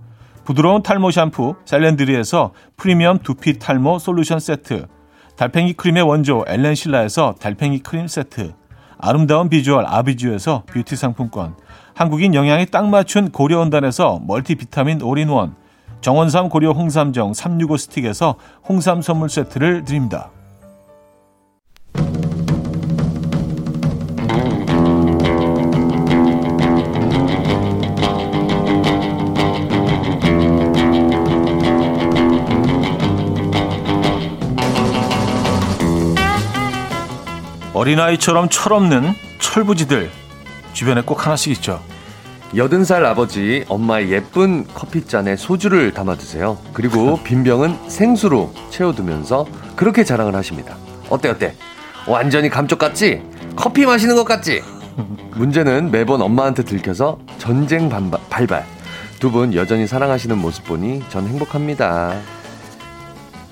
부드러운 0.49 0.83
탈모 0.83 1.11
샴푸 1.11 1.57
셀렌드리에서 1.67 2.53
프리미엄 2.79 3.19
두피 3.19 3.59
탈모 3.59 3.99
솔루션 3.99 4.41
세트 4.41 4.87
달팽이 5.37 5.75
크림의 5.75 6.03
원조 6.05 6.43
엘렌실라에서 6.49 7.35
달팽이 7.39 7.81
크림 7.81 8.09
세트 8.09 8.55
아름다운 8.97 9.51
비주얼 9.51 9.85
아비주에서 9.87 10.63
뷰티 10.65 10.97
상품권 10.97 11.55
한국인 11.95 12.33
영양에 12.33 12.65
딱 12.65 12.89
맞춘 12.89 13.31
고려원단에서 13.31 14.23
멀티비타민 14.27 15.03
올인원 15.03 15.55
정원삼 16.01 16.49
고려 16.49 16.71
홍삼정 16.73 17.35
365 17.35 17.77
스틱에서 17.77 18.37
홍삼 18.67 19.03
선물 19.03 19.29
세트를 19.29 19.85
드립니다. 19.85 20.31
어린아이처럼 37.79 38.49
철없는 38.49 39.15
철부지들 39.39 40.11
주변에 40.73 41.01
꼭 41.03 41.25
하나씩 41.25 41.53
있죠. 41.53 41.81
여든 42.57 42.85
살 42.85 43.05
아버지 43.05 43.65
엄마의 43.69 44.11
예쁜 44.11 44.67
커피잔에 44.67 45.37
소주를 45.37 45.93
담아 45.95 46.17
드세요. 46.17 46.59
그리고 46.73 47.21
빈 47.23 47.45
병은 47.45 47.89
생수로 47.89 48.53
채워두면서 48.71 49.47
그렇게 49.77 50.03
자랑을 50.03 50.35
하십니다. 50.35 50.75
어때 51.09 51.29
어때? 51.29 51.55
완전히 52.09 52.49
감쪽 52.49 52.81
같지? 52.81 53.23
커피 53.55 53.87
마시는 53.87 54.17
것 54.17 54.25
같지? 54.25 54.61
문제는 55.37 55.93
매번 55.93 56.21
엄마한테 56.21 56.65
들켜서 56.65 57.19
전쟁 57.39 57.89
반발, 57.89 58.21
발발. 58.29 58.67
두 59.21 59.31
분 59.31 59.55
여전히 59.55 59.87
사랑하시는 59.87 60.37
모습 60.39 60.65
보니 60.65 61.05
전 61.11 61.27
행복합니다. 61.29 62.15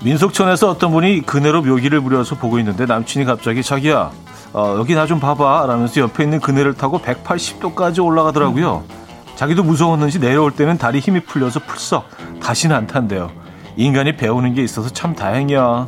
민속촌에서 0.03 0.69
어떤 0.69 0.91
분이 0.91 1.21
그네로 1.25 1.61
묘기를 1.63 2.01
부려서 2.01 2.35
보고 2.35 2.59
있는데 2.59 2.85
남친이 2.85 3.25
갑자기 3.25 3.63
자기야 3.63 4.11
어, 4.53 4.75
여기 4.77 4.95
나 4.95 5.05
좀 5.05 5.19
봐봐 5.19 5.65
라면서 5.67 6.01
옆에 6.01 6.23
있는 6.23 6.39
그네를 6.39 6.73
타고 6.73 6.99
180도까지 6.99 8.03
올라가더라고요. 8.03 8.83
자기도 9.35 9.63
무서웠는지 9.63 10.19
내려올 10.19 10.51
때는 10.51 10.77
다리 10.77 10.99
힘이 10.99 11.19
풀려서 11.21 11.59
풀썩 11.61 12.05
다시는 12.41 12.75
안 12.75 12.87
탄대요. 12.87 13.31
인간이 13.75 14.15
배우는 14.17 14.53
게 14.55 14.63
있어서 14.63 14.89
참 14.89 15.13
다행이야. 15.15 15.87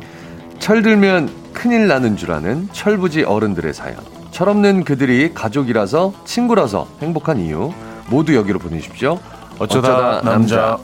철들면 0.60 1.30
큰일 1.52 1.88
나는 1.88 2.16
줄 2.16 2.32
아는 2.32 2.68
철부지 2.72 3.24
어른들의 3.24 3.74
사연. 3.74 3.96
철없는 4.30 4.84
그들이 4.84 5.34
가족이라서 5.34 6.12
친구라서 6.24 6.86
행복한 7.02 7.40
이유 7.40 7.72
모두 8.08 8.34
여기로 8.36 8.58
보내주십시오. 8.60 9.18
어쩌다, 9.58 9.88
어쩌다 9.88 10.20
남자. 10.22 10.56
남자. 10.56 10.78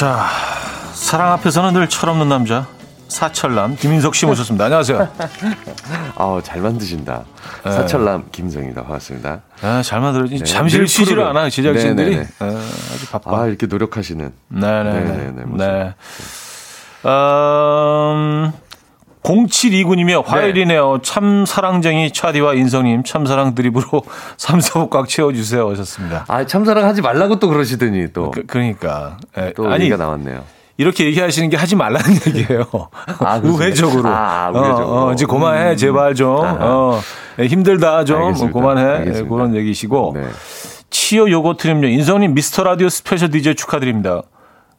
자, 0.00 0.30
사랑 0.94 1.30
앞에서는 1.32 1.74
늘 1.74 1.86
철없는 1.86 2.26
남자 2.26 2.66
사철남 3.08 3.76
김인석 3.76 4.14
씨 4.14 4.24
모셨습니다. 4.24 4.64
안녕하세요. 4.64 5.06
아우 6.16 6.42
잘 6.42 6.62
만드신다. 6.62 7.24
네. 7.66 7.70
사철남 7.70 8.24
김인석입니다. 8.32 8.84
반갑습니다. 8.84 9.42
아, 9.60 9.82
잘 9.82 10.00
만들어. 10.00 10.24
네. 10.26 10.42
잠시를 10.42 10.88
쉬지를 10.88 11.22
않아요. 11.24 11.50
제작진들이 11.50 12.16
네, 12.16 12.26
아주 12.38 13.10
바빠. 13.10 13.42
아 13.42 13.46
이렇게 13.46 13.66
노력하시는. 13.66 14.32
네네네. 14.48 15.00
네네네. 15.00 15.44
네. 15.58 15.94
음, 17.04 18.52
0729님이요. 19.22 20.24
화요일이네요. 20.24 20.92
네. 20.94 20.98
참 21.02 21.44
사랑쟁이 21.46 22.12
차디와 22.12 22.54
인성님 22.54 23.04
참 23.04 23.26
사랑 23.26 23.54
드립으로 23.54 24.02
3, 24.36 24.60
4부 24.60 24.90
꽉 24.90 25.08
채워주세요. 25.08 25.68
하셨습니다. 25.70 26.24
아, 26.28 26.44
참 26.46 26.64
사랑 26.64 26.84
하지 26.86 27.02
말라고 27.02 27.38
또 27.38 27.48
그러시더니 27.48 28.12
또. 28.12 28.30
그, 28.30 28.44
러니까 28.50 29.18
예. 29.36 29.52
또 29.54 29.66
아니, 29.70 29.84
얘기가 29.84 29.96
나왔네요. 29.96 30.42
이렇게 30.78 31.04
얘기하시는 31.04 31.50
게 31.50 31.58
하지 31.58 31.76
말라는 31.76 32.10
얘기예요. 32.28 32.64
아, 33.18 33.38
우회적으로. 33.44 34.08
아, 34.08 34.50
우회적으로. 34.54 34.86
어, 34.86 35.08
어, 35.08 35.12
이제 35.12 35.26
그만해, 35.26 35.72
음. 35.72 35.76
제발 35.76 36.14
좀. 36.14 36.38
어, 36.42 36.98
예, 37.38 37.46
힘들다, 37.46 38.04
좀. 38.04 38.22
알겠습니다. 38.22 38.58
그만해. 38.58 38.82
알겠습니다. 38.82 39.28
그런 39.34 39.54
얘기시고. 39.54 40.12
네. 40.16 40.22
치어 40.88 41.30
요거트님요. 41.30 41.86
인성님 41.88 42.32
미스터 42.34 42.64
라디오 42.64 42.88
스페셜 42.88 43.30
DJ 43.30 43.54
축하드립니다. 43.56 44.22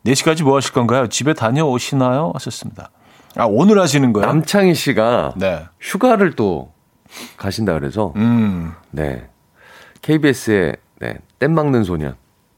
4시까지 0.06 0.44
뭐 0.44 0.58
하실 0.58 0.74
건가요? 0.74 1.08
집에 1.08 1.34
다녀오시나요? 1.34 2.32
하셨습니다. 2.34 2.90
아, 3.36 3.46
오늘 3.46 3.80
하시는 3.80 4.12
거예요? 4.14 4.28
남창희 4.28 4.74
씨가 4.74 5.34
네. 5.38 5.66
휴가를 5.80 6.34
또 6.36 6.72
가신다 7.38 7.74
그래서 7.74 8.14
음. 8.16 8.74
네. 8.92 9.28
KBS의 10.02 10.76
네, 11.00 11.18
땜빵 11.40 11.54
막는 11.54 11.84
소년. 11.84 12.16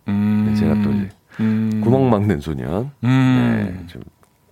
음. 0.08 0.48
네, 0.50 0.56
제가 0.56 0.74
또 0.82 0.92
이제 0.92 1.10
음. 1.40 1.82
구멍 1.84 2.10
막는 2.10 2.40
소년. 2.40 2.92
음. 3.04 3.76
네. 3.82 3.88
좀 3.88 4.02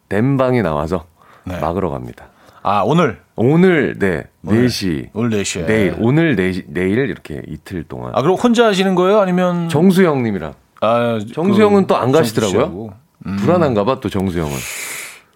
땜방에 0.10 0.62
나와서 0.62 1.06
네. 1.46 1.60
막으러 1.60 1.90
갑니다. 1.90 2.28
아, 2.64 2.84
오늘? 2.86 3.20
오늘, 3.36 3.98
네. 3.98 4.24
오늘, 4.44 4.68
4시. 4.68 5.10
오늘 5.14 5.42
4시에. 5.42 5.66
내일, 5.66 5.96
오늘 6.00 6.36
4시, 6.36 6.66
내일 6.68 7.00
이렇게 7.00 7.42
이틀 7.48 7.84
동안. 7.84 8.12
아, 8.14 8.22
그럼 8.22 8.36
혼자 8.36 8.68
하시는 8.68 8.94
거예요? 8.94 9.20
아니면? 9.20 9.68
정수영 9.68 10.22
님이랑. 10.22 10.54
아, 10.82 11.20
정수영은 11.34 11.82
그, 11.84 11.88
또안 11.88 12.12
가시더라고요. 12.12 12.94
음. 13.26 13.36
불안한가 13.38 13.84
봐, 13.84 14.00
또 14.00 14.10
정수영은. 14.10 14.52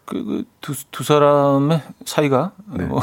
그, 0.06 0.24
그 0.24 0.44
두, 0.62 0.74
두 0.91 1.04
사람의 1.04 1.82
사이가 2.06 2.52
네. 2.78 2.86
뭐 2.86 3.02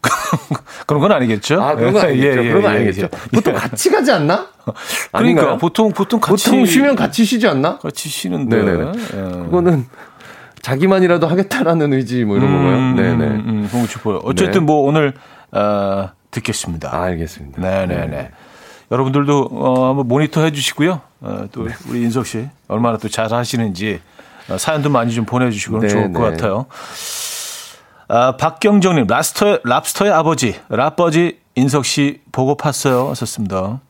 그런 0.86 1.00
건 1.00 1.12
아니겠죠? 1.12 1.60
아, 1.60 1.74
그런 1.74 1.92
건 1.92 2.04
아니겠죠. 2.04 2.28
예, 2.28 2.44
예, 2.44 2.48
그런 2.48 2.62
건 2.62 2.72
예, 2.72 2.76
아니겠죠. 2.76 3.02
예, 3.02 3.08
보통 3.34 3.54
같이 3.54 3.90
가지 3.90 4.12
않나? 4.12 4.46
그러니까 5.12 5.18
아닌가요? 5.18 5.58
보통 5.58 5.92
보통 5.92 6.20
같이 6.20 6.50
보통 6.50 6.66
쉬면 6.66 6.96
같이 6.96 7.24
쉬지 7.24 7.48
않나? 7.48 7.78
같이 7.78 8.08
쉬는데. 8.08 8.62
네네. 8.62 8.92
예. 9.14 9.20
그거는 9.44 9.86
자기만이라도 10.62 11.26
하겠다라는 11.26 11.92
의지 11.92 12.24
뭐 12.24 12.36
이런 12.36 12.50
음, 12.50 12.54
건가요? 12.54 12.94
네네. 12.94 13.24
음, 13.24 13.44
음, 13.46 13.68
그런 13.70 13.86
싶어요. 13.86 14.20
어쨌든 14.22 14.60
네. 14.60 14.66
뭐 14.66 14.82
오늘 14.82 15.14
어, 15.52 16.10
듣겠습니다. 16.30 16.94
아, 16.94 17.04
알겠습니다. 17.04 17.60
네네네. 17.60 18.06
네. 18.06 18.30
여러분들도 18.90 19.48
어, 19.52 19.88
한번 19.88 20.08
모니터 20.08 20.42
해주시고요. 20.42 21.00
어, 21.20 21.46
또 21.52 21.64
네. 21.64 21.74
우리 21.88 22.02
인석 22.02 22.26
씨 22.26 22.48
얼마나 22.68 22.98
또 22.98 23.08
잘하시는지 23.08 24.00
어, 24.00 24.17
사연도 24.56 24.88
많이 24.90 25.12
좀 25.12 25.24
보내주시고 25.24 25.80
네, 25.80 25.88
좋을 25.88 26.12
것 26.12 26.22
네. 26.24 26.30
같아요. 26.30 26.66
아, 28.08 28.36
박경정님, 28.36 29.06
라스터, 29.06 29.58
랍스터의 29.64 30.12
아버지, 30.12 30.58
랍버지 30.68 31.38
인석 31.56 31.84
씨 31.84 32.20
보고 32.32 32.56
팠어요. 32.56 33.08
하셨습니다. 33.08 33.80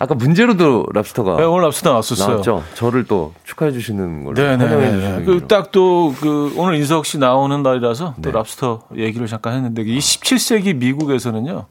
아까 0.00 0.14
문제로도 0.16 0.86
랍스터가. 0.92 1.36
네, 1.36 1.44
오늘 1.44 1.66
랍스터 1.66 1.90
나왔었어요. 1.90 2.28
나왔죠. 2.28 2.64
저를 2.74 3.04
또 3.04 3.32
축하해 3.44 3.70
주시는 3.70 4.24
걸로. 4.24 4.34
네네. 4.34 5.24
그딱 5.24 5.70
또 5.70 6.12
그 6.20 6.52
오늘 6.56 6.74
인석 6.74 7.06
씨 7.06 7.18
나오는 7.18 7.62
날이라서 7.62 8.14
네. 8.16 8.22
또 8.22 8.36
랍스터 8.36 8.80
얘기를 8.96 9.28
잠깐 9.28 9.52
했는데 9.54 9.82
이 9.82 9.98
17세기 9.98 10.74
미국에서는요. 10.74 11.66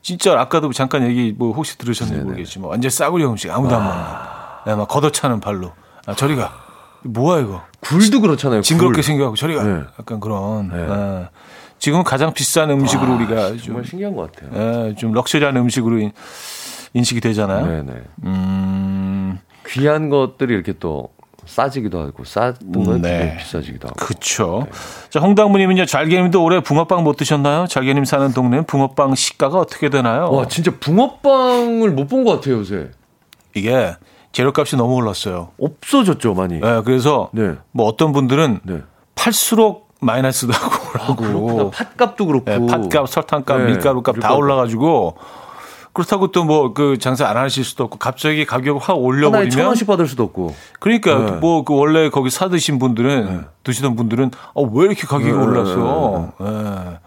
진짜 0.00 0.38
아까도 0.40 0.72
잠깐 0.72 1.04
얘기 1.04 1.34
뭐 1.36 1.52
혹시 1.52 1.76
들으셨는지 1.76 2.22
모르겠지만 2.22 2.70
완전 2.70 2.90
싸구려 2.92 3.28
음식 3.28 3.50
아무도 3.50 3.74
안 3.74 3.84
먹는. 3.84 4.04
네, 4.66 4.74
막 4.76 4.86
걷어차는 4.86 5.40
발로. 5.40 5.72
아, 6.06 6.14
저리 6.14 6.36
가. 6.36 6.52
뭐야 7.02 7.40
이거? 7.42 7.62
굴도 7.80 8.20
그렇잖아요. 8.20 8.62
징그럽게 8.62 8.96
굴. 8.96 9.02
생겨갖고 9.02 9.36
저리가 9.36 9.62
네. 9.62 9.80
약간 9.98 10.20
그런. 10.20 10.68
네. 10.68 10.86
네. 10.86 11.28
지금 11.78 12.02
가장 12.02 12.32
비싼 12.34 12.70
음식으로 12.70 13.12
아, 13.12 13.16
우리가 13.16 13.48
좀, 13.50 13.58
정말 13.58 13.84
신기한 13.84 14.16
것 14.16 14.32
같아요. 14.32 14.50
네, 14.88 14.94
좀 14.96 15.12
럭셔리한 15.12 15.56
음식으로 15.56 15.98
인 16.00 17.04
식이 17.04 17.20
되잖아요. 17.20 17.66
네네. 17.66 17.92
음... 18.24 19.38
귀한 19.68 20.08
것들이 20.08 20.54
이렇게 20.54 20.72
또 20.80 21.10
싸지기도 21.46 22.00
하고 22.00 22.24
쌌던 22.24 22.72
건 22.84 23.02
네. 23.02 23.36
비싸지기도 23.38 23.88
하고. 23.88 23.96
그렇죠. 24.04 24.62
네. 24.64 24.70
자 25.10 25.20
홍당무님은요 25.20 25.86
잘게님도 25.86 26.42
올해 26.42 26.60
붕어빵 26.62 27.04
못 27.04 27.16
드셨나요? 27.16 27.66
잘게님 27.68 28.04
사는 28.04 28.32
동네는 28.32 28.64
붕어빵 28.64 29.14
시가가 29.14 29.58
어떻게 29.58 29.88
되나요? 29.88 30.30
와 30.32 30.46
진짜 30.48 30.72
붕어빵을 30.80 31.90
못 31.92 32.08
본 32.08 32.24
것 32.24 32.32
같아요 32.40 32.56
요새. 32.56 32.90
이게 33.54 33.94
재료값이 34.32 34.76
너무 34.76 34.94
올랐어요. 34.94 35.50
없어졌죠, 35.60 36.34
많이. 36.34 36.60
네, 36.60 36.82
그래서 36.84 37.30
네. 37.32 37.54
뭐 37.72 37.86
어떤 37.86 38.12
분들은 38.12 38.60
네. 38.62 38.82
팔수록 39.14 39.88
마이너스도 40.00 40.52
하고 40.52 41.66
아, 41.66 41.70
팥값도 41.70 42.26
그렇고 42.26 42.44
네, 42.50 42.66
팥값, 42.66 43.08
설탕값, 43.08 43.58
네, 43.58 43.66
밀가루값 43.66 44.20
다 44.20 44.34
올라가지고 44.34 45.16
그렇다고 45.92 46.30
또 46.30 46.44
뭐 46.44 46.72
그 46.74 46.98
장사 46.98 47.26
안 47.26 47.36
하실 47.36 47.64
수도 47.64 47.84
없고 47.84 47.98
갑자기 47.98 48.44
가격을 48.46 48.80
확 48.80 48.94
올려버리면 48.98 49.50
천 49.50 49.66
원씩 49.66 49.86
받을 49.88 50.06
수도 50.06 50.22
없고 50.22 50.54
그러니까 50.78 51.18
네. 51.18 51.30
뭐그 51.32 51.74
원래 51.74 52.08
거기 52.10 52.30
사 52.30 52.48
드신 52.48 52.78
분들은 52.78 53.24
네. 53.24 53.40
드시던 53.64 53.96
분들은 53.96 54.30
어, 54.54 54.62
왜 54.62 54.86
이렇게 54.86 55.06
가격이 55.08 55.32
네. 55.32 55.36
올랐어? 55.36 56.32
네. 56.38 56.98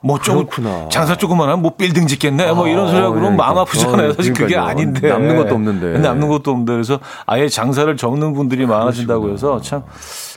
뭐 0.00 0.18
조금. 0.20 0.62
장사 0.90 1.16
조금만 1.16 1.48
하면 1.48 1.62
뭐 1.62 1.74
빌딩 1.76 2.06
짓겠네 2.06 2.52
뭐 2.52 2.68
이런 2.68 2.88
소리 2.88 3.00
하고 3.00 3.14
그러면 3.14 3.36
마음 3.36 3.58
아프잖아요. 3.58 4.12
사실 4.12 4.32
그게. 4.32 4.56
아닌데 4.56 5.08
남는 5.08 5.36
것도 5.36 5.54
없는데. 5.54 5.98
남는 5.98 6.28
것도 6.28 6.50
없는데 6.50 6.72
그래서 6.72 7.00
아예 7.26 7.48
장사를 7.48 7.94
적는 7.96 8.34
분들이 8.34 8.66
많아진다고 8.66 9.32
해서 9.32 9.60
참, 9.60 9.82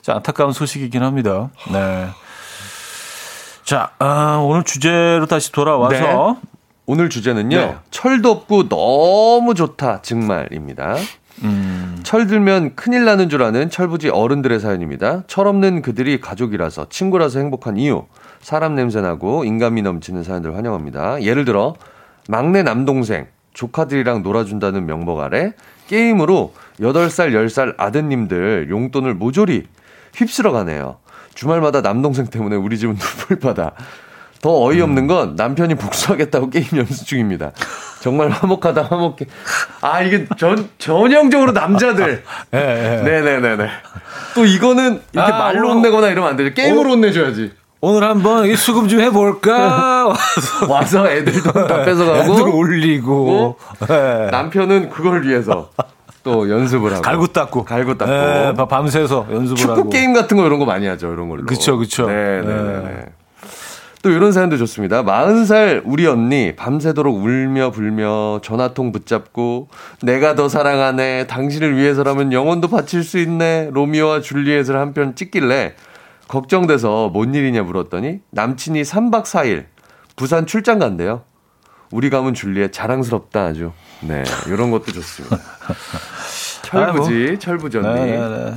참 0.01 0.18
안타까운 0.18 0.51
소식이긴 0.53 1.03
합니다. 1.03 1.49
네. 1.72 2.07
자, 3.64 3.91
아, 3.99 4.41
오늘 4.43 4.64
주제로 4.64 5.28
다시 5.28 5.51
돌아와서 5.51 6.38
오늘 6.88 7.10
주제는요. 7.10 7.55
네. 7.55 7.76
철도 7.91 8.32
없고 8.32 8.68
너무 8.68 9.53
좋다 9.53 10.01
정말입니다. 10.01 10.95
음, 11.43 11.99
철 12.03 12.26
들면 12.26 12.76
큰일 12.76 13.05
나는 13.05 13.30
줄 13.30 13.43
아는 13.43 13.70
철부지 13.70 14.10
어른들의 14.10 14.60
사연입니다. 14.60 15.24
철 15.28 15.45
없는 15.47 15.84
그들이 15.84 16.20
가족이라서 16.20 16.88
친구라서 16.89 17.39
행복한 17.39 17.78
이유. 17.78 18.05
사람 18.50 18.74
냄새 18.74 19.00
나고 19.00 19.43
인간미 19.45 19.84
넘치는 19.84 20.24
사연들 20.24 20.56
환영합니다. 20.58 21.22
예를 21.22 21.45
들어 21.45 21.76
막내 22.28 22.64
남동생 22.64 23.28
조카들이랑 23.54 24.24
놀아준다는 24.24 24.88
명목 24.88 25.20
아래 25.20 25.54
게임으로 25.88 26.56
8살, 26.80 27.32
10살 27.32 27.76
아드님들 27.78 28.70
용돈을 28.72 29.14
모조리 29.14 29.68
휩쓸어 30.16 30.52
가네요. 30.52 30.97
주말마다 31.36 31.82
남동생 31.82 32.26
때문에 32.26 32.56
우리 32.56 32.80
집은 32.80 32.97
눈물바다. 33.30 33.74
더 34.41 34.64
어이없는 34.64 35.06
건 35.06 35.36
남편이 35.36 35.76
복수하겠다고 35.76 36.50
게임 36.50 36.66
연습 36.76 37.06
중입니다. 37.06 37.52
정말 38.02 38.30
화목하다 38.30 38.82
화목해. 38.82 39.18
아 39.82 40.02
이게 40.02 40.26
전 40.39 40.68
전형적으로 40.80 41.52
남자들. 41.52 42.24
예, 42.56 42.58
예. 42.58 43.04
네네네네. 43.04 43.70
또 44.34 44.43
이거는 44.45 45.02
이렇게 45.14 45.32
아, 45.32 45.38
말로 45.38 45.68
오늘- 45.70 45.76
혼내거나 45.76 46.08
이러면 46.08 46.32
안 46.32 46.36
되죠. 46.36 46.52
게임으로 46.56 46.89
오- 46.89 46.93
혼내줘야지. 46.93 47.60
오늘 47.82 48.04
한번 48.04 48.46
이 48.46 48.56
수금 48.56 48.88
좀 48.90 49.00
해볼까? 49.00 50.08
와서 50.08 50.68
와서 50.70 51.10
애들 51.10 51.42
돈다 51.42 51.86
뺏어가고 51.86 52.20
애들 52.34 52.50
올리고 52.50 53.58
예. 53.90 54.30
남편은 54.32 54.90
그걸 54.90 55.24
위해서 55.26 55.70
또 56.24 56.50
연습을 56.50 56.92
하고 56.92 57.02
갈고 57.02 57.28
닦고 57.28 57.64
갈고 57.64 57.98
닦고. 57.98 58.12
예, 58.12 58.54
밤- 58.58 58.68
밤새서 58.68 59.28
연습을 59.32 59.56
축구 59.58 59.72
하고 59.72 59.90
게임 59.90 60.12
같은 60.14 60.36
거 60.36 60.46
이런 60.46 60.60
거 60.60 60.66
많이 60.66 60.88
하죠. 60.88 61.14
이런 61.14 61.30
걸로. 61.30 61.46
그쵸, 61.46 61.78
그쵸. 61.78 62.08
네 62.08 62.42
네 62.44 62.48
네. 62.54 62.80
네. 62.84 63.06
또 64.02 64.10
이런 64.12 64.32
사연도 64.34 64.58
좋습니다. 64.58 65.04
40살 65.04 65.82
우리 65.86 66.06
언니 66.08 66.56
밤새도록 66.58 67.16
울며 67.18 67.72
불며 67.72 68.40
전화통 68.44 68.92
붙잡고 68.94 69.68
내가 70.02 70.36
더 70.36 70.48
사랑하네 70.50 71.28
당신을 71.28 71.76
위해서라면 71.78 72.32
영혼도 72.34 72.68
바칠 72.70 73.04
수 73.04 73.18
있네 73.20 73.70
로미오와 73.72 74.20
줄리엣을 74.22 74.78
한 74.78 74.94
편 74.94 75.16
찍길래 75.16 75.76
걱정돼서 76.30 77.10
뭔 77.10 77.34
일이냐 77.34 77.64
물었더니 77.64 78.22
남친이 78.30 78.84
3박 78.84 79.24
4일 79.24 79.66
부산 80.16 80.46
출장 80.46 80.80
간대요. 80.80 81.24
우리 81.92 82.10
가면 82.12 82.36
줄리엣 82.36 82.72
자랑스럽다 82.72 83.46
아주. 83.46 83.72
네 84.02 84.24
이런 84.48 84.70
것도 84.70 84.92
좋습니다. 84.92 85.38
철부지 86.62 87.40
철부지 87.40 87.80
언니. 87.80 88.00
네, 88.00 88.18
네, 88.18 88.30
네. 88.30 88.56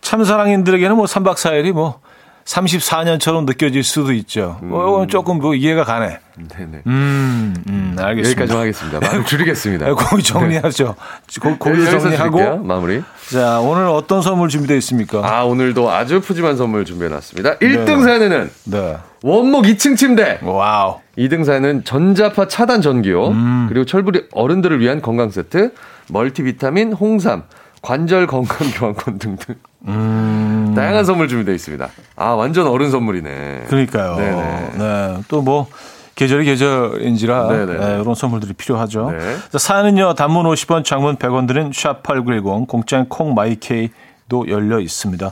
참사랑인들에게는 0.00 0.96
뭐 0.96 1.06
3박 1.06 1.36
4일이 1.36 1.72
뭐 1.72 2.00
34년처럼 2.46 3.44
느껴질 3.44 3.82
수도 3.82 4.12
있죠. 4.12 4.58
뭐 4.62 4.88
이건 4.88 5.08
조금 5.08 5.38
뭐 5.38 5.54
이해가 5.54 5.82
가네. 5.84 6.20
네네. 6.56 6.82
음, 6.86 7.54
음, 7.68 7.96
알겠습니다. 7.98 8.42
여기까지만 8.42 8.60
하겠습니다. 8.62 9.00
말을 9.00 9.24
줄이겠습니다. 9.24 9.86
네, 9.86 9.92
거기 9.92 10.22
정리하죠. 10.22 10.94
거, 11.40 11.58
거기서 11.58 11.82
여기서 11.82 11.98
정리하고. 12.00 12.36
드릴게요, 12.38 12.62
마무리. 12.62 13.02
자, 13.32 13.58
오늘 13.60 13.86
어떤 13.86 14.22
선물 14.22 14.48
준비되어 14.48 14.76
있습니까? 14.76 15.22
아, 15.24 15.42
오늘도 15.42 15.90
아주 15.90 16.20
푸짐한 16.20 16.56
선물 16.56 16.84
준비해 16.84 17.10
놨습니다. 17.10 17.56
1등 17.56 17.84
네. 17.98 18.02
사연에는 18.02 18.50
네. 18.64 18.96
원목 19.22 19.64
2층 19.64 19.96
침대. 19.96 20.38
Wow. 20.42 21.00
2등 21.18 21.44
사연은 21.44 21.82
전자파 21.84 22.46
차단 22.46 22.80
전기요. 22.80 23.28
음. 23.28 23.66
그리고 23.68 23.84
철부리 23.84 24.26
어른들을 24.32 24.78
위한 24.78 25.02
건강 25.02 25.30
세트, 25.30 25.72
멀티비타민, 26.10 26.92
홍삼, 26.92 27.42
관절 27.82 28.28
건강 28.28 28.68
교환권 28.70 29.18
등등. 29.18 29.56
음. 29.86 30.72
다양한 30.76 31.04
선물 31.04 31.28
준비되어 31.28 31.54
있습니다. 31.54 31.88
아, 32.16 32.30
완전 32.30 32.66
어른 32.66 32.90
선물이네. 32.90 33.64
그러니까요. 33.68 34.16
네네. 34.16 34.70
네. 34.76 35.18
또 35.28 35.42
뭐, 35.42 35.68
계절이 36.16 36.44
계절인지라 36.46 37.48
네네. 37.48 37.78
네, 37.78 38.00
이런 38.00 38.14
선물들이 38.14 38.54
필요하죠. 38.54 39.10
네. 39.10 39.36
자, 39.50 39.58
사연은요, 39.58 40.14
단문 40.14 40.46
50원, 40.46 40.84
장문 40.84 41.16
100원 41.16 41.46
드는 41.46 41.70
샵8910, 41.70 42.66
공짜인 42.68 43.06
콩 43.08 43.34
마이 43.34 43.77
케이도 43.77 44.48
열려 44.48 44.80
있습니다. 44.80 45.30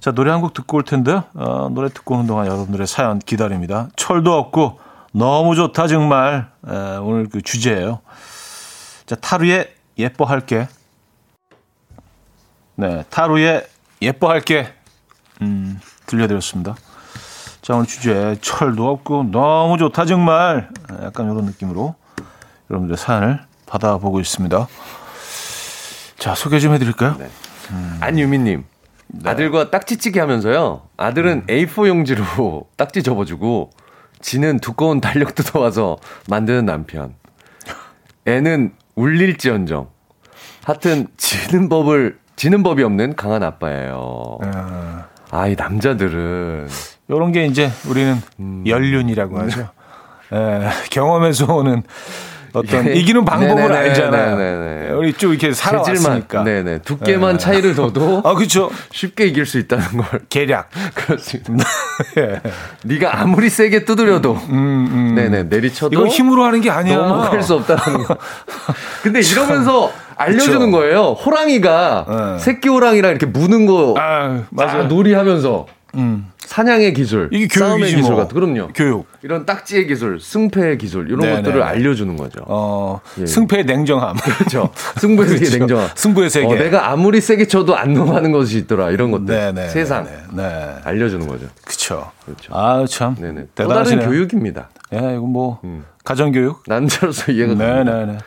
자, 0.00 0.12
노래 0.12 0.30
한 0.30 0.40
곡 0.40 0.52
듣고 0.54 0.78
올 0.78 0.82
텐데, 0.84 1.20
어, 1.34 1.68
노래 1.72 1.88
듣고 1.88 2.14
오는 2.14 2.26
동안 2.26 2.46
여러분들의 2.46 2.86
사연 2.86 3.18
기다립니다. 3.18 3.88
철도 3.96 4.32
없고, 4.34 4.78
너무 5.12 5.54
좋다, 5.54 5.86
정말. 5.86 6.48
에, 6.68 6.96
오늘 6.96 7.28
그 7.28 7.40
주제예요. 7.40 8.00
자, 9.06 9.14
타루의 9.16 9.70
예뻐할게. 9.98 10.68
네, 12.76 13.04
타루의 13.10 13.66
예뻐할게. 14.04 14.72
음, 15.42 15.80
들려드렸습니다. 16.06 16.76
자, 17.62 17.74
오늘 17.74 17.86
주제 17.86 18.36
철도 18.40 18.90
없고 18.90 19.30
너무 19.30 19.78
좋다 19.78 20.04
정말 20.04 20.68
약간 21.02 21.30
이런 21.30 21.46
느낌으로 21.46 21.94
여러분들의 22.70 22.98
사연을 22.98 23.40
받아보고 23.66 24.20
있습니다. 24.20 24.68
자, 26.18 26.34
소개 26.34 26.58
좀 26.58 26.74
해드릴까요? 26.74 27.16
네. 27.18 27.28
안유미님. 28.00 28.64
아들과 29.24 29.70
딱지찌개 29.70 30.20
하면서요. 30.20 30.82
아들은 30.96 31.46
A4 31.46 31.88
용지로 31.88 32.68
딱지 32.76 33.02
접어주고 33.02 33.70
지는 34.20 34.58
두꺼운 34.58 35.00
달력 35.00 35.34
뜯어와서 35.34 35.98
만드는 36.28 36.66
남편. 36.66 37.14
애는 38.26 38.74
울릴지언정. 38.94 39.88
하여튼 40.64 41.06
지는 41.16 41.68
법을 41.68 42.18
지는 42.36 42.62
법이 42.62 42.82
없는 42.82 43.16
강한 43.16 43.42
아빠예요. 43.42 43.94
어, 43.96 45.04
아, 45.30 45.46
이 45.48 45.54
남자들은 45.56 46.68
이런 47.08 47.32
게 47.32 47.46
이제 47.46 47.70
우리는 47.88 48.20
음. 48.40 48.64
연륜이라고 48.66 49.38
네. 49.38 49.44
하죠. 49.44 49.68
에, 50.32 50.68
경험에서 50.90 51.54
오는 51.54 51.82
어떤 52.54 52.86
예. 52.88 52.92
이기는 52.94 53.24
방법을 53.24 53.54
네네네, 53.68 53.76
알잖아요. 53.90 54.36
네네네. 54.36 54.90
우리 54.92 55.12
쭉 55.12 55.30
이렇게 55.30 55.52
살아왔으니까. 55.52 56.44
네네 56.44 56.78
두께만 56.82 57.32
네. 57.32 57.38
차이를 57.38 57.74
둬도 57.74 58.22
아, 58.26 58.34
그렇죠. 58.34 58.70
쉽게 58.92 59.26
이길 59.26 59.44
수 59.46 59.58
있다는 59.58 59.84
걸 59.98 60.20
계략. 60.28 60.70
그렇습니다. 60.94 61.64
예. 62.18 62.40
네가 62.84 63.20
아무리 63.20 63.48
세게 63.50 63.84
두드려도 63.84 64.34
음, 64.50 64.88
음. 64.90 65.14
네네 65.14 65.44
내리쳐도 65.44 65.94
이건 65.94 66.08
힘으로 66.08 66.44
하는 66.44 66.60
게 66.60 66.70
아니야. 66.70 66.96
넘어갈 66.96 67.42
수 67.42 67.54
없다는 67.54 68.04
거. 68.04 68.16
근데 69.02 69.20
이러면서 69.20 69.92
알려주는 70.16 70.58
그쵸. 70.58 70.70
거예요. 70.70 71.02
호랑이가 71.12 72.06
네. 72.08 72.38
새끼 72.38 72.68
호랑이랑 72.68 73.10
이렇게 73.10 73.26
무는 73.26 73.66
거 73.66 73.94
아, 73.98 74.44
맞아요. 74.50 74.82
아, 74.82 74.84
놀이하면서 74.84 75.66
음. 75.96 76.30
사냥의 76.44 76.92
기술, 76.92 77.30
이게 77.32 77.46
교육이지 77.48 77.96
기술 77.96 78.12
뭐. 78.12 78.20
같은 78.22 78.34
그럼요. 78.34 78.68
교육. 78.74 79.06
이런 79.22 79.46
딱지의 79.46 79.86
기술, 79.86 80.20
승패의 80.20 80.76
기술 80.76 81.06
이런 81.06 81.20
네네. 81.20 81.36
것들을 81.36 81.62
알려주는 81.62 82.16
거죠. 82.16 82.40
어, 82.46 83.00
예. 83.18 83.26
승패의 83.26 83.64
냉정함. 83.64 84.14
그렇죠. 84.38 84.70
승부의 84.98 85.28
세계 85.30 85.38
그렇죠. 85.46 85.58
냉정함. 85.58 85.88
승부의 85.94 86.30
세계. 86.30 86.46
어, 86.46 86.58
내가 86.58 86.90
아무리 86.90 87.20
세게 87.22 87.46
쳐도 87.46 87.76
안 87.76 87.94
넘어가는 87.94 88.30
것이 88.30 88.58
있더라. 88.58 88.90
이런 88.90 89.10
것들. 89.10 89.26
네네. 89.26 89.68
세상 89.68 90.04
네. 90.04 90.42
네. 90.42 90.74
알려주는 90.84 91.26
거죠. 91.26 91.46
그쵸. 91.64 92.10
그렇죠. 92.26 92.52
아, 92.54 92.84
참. 92.88 93.14
네네. 93.14 93.46
또 93.54 93.68
다른 93.68 93.68
대단하시네요. 93.68 94.08
교육입니다. 94.08 94.68
예, 94.92 94.98
이거 94.98 95.22
뭐, 95.22 95.60
음. 95.64 95.84
가정 96.04 96.30
교육? 96.30 96.62
남자로서 96.66 97.32
이해가. 97.32 97.54
네네네. 97.54 97.84
네네. 97.94 98.18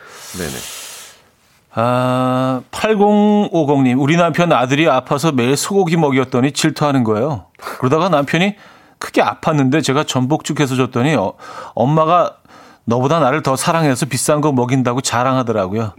아, 1.80 2.60
8050님, 2.72 4.00
우리 4.00 4.16
남편 4.16 4.52
아들이 4.52 4.88
아파서 4.90 5.30
매일 5.30 5.56
소고기 5.56 5.96
먹였더니 5.96 6.50
질투하는 6.50 7.04
거예요. 7.04 7.46
그러다가 7.56 8.08
남편이 8.08 8.56
크게 8.98 9.22
아팠는데 9.22 9.84
제가 9.84 10.02
전복죽 10.02 10.58
해서 10.58 10.74
줬더니 10.74 11.14
어, 11.14 11.34
엄마가 11.76 12.38
너보다 12.84 13.20
나를 13.20 13.44
더 13.44 13.54
사랑해서 13.54 14.06
비싼 14.06 14.40
거 14.40 14.50
먹인다고 14.50 15.02
자랑하더라고요. 15.02 15.92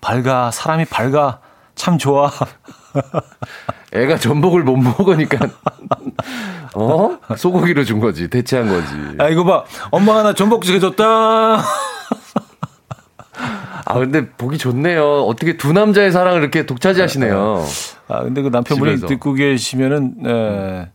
밝아, 0.00 0.52
사람이 0.52 0.84
밝아. 0.84 1.40
참 1.74 1.98
좋아. 1.98 2.30
애가 3.92 4.18
전복을 4.18 4.62
못 4.62 4.76
먹으니까 4.76 5.48
어 6.76 7.18
소고기로 7.36 7.82
준 7.84 7.98
거지 7.98 8.30
대체한 8.30 8.68
거지. 8.68 9.16
아, 9.18 9.28
이거 9.28 9.42
봐. 9.42 9.64
엄마가 9.90 10.22
나 10.22 10.32
전복죽 10.32 10.76
해줬다. 10.76 11.64
아 13.86 13.94
근데 13.98 14.28
보기 14.28 14.56
좋네요. 14.58 15.22
어떻게 15.24 15.56
두 15.56 15.72
남자의 15.72 16.10
사랑을 16.12 16.40
이렇게 16.40 16.64
독차지하시네요. 16.66 17.64
아, 18.08 18.22
근데 18.22 18.42
그 18.42 18.48
남편분이 18.48 18.96
집에서. 18.96 19.06
듣고 19.08 19.34
계시면은, 19.34 20.14
에, 20.26 20.88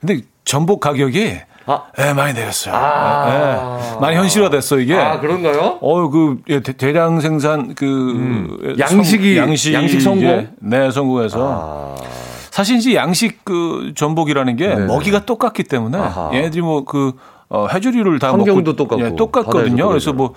근데 0.00 0.20
전복 0.44 0.80
가격이, 0.80 1.38
아. 1.66 1.82
예, 1.98 2.12
많이 2.12 2.34
내렸어요. 2.34 2.74
아. 2.74 3.80
예, 3.96 4.00
많이 4.00 4.16
현실화됐어, 4.16 4.78
이게. 4.80 4.94
아 4.94 5.20
그런가요? 5.20 5.78
어, 5.80 6.08
그, 6.10 6.38
예, 6.48 6.60
대- 6.60 6.74
대량 6.74 7.20
생산, 7.20 7.74
그, 7.74 7.84
예, 7.86 8.68
음. 8.68 8.76
양식이- 8.78 9.36
성- 9.38 9.48
양식, 9.48 9.72
양식 9.74 10.00
성공? 10.00 10.24
예, 10.28 10.50
네, 10.60 10.90
성공해서. 10.90 11.96
아 11.98 12.04
사실 12.50 12.76
이제 12.76 12.94
양식 12.94 13.44
그 13.44 13.92
전복이라는 13.96 14.54
게 14.56 14.68
네네. 14.68 14.84
먹이가 14.86 15.24
똑같기 15.26 15.64
때문에 15.64 15.98
아하. 15.98 16.30
얘네들이 16.32 16.60
뭐 16.62 16.84
그, 16.84 17.12
어, 17.48 17.66
해조류를 17.72 18.18
다 18.20 18.28
환경도 18.32 18.54
먹고 18.72 18.76
똑같고, 18.76 19.04
예, 19.04 19.16
똑같거든요. 19.16 19.88
그래서 19.88 20.12
뭐 20.12 20.34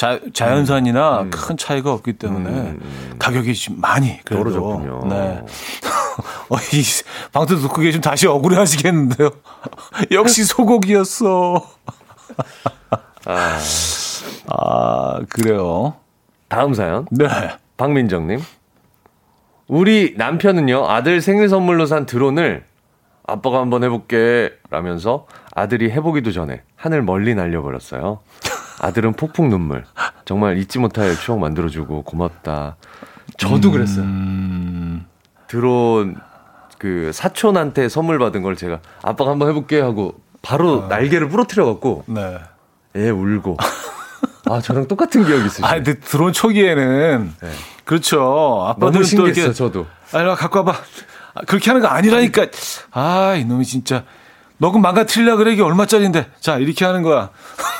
자, 0.00 0.18
자연산이나 0.32 1.20
음. 1.20 1.30
큰 1.30 1.58
차이가 1.58 1.92
없기 1.92 2.14
때문에 2.14 2.48
음. 2.48 3.16
가격이 3.18 3.54
좀 3.54 3.82
많이 3.82 4.18
그래도 4.24 4.44
떨어졌군요. 4.44 5.00
네. 5.10 5.44
어, 6.48 6.56
이 6.72 6.82
방송 7.32 7.60
듣고 7.60 7.82
계시면 7.82 8.00
다시 8.00 8.26
억울해 8.26 8.56
하시겠는데요. 8.56 9.28
역시 10.10 10.44
소고기였어. 10.44 11.70
아, 13.26 13.58
아, 14.48 15.20
그래요. 15.28 15.96
다음 16.48 16.72
사연. 16.72 17.06
네. 17.10 17.28
박민정님. 17.76 18.40
우리 19.68 20.14
남편은요, 20.16 20.88
아들 20.88 21.20
생일 21.20 21.50
선물로 21.50 21.84
산 21.84 22.06
드론을 22.06 22.64
아빠가 23.26 23.60
한번 23.60 23.84
해볼게 23.84 24.50
라면서 24.70 25.26
아들이 25.54 25.90
해보기도 25.90 26.32
전에 26.32 26.62
하늘 26.74 27.02
멀리 27.02 27.34
날려버렸어요. 27.34 28.20
아들은 28.80 29.12
폭풍 29.12 29.48
눈물. 29.50 29.84
정말 30.24 30.56
잊지 30.58 30.78
못할 30.78 31.14
추억 31.16 31.38
만들어주고 31.38 32.02
고맙다. 32.02 32.76
저도 33.38 33.70
그랬어요. 33.70 34.04
음, 34.04 35.06
드론 35.46 36.16
그 36.78 37.10
사촌한테 37.12 37.88
선물 37.88 38.18
받은 38.18 38.42
걸 38.42 38.56
제가 38.56 38.80
아빠가 39.02 39.30
한번 39.30 39.48
해볼게 39.50 39.80
하고 39.80 40.14
바로 40.42 40.86
날개를 40.88 41.28
부러뜨려갖고 41.28 42.04
네. 42.06 42.38
애 42.96 43.10
울고. 43.10 43.58
아, 44.50 44.60
저랑 44.60 44.88
똑같은 44.88 45.24
기억이 45.24 45.44
있으시죠? 45.46 45.66
아, 45.66 45.74
근데 45.74 45.98
드론 46.00 46.32
초기에는 46.32 47.34
네. 47.40 47.50
그렇죠. 47.84 48.64
아빠들은 48.66 48.92
너무 48.92 48.98
또 48.98 49.02
신기했어요, 49.04 49.44
이렇게 49.44 49.54
저도. 49.54 49.86
아, 50.12 50.34
갖고 50.34 50.60
와봐. 50.60 50.72
아, 51.34 51.40
그렇게 51.46 51.70
하는 51.70 51.82
거 51.82 51.88
아니라니까. 51.88 52.46
아, 52.92 53.34
이놈이 53.36 53.64
진짜. 53.64 54.04
너그 54.60 54.76
망가뜨리려 54.78 55.36
그래, 55.36 55.52
이게 55.52 55.62
얼마짜린데. 55.62 56.26
자, 56.38 56.58
이렇게 56.58 56.84
하는 56.84 57.02
거야. 57.02 57.30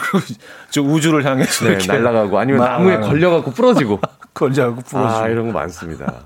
저 0.70 0.80
우주를 0.80 1.24
향해서 1.26 1.66
네. 1.66 1.76
날아가고 1.86 2.38
아니면. 2.38 2.64
나무에 2.64 2.96
걸려갖고 3.00 3.52
부러지고. 3.52 4.00
걸려갖고 4.32 4.80
부러지고. 4.82 5.22
아, 5.22 5.28
이런 5.28 5.46
거 5.46 5.52
많습니다. 5.52 6.22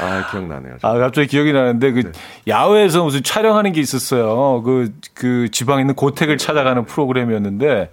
아, 0.00 0.30
기억나네요. 0.30 0.76
아, 0.82 0.98
갑자기 0.98 1.26
기억이 1.26 1.52
나는데, 1.52 1.92
그, 1.92 2.02
네. 2.04 2.12
야외에서 2.46 3.02
무슨 3.02 3.24
촬영하는 3.24 3.72
게 3.72 3.80
있었어요. 3.80 4.62
그, 4.62 4.92
그 5.14 5.48
지방에 5.50 5.80
있는 5.80 5.94
고택을 5.96 6.38
찾아가는 6.38 6.84
프로그램이었는데, 6.84 7.90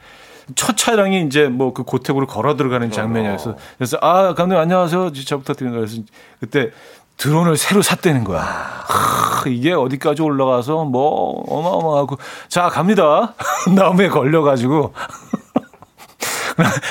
첫 0.54 0.78
촬영이 0.78 1.24
이제 1.24 1.48
뭐 1.48 1.74
그 1.74 1.82
고택으로 1.82 2.28
걸어 2.28 2.56
들어가는 2.56 2.92
장면이었어. 2.92 3.56
그래서, 3.80 3.98
아, 4.02 4.36
감독님 4.36 4.58
안녕하세요. 4.62 5.12
잘 5.26 5.40
부탁드립니다. 5.40 5.80
그래서 5.84 6.04
그때 6.40 6.70
드론을 7.18 7.58
새로 7.58 7.82
샀다는 7.82 8.24
거야. 8.24 8.42
하, 8.42 9.44
이게 9.48 9.74
어디까지 9.74 10.22
올라가서 10.22 10.86
뭐 10.86 11.44
어마어마하고. 11.48 12.18
자, 12.50 12.68
갑니다. 12.70 13.34
나무에 13.76 14.10
걸려가지고. 14.10 14.94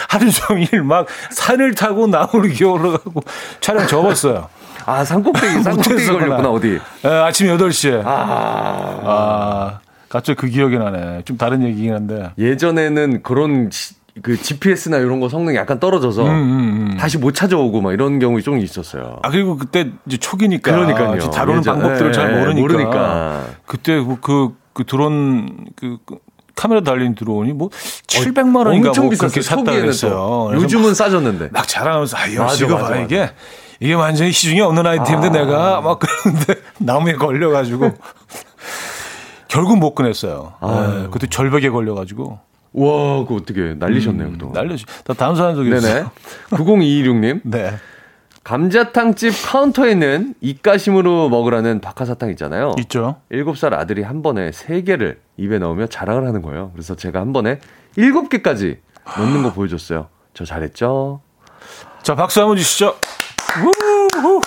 하루 0.09 0.31
종일 0.31 0.83
막 0.83 1.07
산을 1.31 1.75
타고 1.75 2.07
나무를 2.07 2.51
기어 2.51 2.73
올라가고 2.73 3.23
촬영 3.61 3.87
접었어요. 3.87 4.49
아, 4.87 5.03
산꼭대기, 5.05 5.63
산꼭대기. 5.65 6.07
걸렸구나, 6.07 6.51
어디. 6.51 6.79
예, 7.05 7.09
아침 7.09 7.47
8시에. 7.47 8.03
아. 8.05 9.01
아, 9.05 9.79
갑자기 10.11 10.37
그 10.39 10.49
기억이 10.49 10.77
나네. 10.79 11.23
좀 11.25 11.39
다른 11.39 11.63
얘기긴 11.63 11.95
한데. 11.95 12.31
예전에는 12.39 13.23
그런 13.23 13.71
시- 13.73 13.95
그 14.23 14.41
GPS나 14.41 14.99
이런 14.99 15.19
거 15.21 15.29
성능이 15.29 15.57
약간 15.57 15.81
떨어져서 15.81 16.23
음, 16.25 16.29
음, 16.29 16.89
음. 16.93 16.97
다시 16.97 17.19
못 17.19 17.35
찾아오고 17.35 17.81
막 17.81 17.93
이런 17.93 18.19
경우 18.21 18.41
좀 18.43 18.59
있었어요. 18.61 19.19
아, 19.23 19.31
그리고 19.31 19.57
그때 19.57 19.91
이제 20.07 20.17
초기니까. 20.17 20.71
그러니까요. 20.71 21.31
다루는 21.31 21.61
예전- 21.61 21.81
방법들을 21.81 22.13
잘 22.13 22.33
예, 22.33 22.39
모르니까. 22.39 22.61
모르니까. 22.61 23.45
그때 23.67 23.97
그, 24.01 24.17
그, 24.21 24.57
그 24.73 24.85
드론, 24.85 25.67
그, 25.75 25.99
그 26.07 26.19
카메라 26.55 26.81
달린 26.83 27.17
드론이 27.17 27.53
뭐 27.55 27.71
700만 28.07 28.65
원인가 28.67 28.91
엄청 28.91 29.05
뭐 29.07 29.11
비쌌어요. 29.11 29.31
그렇게 29.31 29.43
샀다 29.43 29.73
그랬어요. 29.73 30.51
요즘은 30.55 30.95
싸졌는데. 30.95 31.49
막 31.53 31.67
자랑하면서 31.67 32.17
아, 32.17 32.33
역시 32.35 32.65
이거 32.65 32.77
봐. 32.79 32.97
이게 33.01 33.31
이게 33.81 33.95
완전히 33.95 34.31
시중에 34.31 34.61
없는 34.61 34.87
아이템인데 34.87 35.31
내가 35.31 35.81
막 35.81 35.99
그러는데 35.99 36.55
나무에 36.79 37.15
걸려가지고 37.15 37.91
결국 39.49 39.79
못 39.79 39.95
꺼냈어요. 39.97 40.53
네, 40.63 41.09
그때 41.11 41.27
절벽에 41.27 41.71
걸려가지고 41.71 42.39
와, 42.75 43.23
그거 43.23 43.37
어떻게 43.37 43.75
날리셨네요, 43.75 44.37
또. 44.39 44.51
날려지. 44.53 44.85
다 45.05 45.15
다음 45.15 45.37
사연 45.37 45.55
네네. 45.55 45.77
소개했어요. 45.81 46.11
9026님. 46.51 47.41
네. 47.45 47.73
감자탕집 48.43 49.33
카운터에 49.47 49.93
있는 49.93 50.35
입가심으로 50.43 51.31
먹으라는 51.31 51.81
박하사탕 51.81 52.29
있잖아요. 52.31 52.75
있죠. 52.81 53.17
7살 53.33 53.73
아들이 53.73 54.03
한 54.03 54.23
번에 54.23 54.51
3개를 54.51 55.17
입에 55.39 55.59
넣으며 55.59 55.87
자랑을 55.87 56.27
하는 56.27 56.43
거예요. 56.43 56.71
그래서 56.75 56.95
제가 56.95 57.21
한 57.21 57.33
번에 57.33 57.59
7개까지 57.97 58.79
넣는 59.19 59.45
거 59.45 59.53
보여줬어요. 59.55 60.09
저 60.35 60.45
잘했죠? 60.45 61.23
자 62.03 62.15
박수 62.15 62.41
한번 62.43 62.59
주시죠. 62.59 62.95
우후. 63.65 64.41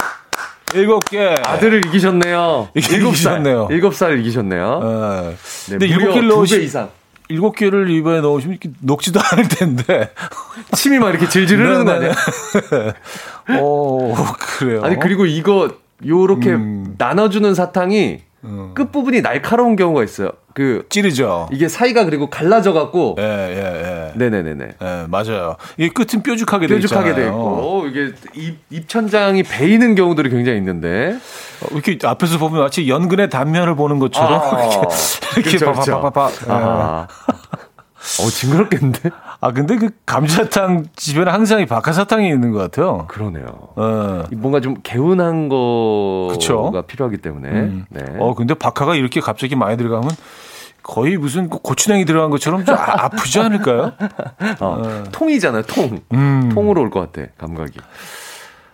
일곱 0.76 1.06
개. 1.06 1.34
아들을 1.44 1.86
이기셨네요. 1.88 2.70
이게 2.76 3.00
7살. 3.00 3.08
이기셨네요. 3.08 3.68
7살 3.70 4.20
이기셨네요. 4.20 4.64
어. 4.84 5.22
네, 5.24 5.36
근데 5.72 5.88
일곱 5.88 6.14
개를 6.14 6.28
넣으시 6.28 6.64
이상. 6.64 6.90
일곱 7.30 7.56
개를 7.56 7.90
입에 7.90 8.22
넣으시면 8.22 8.58
이렇게 8.62 8.76
녹지도 8.82 9.20
않을 9.32 9.48
텐데. 9.48 10.12
침이 10.74 11.00
막 11.00 11.10
이렇게 11.10 11.28
질질 11.28 11.58
흐르는 11.58 11.86
거 11.86 11.92
아니에요? 11.92 12.14
오 13.62 14.14
그래요. 14.40 14.82
아니, 14.84 15.00
그리고 15.00 15.26
이거 15.26 15.70
요렇게 16.06 16.52
음. 16.54 16.96
나눠주는 16.98 17.54
사탕이 17.54 18.22
음. 18.44 18.72
끝 18.74 18.92
부분이 18.92 19.22
날카로운 19.22 19.76
경우가 19.76 20.04
있어요. 20.04 20.32
그, 20.58 20.88
찌르죠. 20.90 21.48
이게 21.52 21.68
사이가 21.68 22.04
그리고 22.06 22.32
갈라져 22.32 22.74
갖고. 22.74 23.16
예, 23.20 23.24
예, 23.24 24.12
예. 24.16 24.18
네 24.18 24.30
네 24.32 24.42
네 24.42 24.56
네. 24.56 24.70
예, 24.82 25.06
맞아요. 25.08 25.56
이게 25.78 25.90
끝은 25.94 26.24
뾰족하게 26.24 26.66
돼 26.66 26.74
뾰족하게 26.80 27.14
돼. 27.14 27.28
있고 27.28 27.86
이게 27.88 28.12
입, 28.34 28.58
입천장이 28.72 29.44
베이는 29.44 29.94
경우들이 29.94 30.32
굉장히 30.32 30.58
있는데 30.58 31.16
어, 31.62 31.68
이렇게 31.74 32.00
앞에서 32.04 32.40
보면 32.40 32.62
마치 32.62 32.90
연근의 32.90 33.30
단면을 33.30 33.76
보는 33.76 34.00
것처럼 34.00 34.42
아, 34.42 34.82
이렇게. 35.38 35.64
파파파파. 35.64 36.30
예. 36.50 36.52
아, 36.52 37.08
어 38.20 38.30
징그럽겠는데 38.30 39.10
아 39.42 39.52
근데 39.52 39.76
그 39.76 39.90
감자탕 40.06 40.86
집에는 40.96 41.32
항상 41.32 41.60
이 41.62 41.66
박하사탕이 41.68 42.28
있는 42.30 42.52
것 42.52 42.58
같아요. 42.60 43.06
그러네요. 43.10 43.46
어. 43.76 44.24
뭔가 44.32 44.60
좀 44.62 44.76
개운한 44.82 45.50
거가 45.50 46.34
그쵸. 46.34 46.72
필요하기 46.88 47.18
때문에 47.18 47.50
음. 47.50 47.86
네. 47.90 48.02
어 48.18 48.34
근데 48.34 48.54
박하가 48.56 48.96
이렇게 48.96 49.20
갑자기 49.20 49.56
많이 49.56 49.78
들어가면 49.78 50.10
거의 50.84 51.18
무슨 51.18 51.50
그 51.50 51.60
고추냉이 51.60 52.06
들어간 52.06 52.30
것처럼 52.30 52.64
좀 52.66 52.76
아, 52.76 53.06
아프지 53.06 53.40
않을까요? 53.40 53.94
어, 54.62 55.04
통이잖아요 55.12 55.64
통 55.64 56.00
음. 56.14 56.50
통으로 56.54 56.82
올 56.82 56.90
것 56.90 57.12
같아 57.12 57.28
감각이 57.38 57.80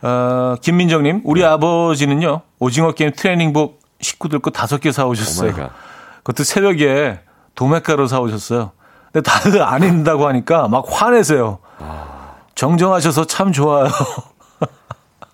어, 0.02 0.56
김민정님, 0.62 1.22
우리 1.24 1.42
네. 1.42 1.48
아버지는요 1.48 2.42
오징어 2.60 2.92
게임 2.92 3.12
트레이닝복 3.16 3.80
식구들 4.02 4.40
거 4.40 4.50
다섯 4.52 4.80
개 4.80 4.92
사오셨어요. 4.92 5.54
그것도 6.18 6.44
새벽에 6.44 7.20
도매가로 7.56 8.08
사오셨어요. 8.08 8.72
근데 9.14 9.30
다들 9.30 9.62
안 9.64 9.82
입는다고 9.82 10.28
하니까 10.28 10.68
막 10.68 10.84
화내세요. 10.90 11.60
정정하셔서 12.56 13.26
참 13.26 13.54
좋아요. 13.54 13.88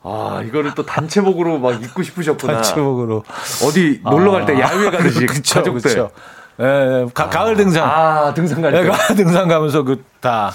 아 0.04 0.42
이거를 0.46 0.76
또 0.76 0.86
단체복으로 0.86 1.60
막 1.60 1.82
입고 1.84 2.04
싶으셨구나 2.04 2.54
단체복으로. 2.54 3.24
어디 3.66 4.00
놀러 4.04 4.32
갈때 4.32 4.60
야외 4.60 4.92
가듯이 4.92 5.26
그쵸, 5.28 5.56
가족들 5.60 5.82
그쵸. 5.82 6.12
예, 6.60 6.66
예. 6.66 7.06
가, 7.14 7.30
가을 7.30 7.56
등산. 7.56 7.84
아 7.84 8.34
등산 8.34 8.58
예, 8.60 8.62
갈때 8.64 8.88
가을 8.90 9.16
등산 9.16 9.48
가면서 9.48 9.84
그 9.84 10.04
다 10.22 10.54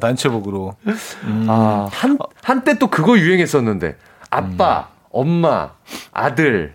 단체복으로. 0.00 0.76
아, 1.48 1.88
한, 1.90 2.16
한때 2.42 2.78
또 2.78 2.88
그거 2.88 3.18
유행했었는데. 3.18 3.96
아빠, 4.30 4.88
엄마, 5.10 5.70
아들, 6.12 6.74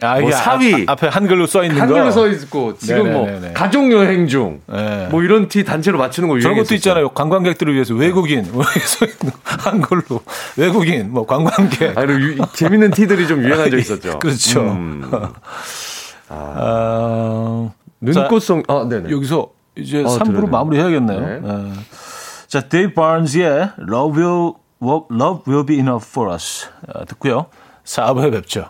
아, 0.00 0.20
뭐 0.20 0.30
사위. 0.30 0.84
앞, 0.86 0.90
앞에 0.90 1.08
한글로 1.08 1.46
써 1.46 1.62
있는 1.64 1.76
거. 1.78 1.82
한글로 1.82 2.10
서 2.12 2.28
있고, 2.28 2.76
지금 2.78 3.04
네네네네. 3.04 3.40
뭐, 3.40 3.50
가족 3.54 3.90
여행 3.90 4.28
중, 4.28 4.60
예. 4.72 5.08
뭐 5.10 5.22
이런 5.22 5.48
티 5.48 5.64
단체로 5.64 5.98
맞추는 5.98 6.28
거 6.28 6.38
저런. 6.38 6.56
것도 6.56 6.74
있잖아요. 6.76 7.08
관광객들을 7.10 7.74
위해서 7.74 7.92
외국인 7.94 8.46
뭐써 8.52 9.06
거. 9.06 9.30
한글로 9.44 10.22
외국인 10.56 11.12
뭐 11.12 11.26
관광객. 11.26 11.98
아, 11.98 12.02
유- 12.04 12.36
재밌는 12.54 12.92
티들이 12.92 13.26
좀 13.26 13.42
유행한 13.42 13.70
적 13.70 13.78
있었죠. 13.78 14.18
그렇죠. 14.20 14.60
음. 14.60 15.10
아, 16.28 16.34
눈꽃송, 18.12 18.62
아, 18.68 18.86
네네. 18.88 19.10
여기서 19.10 19.48
이제 19.76 20.02
어, 20.02 20.06
3부로 20.06 20.26
들어야 20.26 20.46
마무리해야겠네요. 20.46 21.20
네. 21.20 21.40
예. 21.44 21.72
자, 22.46 22.60
데이브 22.68 22.94
반스의 22.94 23.70
Love 23.90 24.22
Will, 24.22 24.52
Love 25.10 25.42
Will 25.48 25.66
Be 25.66 25.76
Enough 25.78 26.06
For 26.08 26.32
Us 26.32 26.68
어, 26.88 27.04
듣고요. 27.04 27.46
4부에 27.84 28.30
뵙죠. 28.32 28.68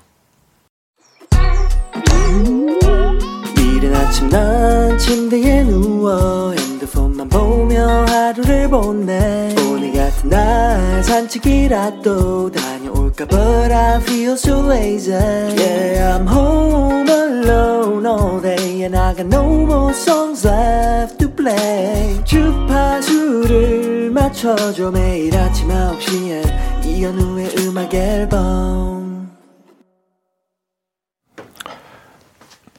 이른 3.59 3.95
아침 3.95 4.28
난 4.28 4.97
침대에 4.99 5.64
누워 5.64 6.53
핸드폰만 6.53 7.28
보며 7.28 8.05
하루를 8.07 8.68
보내 8.70 9.55
오늘 9.68 9.93
같은 9.93 10.30
날 10.30 11.03
산책이라도 11.05 12.51
다 12.51 12.73
녀올까 13.14 13.26
But 13.26 13.72
I 13.72 14.00
feel 14.00 14.32
so 14.32 14.60
lazy 14.60 15.12
Yeah 15.12 16.16
I'm 16.18 16.26
home 16.26 17.08
alone 17.08 18.06
all 18.06 18.40
day 18.40 18.82
And 18.82 18.96
I 18.96 19.14
got 19.14 19.26
no 19.26 19.44
more 19.64 19.92
songs 19.92 20.46
left 20.46 21.18
to 21.18 21.30
play 21.30 22.22
주파수를 22.24 24.10
맞춰줘 24.10 24.90
매일 24.90 25.36
아침 25.36 25.68
9시에 25.68 26.84
이현우의 26.84 27.54
음악 27.58 27.94
앨범 27.94 29.32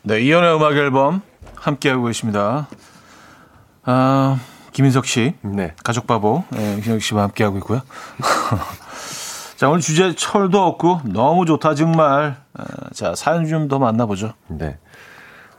네, 0.03 0.21
이연의 0.21 0.55
음악 0.55 0.73
앨범 0.73 1.23
함께하고 1.55 2.05
계십니다. 2.05 2.67
아, 3.83 4.39
김인석 4.71 5.07
씨, 5.07 5.33
네. 5.41 5.73
가족 5.83 6.05
바보, 6.05 6.43
예, 6.55 6.79
김인석 6.79 7.01
씨와 7.01 7.23
함께하고 7.23 7.57
있고요. 7.57 7.81
자, 9.55 9.69
오늘 9.69 9.79
주제 9.81 10.13
철도 10.15 10.61
없고 10.63 11.01
너무 11.05 11.45
좋다, 11.45 11.75
정말. 11.75 12.35
아, 12.53 12.63
자, 12.93 13.15
사연 13.15 13.45
좀 13.47 13.67
더 13.67 13.79
만나보죠. 13.79 14.33
네. 14.47 14.77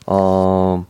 어, 0.07 0.85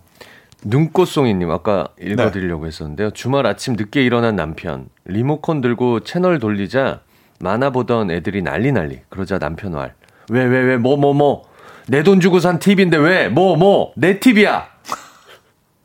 눈꽃송이님, 0.65 1.51
아까 1.51 1.89
읽어드리려고 2.01 2.67
했었는데요. 2.67 3.11
주말 3.13 3.47
아침 3.47 3.75
늦게 3.75 4.03
일어난 4.05 4.35
남편, 4.37 4.89
리모컨 5.05 5.61
들고 5.61 6.01
채널 6.01 6.39
돌리자 6.41 7.01
만화 7.39 7.71
보던 7.71 8.11
애들이 8.11 8.43
난리 8.43 8.73
난리. 8.73 9.01
그러자 9.09 9.39
남편 9.39 9.73
말. 9.73 9.95
왜, 10.31 10.45
왜, 10.45 10.61
왜, 10.63 10.77
뭐, 10.77 10.97
뭐, 10.97 11.15
뭐. 11.15 11.45
내 11.89 12.03
돈 12.03 12.19
주고 12.21 12.41
산 12.41 12.59
TV인데 12.59 12.97
왜, 12.97 13.29
뭐, 13.29 13.57
뭐. 13.57 13.93
내 13.95 14.19
TV야. 14.19 14.67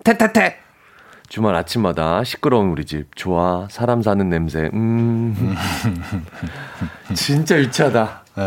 태태태. 0.04 0.58
주말 1.32 1.56
아침마다 1.56 2.26
시끄러운 2.26 2.72
우리 2.72 2.84
집. 2.84 3.16
좋아. 3.16 3.66
사람 3.72 4.02
사는 4.02 4.28
냄새. 4.30 4.70
음. 4.74 5.56
진짜 7.16 7.58
유치하다. 7.58 8.22
에, 8.38 8.42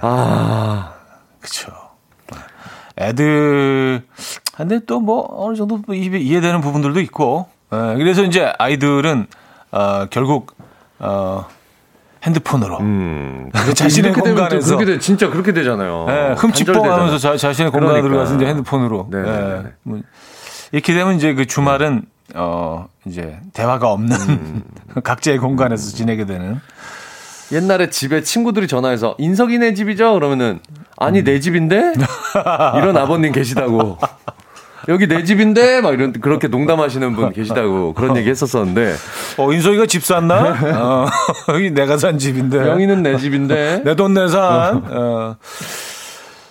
아. 0.00 0.94
그쵸. 1.38 1.70
애들, 2.98 4.02
근데 4.56 4.80
또 4.86 5.00
뭐, 5.00 5.26
어느 5.44 5.54
정도 5.54 5.80
뭐 5.86 5.94
이해- 5.94 6.18
이해되는 6.18 6.62
부분들도 6.62 6.98
있고, 7.00 7.46
에, 7.74 7.76
그래서 7.98 8.22
이제 8.22 8.50
아이들은, 8.58 9.26
어, 9.72 10.06
결국, 10.06 10.56
어, 11.00 11.46
핸드폰으로, 12.24 12.78
음. 12.80 13.50
그 13.52 13.74
자신의 13.74 14.14
공간에서 14.14 14.76
그렇게 14.78 14.92
돼, 14.94 14.98
진짜 14.98 15.28
그렇게 15.28 15.52
되잖아요. 15.52 16.06
예, 16.08 16.34
흠칫뽕 16.38 16.72
단절되잖아. 16.74 16.94
하면서 16.94 17.18
자, 17.18 17.36
자신의 17.36 17.70
공간에 17.70 18.00
그러니까. 18.00 18.08
들어가서 18.08 18.36
이제 18.36 18.46
핸드폰으로. 18.46 19.08
네, 19.10 19.20
네, 19.22 19.28
예, 19.28 19.32
네, 19.32 19.62
네. 19.64 19.72
뭐 19.82 20.00
이렇게 20.72 20.94
되면 20.94 21.16
이제 21.16 21.34
그 21.34 21.46
주말은, 21.46 22.02
어, 22.34 22.88
이제 23.06 23.38
대화가 23.54 23.90
없는 23.92 24.16
음. 24.16 24.62
각자의 25.04 25.38
공간에서 25.38 25.94
지내게 25.96 26.26
되는. 26.26 26.60
옛날에 27.50 27.88
집에 27.88 28.22
친구들이 28.22 28.68
전화해서 28.68 29.14
인석이네 29.18 29.72
집이죠? 29.72 30.12
그러면은 30.12 30.60
아니 30.98 31.24
내 31.24 31.40
집인데 31.40 31.94
이런 32.76 32.94
아버님 32.98 33.32
계시다고 33.32 33.96
여기 34.88 35.06
내 35.08 35.24
집인데 35.24 35.80
막 35.80 35.94
이런 35.94 36.12
그렇게 36.12 36.48
농담하시는 36.48 37.16
분 37.16 37.32
계시다고 37.32 37.94
그런 37.94 38.18
얘기 38.18 38.28
했었었는데 38.28 38.94
어, 39.38 39.50
인석이가 39.50 39.86
집 39.86 40.04
샀나? 40.04 40.58
어, 40.76 41.06
여기 41.54 41.70
내가 41.70 41.96
산 41.96 42.18
집인데. 42.18 42.58
명의는 42.58 43.02
내 43.02 43.16
집인데 43.16 43.80
내 43.82 43.94
돈 43.96 44.12
내산. 44.12 44.82
어. 44.90 45.36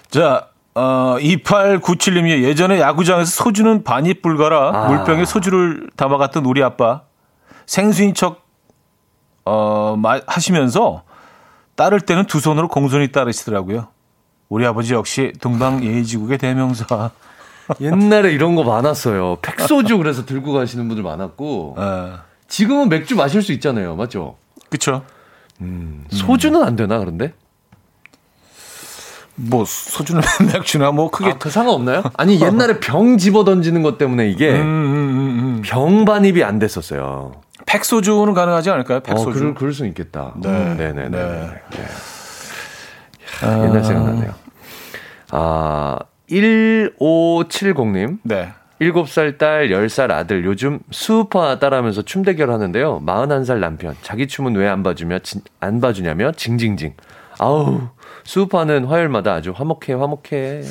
자, 0.09 0.47
어, 0.77 1.17
2897님이 1.19 2.43
예전에 2.43 2.79
야구장에서 2.79 3.31
소주는 3.43 3.83
반입 3.83 4.21
불가라 4.21 4.71
아. 4.73 4.87
물병에 4.89 5.25
소주를 5.25 5.89
담아갔던 5.95 6.45
우리 6.45 6.61
아빠 6.61 7.01
생수인 7.65 8.13
척 8.13 8.45
어, 9.43 9.95
마- 9.97 10.21
하시면서 10.27 11.01
따를 11.75 11.99
때는 11.99 12.25
두 12.25 12.39
손으로 12.39 12.67
공손히 12.67 13.11
따르시더라고요. 13.11 13.87
우리 14.49 14.65
아버지 14.67 14.93
역시 14.93 15.33
동방 15.41 15.83
예의지국의 15.83 16.37
대명사. 16.37 17.09
옛날에 17.81 18.31
이런 18.31 18.55
거 18.55 18.63
많았어요. 18.63 19.37
팩소주 19.41 19.97
그래서 19.97 20.25
들고 20.25 20.53
가시는 20.53 20.87
분들 20.87 21.03
많았고 21.03 21.75
예. 21.79 22.11
지금은 22.47 22.87
맥주 22.89 23.15
마실 23.15 23.41
수 23.41 23.51
있잖아요. 23.53 23.95
맞죠? 23.95 24.37
그쵸? 24.69 25.03
소주는 26.11 26.61
안 26.63 26.75
되나 26.75 26.99
그런데? 26.99 27.33
뭐 29.39 29.63
소주는 29.65 30.21
맥주나 30.53 30.91
뭐 30.91 31.09
크게 31.11 31.29
아, 31.29 31.37
그 31.37 31.49
상관없나요? 31.49 32.03
아니 32.17 32.39
옛날에 32.41 32.79
병 32.79 33.17
집어 33.17 33.43
던지는 33.43 33.83
것 33.83 33.97
때문에 33.97 34.27
이게 34.29 34.51
음, 34.51 34.55
음, 34.55 34.63
음, 34.65 35.39
음. 35.57 35.61
병 35.63 36.05
반입이 36.05 36.43
안 36.43 36.57
됐었어요. 36.59 37.33
팩 37.65 37.85
소주는 37.85 38.33
가능하지 38.33 38.69
않을까요? 38.71 38.97
어, 38.97 39.01
팩소주. 39.01 39.39
그럴, 39.39 39.53
그럴 39.53 39.73
수 39.73 39.85
있겠다. 39.85 40.33
네. 40.37 40.49
네 40.75 40.93
네 40.93 41.09
네. 41.09 41.09
네. 41.09 41.61
네. 41.71 43.63
옛날 43.65 43.83
생각나네요. 43.83 44.33
아, 45.31 45.99
1570님. 46.29 48.19
네. 48.23 48.53
7살 48.79 49.37
딸, 49.39 49.69
10살 49.69 50.11
아들, 50.11 50.45
요즘 50.45 50.79
수우파 50.91 51.57
따라하면서 51.59 52.03
춤 52.03 52.21
대결 52.23 52.51
하는데요. 52.51 53.01
41살 53.05 53.57
남편, 53.57 53.95
자기 54.03 54.27
춤은 54.27 54.55
왜 54.55 54.67
안 54.67 54.83
봐주며, 54.83 55.19
진- 55.19 55.41
안 55.59 55.81
봐주냐며, 55.81 56.31
징징징. 56.33 56.93
아우, 57.39 57.81
수우파는 58.27 58.85
화요일마다 58.85 59.33
아주 59.35 59.53
화목해, 59.55 59.93
화목해. 59.93 60.61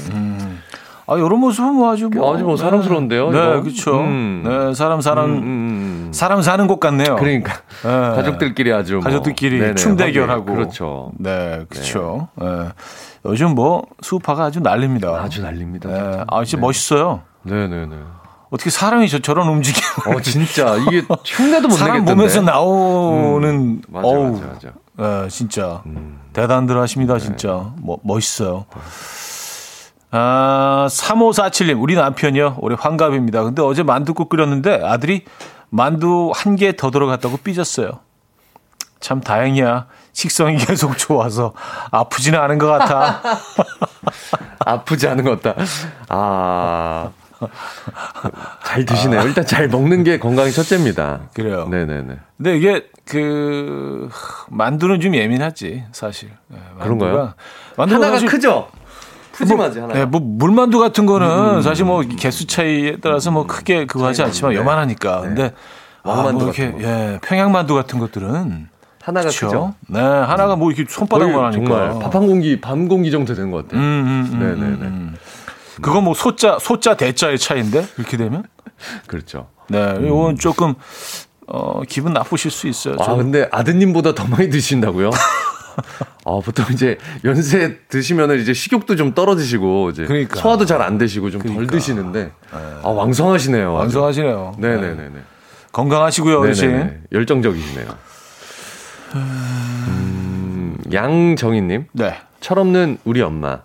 아, 1.08 1.16
이런 1.16 1.38
모습은 1.40 1.72
뭐 1.74 1.90
아주 1.92 2.10
뭐. 2.12 2.34
아주 2.34 2.44
뭐 2.44 2.56
사람스러운데요, 2.56 3.30
네, 3.30 3.38
이거? 3.38 3.62
그렇죠. 3.62 4.00
음. 4.00 4.42
네, 4.44 4.74
사람, 4.74 5.00
사람, 5.00 5.24
음, 5.26 5.36
음, 5.36 5.42
음. 5.42 6.10
사람 6.12 6.42
사는 6.42 6.66
곳 6.66 6.80
같네요. 6.80 7.16
그러니까. 7.16 7.54
네. 7.82 7.88
가족들끼리 7.88 8.72
아주. 8.72 8.94
뭐. 8.94 9.02
가족들끼리 9.04 9.58
네네, 9.58 9.74
춤 9.76 9.92
화기애. 9.92 10.06
대결하고. 10.06 10.44
그렇죠. 10.44 11.12
네, 11.18 11.64
그렇죠. 11.70 12.28
네. 12.34 12.46
요즘 13.24 13.54
뭐, 13.54 13.84
수우파가 14.02 14.44
아주 14.44 14.60
난립니다. 14.60 15.10
아주 15.22 15.40
난립니다. 15.42 15.88
네. 15.88 16.24
아, 16.28 16.44
진짜 16.44 16.56
네. 16.58 16.60
멋있어요. 16.60 17.22
네 17.44 17.68
네 17.68 17.86
네. 17.86 17.96
어떻게 18.50 18.68
사람이 18.70 19.08
저, 19.08 19.18
저런 19.20 19.48
움직임을. 19.48 20.16
어, 20.16 20.20
진짜. 20.20 20.76
이게 20.76 21.02
흉내도 21.24 21.68
못 21.68 21.74
사람 21.76 21.94
내겠던데. 21.98 22.14
몸에서 22.20 22.42
나오는, 22.42 23.48
음, 23.48 23.82
맞아, 23.88 24.06
어우, 24.06 24.32
맞아, 24.32 24.46
맞아. 24.46 24.68
네, 24.98 25.28
진짜. 25.28 25.82
대단들 26.32 26.78
하십니다, 26.80 27.18
진짜. 27.18 27.72
뭐, 27.76 27.98
멋있어요. 28.02 28.64
아, 30.10 30.86
3547님, 30.90 31.80
우리 31.82 31.94
남편이요. 31.94 32.56
올해 32.60 32.76
환갑입니다. 32.78 33.42
근데 33.42 33.62
어제 33.62 33.82
만두국 33.82 34.28
끓였는데 34.28 34.80
아들이 34.84 35.24
만두 35.68 36.32
한 36.34 36.56
개 36.56 36.72
더 36.72 36.90
들어갔다고 36.90 37.38
삐졌어요. 37.38 37.98
참 39.00 39.20
다행이야. 39.20 39.86
식성이 40.12 40.56
계속 40.64 40.96
좋아서 40.96 41.52
아프지는 41.90 42.38
않은 42.40 42.56
것 42.58 42.66
같아. 42.66 43.20
아프지 44.64 45.06
않은 45.08 45.24
것 45.24 45.42
같다. 45.42 45.62
아. 46.08 47.10
잘 48.64 48.84
드시네요. 48.84 49.22
일단 49.22 49.44
잘 49.46 49.68
먹는 49.68 50.04
게 50.04 50.18
건강이 50.18 50.50
첫째입니다. 50.52 51.20
그래요. 51.34 51.68
네네네. 51.70 52.16
근데 52.36 52.56
이게 52.56 52.86
그 53.06 54.08
만두는 54.50 55.00
좀 55.00 55.14
예민하지 55.14 55.84
사실. 55.92 56.30
네, 56.48 56.58
그런가요? 56.80 57.34
만두가 57.76 57.96
하나가 57.98 58.14
사실 58.16 58.28
크죠? 58.28 58.68
푸짐하지, 59.32 59.80
하나가. 59.80 59.98
네, 59.98 60.04
뭐 60.06 60.20
물만두 60.20 60.78
같은 60.78 61.04
거는 61.04 61.60
사실 61.62 61.84
뭐 61.84 62.00
개수 62.02 62.46
차이에 62.46 62.96
따라서 63.02 63.30
뭐 63.30 63.46
크게 63.46 63.84
그거 63.86 64.06
하지 64.06 64.22
않지만 64.22 64.52
네. 64.52 64.58
요만하니까. 64.58 65.20
근데 65.20 65.52
아, 66.02 66.30
뭐 66.32 66.42
이렇게. 66.44 66.74
예, 66.80 67.18
평양만두 67.22 67.74
같은 67.74 67.98
것들은 67.98 68.68
하나가 69.02 69.28
그쵸? 69.28 69.46
크죠? 69.46 69.74
네, 69.88 70.00
하나가 70.00 70.56
뭐 70.56 70.70
이렇게 70.72 70.90
손바닥만 70.90 71.44
하니까. 71.52 71.64
정말 71.66 71.98
밥 72.02 72.14
한 72.14 72.26
공기, 72.26 72.60
반 72.60 72.88
공기 72.88 73.10
정도 73.10 73.34
되는 73.34 73.50
것 73.50 73.64
같아요. 73.68 73.80
음, 73.80 73.84
음, 73.84 74.30
음, 74.32 74.38
네네네. 74.40 75.16
음, 75.76 75.80
음. 75.80 75.82
그거 75.82 76.00
뭐 76.00 76.14
소자 76.14 76.58
소자 76.60 76.96
대자의 76.96 77.38
차이인데 77.38 77.86
이렇게 77.98 78.16
되면 78.16 78.44
그렇죠. 79.06 79.48
네, 79.68 79.94
이건 80.00 80.36
조금 80.38 80.74
어 81.46 81.82
기분 81.88 82.12
나쁘실 82.12 82.50
수 82.50 82.66
있어요. 82.68 82.96
아, 83.00 83.04
저는. 83.04 83.24
근데 83.24 83.48
아드님보다 83.52 84.14
더 84.14 84.26
많이 84.26 84.48
드신다고요? 84.50 85.10
아, 86.24 86.40
보통 86.44 86.64
이제 86.72 86.96
연세 87.24 87.78
드시면은 87.88 88.40
이제 88.40 88.52
식욕도 88.54 88.96
좀 88.96 89.14
떨어지시고 89.14 89.90
이제 89.90 90.04
그러니까. 90.06 90.40
소화도 90.40 90.64
잘 90.66 90.80
안 90.82 90.98
되시고 90.98 91.30
좀덜 91.30 91.50
그러니까. 91.52 91.76
드시는데 91.76 92.32
아, 92.50 92.88
왕성하시네요. 92.88 93.68
아주. 93.76 93.78
완성하시네요. 94.00 94.54
네네네 94.58 94.94
네. 95.10 95.20
건강하시고요, 95.72 96.40
어르신. 96.40 96.70
네네네. 96.70 97.00
열정적이시네요. 97.12 97.86
음, 99.14 100.76
양정희님, 100.92 101.86
네. 101.92 102.16
철없는 102.40 102.98
우리 103.04 103.22
엄마. 103.22 103.60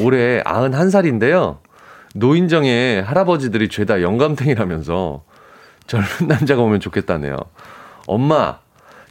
올해 0.00 0.42
91살인데요. 0.42 1.58
노인정에 2.14 3.00
할아버지들이 3.00 3.68
죄다 3.68 4.02
영감탱이라면서 4.02 5.22
젊은 5.86 6.06
남자가 6.28 6.62
오면 6.62 6.80
좋겠다네요. 6.80 7.36
엄마, 8.06 8.58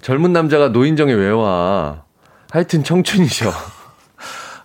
젊은 0.01 0.33
남자가 0.33 0.69
노인정에 0.69 1.13
왜 1.13 1.29
와? 1.29 2.03
하여튼 2.51 2.83
청춘이셔. 2.83 3.51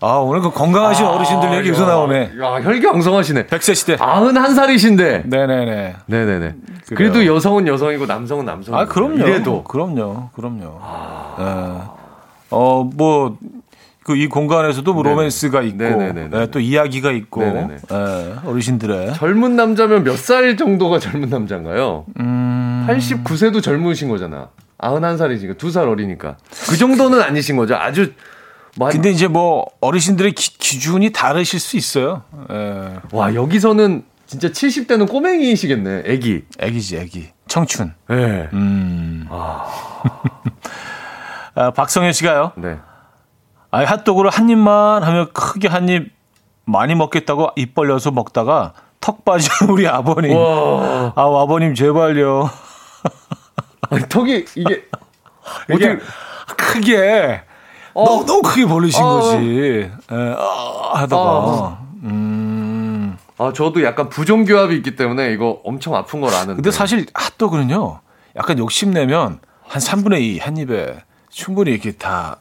아, 0.00 0.12
오늘 0.18 0.40
그 0.40 0.50
건강하신 0.50 1.04
어르신들 1.04 1.56
얘기 1.56 1.68
여기서 1.70 1.86
나오네. 1.86 2.32
야, 2.40 2.60
혈기왕성하시네. 2.62 3.46
100세 3.46 3.74
시대. 3.74 3.96
91살이신데. 3.96 5.26
네네네. 5.26 5.96
네네네. 6.06 6.38
그래요. 6.38 6.96
그래도 6.96 7.26
여성은 7.26 7.66
여성이고 7.66 8.06
남성은 8.06 8.44
남성이고. 8.44 8.76
아, 8.76 8.86
그럼요. 8.86 9.26
이래도. 9.26 9.64
그럼요. 9.64 10.30
그럼요. 10.34 10.80
네. 11.38 11.44
어, 12.50 12.90
뭐, 12.94 13.36
그 14.08 14.16
이 14.16 14.26
공간에서도 14.26 14.94
뭐. 14.94 15.02
로맨스가 15.02 15.60
있고. 15.62 15.84
예, 16.34 16.46
또 16.50 16.60
이야기가 16.60 17.12
있고. 17.12 17.42
예, 17.44 18.34
어르신들의 18.44 19.14
젊은 19.14 19.54
남자면 19.56 20.02
몇 20.04 20.16
살 20.16 20.56
정도가 20.56 20.98
젊은 20.98 21.28
남자인가요? 21.28 22.06
음, 22.20 22.86
89세도 22.88 23.62
젊으신 23.62 24.08
거잖아. 24.08 24.48
91살이니까 24.78 25.58
두살 25.58 25.86
어리니까. 25.88 26.36
그 26.70 26.76
정도는 26.78 27.20
아니신 27.20 27.56
거죠. 27.56 27.74
아주 27.76 28.12
뭐 28.76 28.86
한- 28.88 28.92
근데 28.94 29.10
이제 29.10 29.28
뭐 29.28 29.66
어르신들의 29.82 30.32
기, 30.32 30.56
기준이 30.56 31.12
다르실 31.12 31.60
수 31.60 31.76
있어요. 31.76 32.22
예. 32.50 32.94
와, 33.12 33.34
여기서는 33.34 34.04
진짜 34.26 34.48
70대는 34.48 35.08
꼬맹이시겠네. 35.08 36.02
애기. 36.06 36.44
애기지 36.58 36.96
애기 36.96 37.28
청춘. 37.46 37.92
네. 38.08 38.48
음. 38.52 39.26
아, 41.54 41.70
박성현 41.72 42.12
씨가요. 42.12 42.52
네. 42.56 42.78
아, 43.70 43.84
핫도그를 43.84 44.30
한 44.30 44.48
입만 44.48 45.02
하면 45.02 45.32
크게 45.32 45.68
한 45.68 45.88
입 45.88 46.12
많이 46.64 46.94
먹겠다고 46.94 47.50
입 47.56 47.74
벌려서 47.74 48.10
먹다가 48.10 48.74
턱 49.00 49.24
빠진 49.24 49.50
우리 49.70 49.86
아버님. 49.88 50.36
와. 50.36 51.12
아, 51.16 51.42
아버님 51.42 51.74
제발요. 51.74 52.50
아니, 53.90 54.08
턱이 54.08 54.44
이게 54.54 54.84
이게 55.70 55.90
어떻게 55.92 55.98
크게 56.56 57.40
어. 57.94 58.04
너무 58.04 58.26
너무 58.26 58.42
크게 58.42 58.66
벌리신 58.66 59.02
어. 59.02 59.08
거지. 59.20 59.90
에, 59.90 59.90
아, 60.10 60.90
하다가 60.94 61.22
어. 61.22 61.88
음. 62.02 63.16
아, 63.38 63.52
저도 63.54 63.82
약간 63.84 64.08
부종교합이 64.08 64.74
있기 64.76 64.96
때문에 64.96 65.32
이거 65.32 65.60
엄청 65.64 65.94
아픈 65.94 66.20
걸 66.20 66.34
아는데. 66.34 66.54
근데 66.54 66.70
사실 66.70 67.06
핫도그는요. 67.14 68.00
약간 68.36 68.58
욕심내면 68.58 69.40
한 69.66 69.80
3분의 69.82 70.20
2 70.20 70.38
한 70.40 70.56
입에 70.58 71.02
충분히 71.30 71.70
이렇게 71.70 71.92
다 71.92 72.38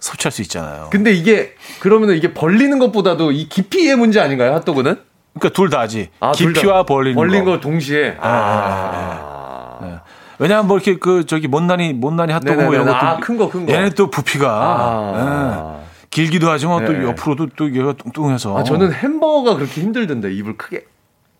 섭취할 0.00 0.30
수 0.32 0.42
있잖아요. 0.42 0.88
근데 0.90 1.12
이게 1.12 1.54
그러면은 1.80 2.16
이게 2.16 2.32
벌리는 2.34 2.78
것보다도 2.78 3.32
이 3.32 3.48
깊이의 3.48 3.96
문제 3.96 4.20
아닌가요? 4.20 4.54
핫도그는? 4.54 4.96
그러니까 5.34 5.54
둘 5.56 5.70
다지. 5.70 6.10
아, 6.20 6.32
둘 6.32 6.52
다. 6.52 6.60
깊이와 6.60 6.82
벌리는 6.84 7.14
벌린 7.16 7.44
거. 7.44 7.52
거 7.52 7.60
동시에. 7.60 8.16
아, 8.20 9.78
아. 9.80 9.84
네. 9.86 9.94
왜냐하면 10.38 10.68
뭐 10.68 10.76
이렇게 10.78 10.98
그 10.98 11.26
저기 11.26 11.48
못난이 11.48 11.94
못난이 11.94 12.32
핫도그 12.32 12.62
뭐 12.62 12.74
이런 12.74 12.86
네네네. 12.86 12.92
것도 12.92 13.06
아, 13.06 13.16
큰 13.20 13.36
거, 13.36 13.48
큰 13.48 13.66
거. 13.66 13.72
얘네 13.72 13.90
또 13.90 14.10
부피가 14.10 14.48
아. 14.50 15.80
예. 15.82 15.88
길기도 16.10 16.48
하지만 16.48 16.84
또 16.84 16.92
네. 16.92 17.02
옆으로도 17.04 17.48
또 17.56 17.74
얘가 17.74 17.92
뚱뚱해서 17.92 18.56
아, 18.58 18.62
저는 18.64 18.92
햄버거가 18.92 19.56
그렇게 19.56 19.80
힘들던데 19.82 20.32
입을 20.32 20.56
크게 20.56 20.84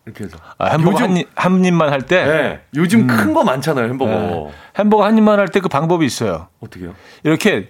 이렇게 0.05 0.25
해서. 0.25 0.37
아, 0.57 0.67
햄버거 0.71 0.91
요즘- 0.91 1.03
한, 1.03 1.17
입, 1.17 1.27
한 1.35 1.65
입만 1.65 1.89
할 1.91 2.01
때 2.01 2.23
네. 2.25 2.59
요즘 2.75 3.07
큰거 3.07 3.43
많잖아요, 3.43 3.87
햄버거. 3.89 4.11
네. 4.11 4.47
햄버거 4.77 5.03
한 5.05 5.17
입만 5.17 5.39
할 5.39 5.47
때 5.49 5.59
그 5.59 5.69
방법이 5.69 6.05
있어요. 6.05 6.47
어떻게요? 6.61 6.93
이렇게 7.23 7.69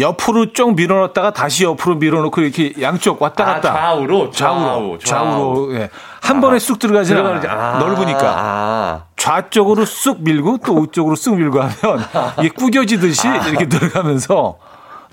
옆으로 0.00 0.52
쭉 0.52 0.74
밀어넣었다가 0.74 1.32
다시 1.32 1.64
옆으로 1.64 1.96
밀어넣고 1.96 2.40
이렇게 2.40 2.72
양쪽 2.80 3.20
왔다 3.22 3.44
아, 3.44 3.46
갔다 3.54 3.72
좌우로 3.74 4.30
좌우로 4.30 4.98
좌우, 4.98 4.98
좌우로 4.98 5.74
예. 5.76 5.90
한 6.20 6.40
번에 6.40 6.58
쑥 6.58 6.78
들어가지 6.78 7.14
않아. 7.14 7.40
아. 7.48 7.78
넓으니까 7.78 8.20
아. 8.36 9.04
좌쪽으로 9.16 9.84
쑥 9.84 10.22
밀고 10.22 10.58
또 10.64 10.74
우쪽으로 10.74 11.16
쑥 11.16 11.36
밀고 11.36 11.60
하면 11.60 12.04
이게 12.38 12.48
구겨지듯이 12.50 13.28
아. 13.28 13.36
이렇게 13.46 13.68
들어가면서 13.68 14.56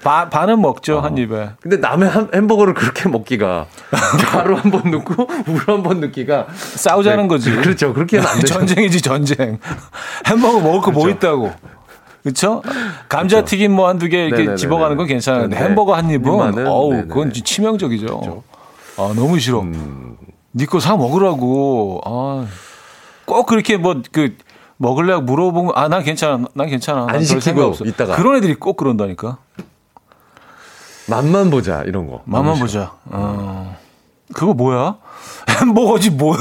바, 0.03 0.29
반은 0.29 0.61
먹죠 0.61 0.99
한 1.01 1.17
입에 1.17 1.49
근데 1.59 1.77
남의 1.77 2.11
햄버거를 2.35 2.75
그렇게 2.75 3.09
먹기가 3.09 3.65
좌로 4.29 4.55
한 4.57 4.69
번 4.71 4.91
넣고 4.91 5.27
우로 5.47 5.73
한 5.73 5.81
번 5.83 5.99
넣기가 6.01 6.45
싸우자는 6.53 7.23
네, 7.23 7.27
거지 7.27 7.51
그렇죠. 7.51 7.93
그렇게 7.93 8.17
하면 8.17 8.31
안 8.31 8.37
되죠. 8.41 8.53
전쟁이지 8.53 9.01
전쟁 9.01 9.57
햄버거 10.27 10.59
먹을 10.59 10.81
거뭐 10.81 11.09
있다고 11.09 11.51
그렇죠? 12.23 12.61
감자튀김 13.09 13.71
뭐 13.73 13.87
한두 13.87 14.07
개 14.09 14.17
이렇게 14.23 14.37
네네네네. 14.37 14.57
집어가는 14.57 14.97
건 14.97 15.07
괜찮은데 15.07 15.55
네. 15.57 15.63
햄버거 15.63 15.95
한 15.95 16.09
입은 16.09 16.67
어우 16.67 16.89
네네네. 16.91 17.07
그건 17.07 17.31
치명적이죠. 17.33 18.43
아 18.97 19.13
너무 19.15 19.39
싫어. 19.39 19.61
음. 19.61 20.17
니거 20.55 20.79
사 20.79 20.95
먹으라고. 20.97 22.01
아, 22.05 22.45
꼭 23.25 23.45
그렇게 23.45 23.77
뭐 23.77 24.01
그 24.11 24.35
먹을래 24.77 25.15
물어보면 25.15 25.71
아 25.75 25.87
난 25.87 26.03
괜찮아 26.03 26.45
난 26.53 26.67
괜찮아 26.67 27.01
난별 27.05 27.23
시키고 27.23 27.41
생각 27.41 27.65
없어. 27.65 27.85
있다가. 27.85 28.15
그런 28.15 28.35
애들이 28.37 28.55
꼭 28.55 28.75
그런다니까. 28.77 29.37
맛만 31.07 31.49
보자 31.49 31.83
이런 31.83 32.07
거. 32.07 32.21
맛만 32.25 32.59
보자. 32.59 32.91
어. 33.05 33.77
그거 34.33 34.53
뭐야? 34.53 34.97
햄버거지 35.61 36.09
뭐야? 36.09 36.37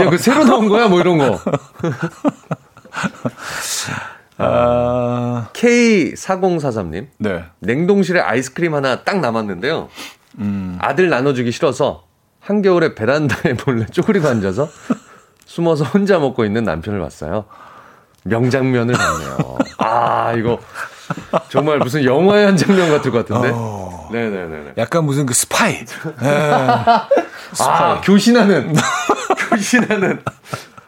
야, 0.00 0.10
그 0.10 0.18
새로 0.18 0.44
나온 0.44 0.68
거야? 0.68 0.88
뭐 0.88 0.98
이런 1.00 1.16
거. 1.18 1.38
아, 4.40 5.48
K4043님. 5.52 7.08
네. 7.18 7.44
냉동실에 7.60 8.20
아이스크림 8.20 8.74
하나 8.74 9.02
딱 9.02 9.20
남았는데요. 9.20 9.88
음. 10.38 10.78
아들 10.80 11.08
나눠주기 11.08 11.50
싫어서 11.50 12.04
한겨울에 12.40 12.94
베란다에 12.94 13.54
몰래 13.66 13.86
쪼그리고 13.86 14.28
앉아서 14.28 14.68
숨어서 15.44 15.84
혼자 15.84 16.18
먹고 16.18 16.44
있는 16.44 16.64
남편을 16.64 17.00
봤어요. 17.00 17.44
명장면을 18.24 18.94
봤네요. 18.94 19.58
아, 19.78 20.32
이거 20.34 20.58
정말 21.48 21.78
무슨 21.78 22.04
영화의 22.04 22.46
한 22.46 22.56
장면 22.56 22.90
같을 22.90 23.10
것 23.10 23.26
같은데. 23.26 23.50
어. 23.54 24.08
네네네. 24.12 24.72
약간 24.78 25.04
무슨 25.04 25.26
그 25.26 25.34
스파이. 25.34 25.74
예. 26.22 26.28
아, 27.60 28.00
교신하는. 28.02 28.74
교신하는. 29.50 30.22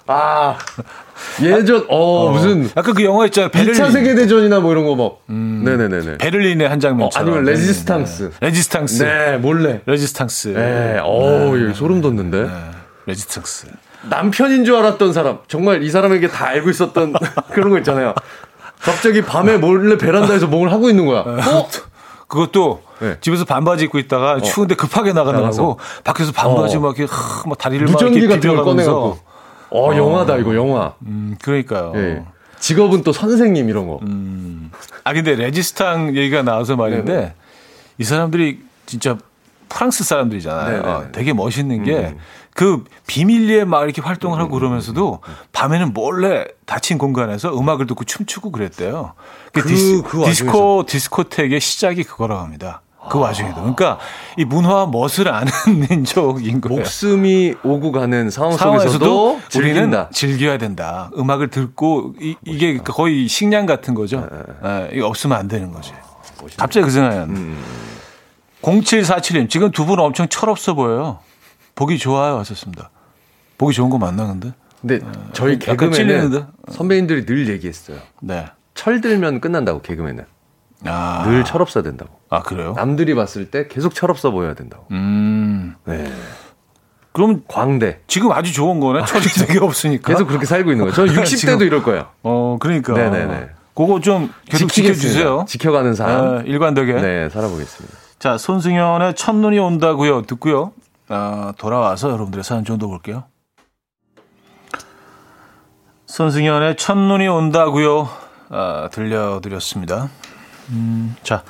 아, 0.06 0.56
예전, 1.42 1.86
어, 1.88 2.30
무슨. 2.30 2.68
약간 2.76 2.94
그 2.94 3.04
영화 3.04 3.24
있잖아요. 3.26 3.50
2차 3.50 3.52
베를린. 3.52 3.90
세계 3.92 4.14
대전이나 4.14 4.60
뭐 4.60 4.72
이런 4.72 4.84
거 4.84 4.94
막. 4.96 5.18
네네네네. 5.28 6.18
베를린의 6.18 6.68
한 6.68 6.78
어, 6.78 6.80
장면처럼. 6.80 7.28
아니면 7.28 7.44
레지스탕스. 7.44 8.22
네. 8.40 8.46
레지스탕스. 8.46 9.02
네, 9.02 9.36
몰래. 9.38 9.80
레지스탕스. 9.86 10.48
네, 10.48 10.98
어우, 11.02 11.56
이거 11.58 11.72
소름 11.74 12.00
돋는데. 12.00 12.42
네. 12.42 12.50
레지스탕스. 13.06 13.66
남편인 14.08 14.64
줄 14.64 14.74
알았던 14.76 15.12
사람, 15.12 15.38
정말 15.46 15.82
이 15.84 15.90
사람에게 15.90 16.28
다 16.28 16.46
알고 16.46 16.70
있었던 16.70 17.12
그런 17.52 17.70
거 17.70 17.78
있잖아요. 17.78 18.14
갑자기 18.80 19.22
밤에 19.22 19.58
몰래 19.58 19.96
베란다에서 19.96 20.48
뭘 20.48 20.70
하고 20.72 20.90
있는 20.90 21.06
거야. 21.06 21.20
어? 21.20 21.68
그것도 22.26 22.82
네. 22.98 23.16
집에서 23.20 23.44
반바지 23.44 23.84
입고 23.84 23.98
있다가 24.00 24.40
추운데 24.40 24.74
급하게 24.74 25.12
나가느라고. 25.12 25.78
밖에서 26.02 26.32
반바지 26.32 26.78
어. 26.78 26.80
막 26.80 26.98
이렇게 26.98 27.12
하, 27.12 27.48
막 27.48 27.56
다리를 27.58 27.86
막 27.86 28.00
이렇게 28.02 28.40
비벼가면서 28.40 29.18
꺼내갖고. 29.72 29.78
어, 29.78 29.96
영화다, 29.96 30.36
이거 30.36 30.54
영화. 30.54 30.94
음, 31.06 31.36
그러니까요. 31.42 31.92
예. 31.96 32.24
직업은 32.60 33.02
또 33.02 33.12
선생님 33.12 33.68
이런 33.68 33.88
거. 33.88 33.98
아 35.04 35.12
근데 35.12 35.34
레지스탕 35.34 36.16
얘기가 36.16 36.42
나와서 36.42 36.76
말인데 36.76 37.12
네네. 37.12 37.34
이 37.98 38.04
사람들이 38.04 38.60
진짜 38.86 39.18
프랑스 39.68 40.04
사람들이잖아요. 40.04 40.66
네네네. 40.70 40.88
어, 40.88 41.08
되게 41.12 41.32
멋있는 41.32 41.82
게 41.82 41.96
음. 41.96 42.18
그 42.54 42.84
비밀리에 43.06 43.64
막 43.64 43.82
이렇게 43.82 44.00
활동을 44.00 44.38
하고 44.38 44.50
그러면서도 44.58 45.20
밤에는 45.52 45.92
몰래 45.92 46.44
닫힌 46.66 46.98
공간에서 46.98 47.58
음악을 47.58 47.86
듣고 47.88 48.04
춤추고 48.04 48.52
그랬대요. 48.52 49.14
그, 49.52 49.62
그- 49.62 49.68
디스, 49.68 50.02
그 50.02 50.24
디스코 50.26 50.84
디스코텍의 50.86 51.58
시작이 51.60 52.04
그거라고 52.04 52.42
합니다. 52.42 52.82
그 53.10 53.18
와중에도. 53.18 53.56
그러니까 53.56 53.98
이 54.36 54.44
문화와 54.44 54.86
멋을 54.86 55.28
아는 55.28 55.50
민족인 55.88 56.60
거예요. 56.60 56.78
목숨이 56.78 57.54
오고 57.64 57.92
가는 57.92 58.30
상황 58.30 58.56
속에서도 58.56 59.40
우리는. 59.56 59.92
즐겨야 60.12 60.58
된다. 60.58 61.10
음악을 61.16 61.48
듣고 61.48 62.14
이, 62.20 62.36
게 62.58 62.78
거의 62.78 63.28
식량 63.28 63.66
같은 63.66 63.94
거죠. 63.94 64.26
예, 64.64 64.90
이거 64.92 65.06
없으면 65.08 65.36
안 65.38 65.48
되는 65.48 65.70
거지. 65.72 65.92
갑자기 66.56 66.84
그 66.86 66.90
생각이 66.90 67.16
났네. 67.16 67.32
음. 67.32 67.62
0747님, 68.62 69.48
지금 69.50 69.70
두 69.70 69.84
분 69.84 69.98
엄청 70.00 70.28
철없어 70.28 70.74
보여요. 70.74 71.18
보기 71.74 71.98
좋아요. 71.98 72.38
하셨습니다. 72.38 72.90
보기 73.58 73.74
좋은 73.74 73.90
거 73.90 73.98
맞나, 73.98 74.26
근데? 74.26 74.52
근데 74.80 75.00
저희 75.32 75.58
약간 75.68 75.92
찔리는데? 75.92 76.38
개그맨은 76.38 76.46
선배님들이 76.70 77.26
늘 77.26 77.48
얘기했어요. 77.48 77.98
네. 78.20 78.46
철들면 78.74 79.40
끝난다고 79.40 79.80
개그맨은. 79.82 80.24
아, 80.86 81.24
늘 81.26 81.44
철없어야 81.44 81.82
된다고. 81.84 82.10
아 82.34 82.42
그래요? 82.42 82.72
남들이 82.76 83.14
봤을 83.14 83.50
때 83.50 83.68
계속 83.68 83.94
철없어 83.94 84.30
보여야 84.30 84.54
된다고. 84.54 84.86
음. 84.90 85.74
네. 85.84 86.10
그럼 87.12 87.42
광대. 87.46 88.00
지금 88.06 88.32
아주 88.32 88.54
좋은 88.54 88.80
거네. 88.80 89.04
철이 89.04 89.24
되게 89.46 89.58
없으니까. 89.58 90.10
계속 90.12 90.26
그렇게 90.28 90.46
살고 90.46 90.70
있는 90.72 90.86
거예요. 90.86 90.94
저는 90.94 91.12
60대도 91.22 91.26
지금- 91.36 91.62
이럴 91.62 91.82
거예요. 91.82 92.06
어, 92.22 92.56
그러니까. 92.58 92.94
네네네. 92.94 93.50
그거 93.74 94.00
좀 94.00 94.32
계속 94.46 94.68
지키겠습니다. 94.68 94.94
지켜주세요. 95.08 95.44
지켜가는 95.46 95.94
삶. 95.94 96.08
아, 96.08 96.42
일관되게. 96.46 96.94
네, 96.94 97.28
살아보겠습니다. 97.28 97.96
자, 98.18 98.38
손승연의 98.38 99.14
첫눈이 99.14 99.58
온다고요. 99.58 100.22
듣고요. 100.22 100.72
아, 101.08 101.52
돌아와서 101.58 102.08
여러분들의 102.10 102.44
사연 102.44 102.64
좀 102.64 102.78
더 102.78 102.86
볼게요. 102.86 103.24
손승연의 106.06 106.76
첫눈이 106.76 107.26
온다고요. 107.28 108.08
아, 108.50 108.88
들려드렸습니다. 108.92 110.08
음, 110.70 111.16
자, 111.22 111.42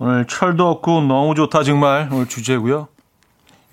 오늘 0.00 0.26
철도 0.26 0.68
없고 0.68 1.02
너무 1.02 1.34
좋다 1.34 1.62
정말 1.62 2.08
오늘 2.10 2.26
주제고요. 2.26 2.88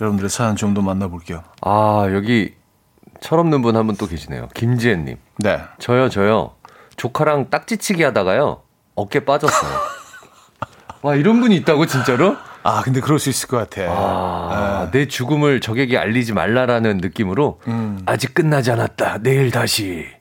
여러분들의 0.02 0.30
사연 0.30 0.56
좀 0.56 0.74
더 0.74 0.82
만나볼게요. 0.82 1.44
아, 1.62 2.08
여기 2.12 2.54
철없는 3.22 3.62
분 3.62 3.76
한 3.76 3.88
분 3.88 3.96
또 3.98 4.08
계시네요. 4.08 4.50
김지혜님. 4.54 5.18
네. 5.40 5.62
저요, 5.80 6.10
저요. 6.10 6.52
조카랑 6.98 7.50
딱지치기 7.50 8.04
하다가요. 8.04 8.62
어깨 8.96 9.24
빠졌어요. 9.26 9.72
와, 11.02 11.16
이런 11.16 11.40
분이 11.40 11.56
있다고, 11.58 11.86
진짜로? 11.86 12.36
아, 12.64 12.82
근데 12.82 13.00
그럴 13.00 13.18
수 13.20 13.30
있을 13.30 13.48
것 13.48 13.58
같아. 13.58 13.90
아, 13.90 14.90
내 14.92 15.08
죽음을 15.08 15.62
적에게 15.62 15.98
알리지 15.98 16.34
말라라는 16.34 16.98
느낌으로 16.98 17.62
음. 17.68 18.02
아직 18.06 18.34
끝나지 18.34 18.72
않았다. 18.72 19.20
내일 19.22 19.50
다시를 19.52 20.12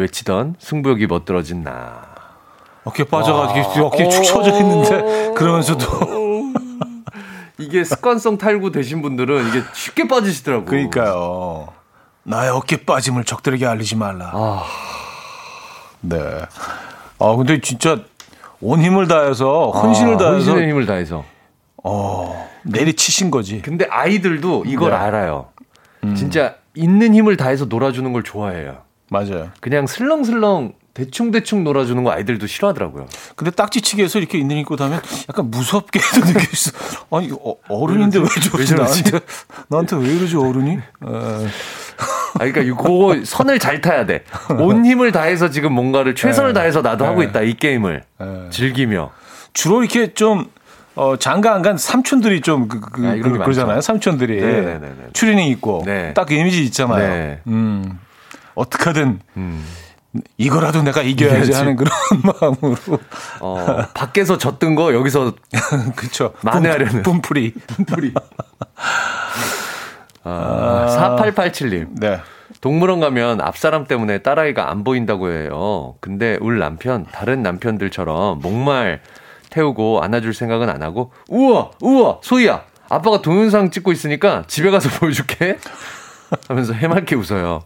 외치던 0.00 0.54
승부욕이 0.60 1.06
멋들어진 1.08 1.64
나. 1.64 2.13
어깨 2.84 3.04
빠져가지고 3.04 3.86
어깨 3.86 4.08
축 4.08 4.22
처져 4.22 4.58
있는데 4.60 5.32
그러면서도 5.34 5.84
이게 7.58 7.84
습관성 7.84 8.36
탈구 8.38 8.72
되신 8.72 9.00
분들은 9.02 9.48
이게 9.48 9.62
쉽게 9.72 10.08
빠지시더라고. 10.08 10.64
그러니까요. 10.64 11.68
나의 12.24 12.50
어깨 12.50 12.84
빠짐을 12.84 13.24
적들에게 13.24 13.66
알리지 13.66 13.96
말라. 13.96 14.30
아, 14.32 14.64
네. 16.00 16.18
아 17.18 17.36
근데 17.36 17.60
진짜 17.60 17.98
온 18.60 18.80
힘을 18.80 19.08
다해서 19.08 19.70
혼신을 19.70 20.14
아, 20.14 20.18
다해서 20.18 20.36
혼신의 20.52 20.68
힘을 20.70 20.86
다해서. 20.86 21.24
어, 21.82 22.48
내리치신 22.64 23.30
거지. 23.30 23.60
근데 23.60 23.86
아이들도 23.88 24.64
이걸 24.66 24.90
네. 24.90 24.96
알아요. 24.96 25.48
음. 26.02 26.14
진짜 26.14 26.56
있는 26.74 27.14
힘을 27.14 27.36
다해서 27.36 27.66
놀아주는 27.66 28.10
걸 28.12 28.22
좋아해요. 28.22 28.78
맞아요. 29.10 29.50
그냥 29.60 29.86
슬렁슬렁 29.86 30.72
대충 30.94 31.32
대충 31.32 31.64
놀아주는 31.64 32.02
거 32.04 32.12
아이들도 32.12 32.46
싫어하더라고요. 32.46 33.06
근데 33.34 33.50
딱지치기에서 33.50 34.20
이렇게 34.20 34.38
있는 34.38 34.56
입고 34.58 34.76
다면 34.76 35.00
약간 35.28 35.50
무섭게도 35.50 36.20
느낄 36.22 36.56
수. 36.56 36.70
아니 37.10 37.30
어, 37.32 37.54
어른인데 37.68 38.20
왜 38.20 38.26
저러지? 38.26 38.74
나한테 38.76 39.20
나한테 39.68 39.96
왜 39.96 40.14
이러지 40.14 40.36
어른이? 40.36 40.78
어, 41.00 41.46
아, 42.34 42.38
그러니까 42.38 42.60
이거 42.62 43.16
선을 43.24 43.58
잘 43.58 43.80
타야 43.80 44.06
돼. 44.06 44.22
온 44.58 44.86
힘을 44.86 45.10
다해서 45.10 45.50
지금 45.50 45.72
뭔가를 45.72 46.14
최선을 46.14 46.52
네. 46.52 46.60
다해서 46.60 46.80
나도 46.80 47.04
하고 47.04 47.22
있다. 47.24 47.42
이 47.42 47.54
게임을 47.54 48.04
네. 48.20 48.26
즐기며. 48.50 49.10
주로 49.52 49.82
이렇게 49.82 50.14
좀 50.14 50.46
어, 50.94 51.16
장가 51.16 51.54
안 51.54 51.62
간 51.62 51.76
삼촌들이 51.76 52.40
좀 52.40 52.68
그, 52.68 52.78
그, 52.78 53.04
아, 53.06 53.14
그, 53.16 53.32
그러잖아요. 53.32 53.66
많죠. 53.74 53.80
삼촌들이 53.80 54.40
네네네네. 54.40 54.94
추리닝 55.12 55.48
입고 55.48 55.82
네. 55.86 56.14
딱그 56.14 56.34
이미지 56.34 56.62
있잖아요. 56.66 56.98
네. 57.08 57.40
음. 57.48 57.98
어떻게든 58.54 59.18
음. 59.36 59.64
이거라도 60.38 60.82
내가 60.82 61.02
이겨야지 61.02 61.34
이겨야지. 61.48 61.52
하는 61.52 61.76
그런 61.76 61.92
마음으로 62.22 62.76
어, 63.40 63.66
밖에서 63.94 64.38
졌던 64.38 64.74
거 64.74 64.94
여기서 64.94 65.32
그렇죠. 65.96 66.32
만회하려는. 66.42 67.02
분풀이. 67.02 67.54
뿌리. 67.86 68.12
아, 70.24 70.86
4887님. 71.18 71.88
네. 72.00 72.20
동물원 72.60 73.00
가면 73.00 73.40
앞사람 73.40 73.86
때문에 73.86 74.18
딸아이가 74.18 74.70
안 74.70 74.84
보인다고 74.84 75.30
해요. 75.30 75.96
근데 76.00 76.38
울 76.40 76.58
남편, 76.58 77.04
다른 77.12 77.42
남편들처럼 77.42 78.38
목말 78.40 79.00
태우고 79.50 80.00
안아줄 80.02 80.32
생각은 80.32 80.70
안 80.70 80.82
하고, 80.82 81.12
우와, 81.28 81.70
우와, 81.80 82.18
소희야, 82.22 82.62
아빠가 82.88 83.20
동영상 83.20 83.70
찍고 83.70 83.92
있으니까 83.92 84.44
집에 84.46 84.70
가서 84.70 84.88
보여줄게. 84.98 85.58
하면서 86.48 86.72
해맑게 86.72 87.14
웃어요. 87.16 87.62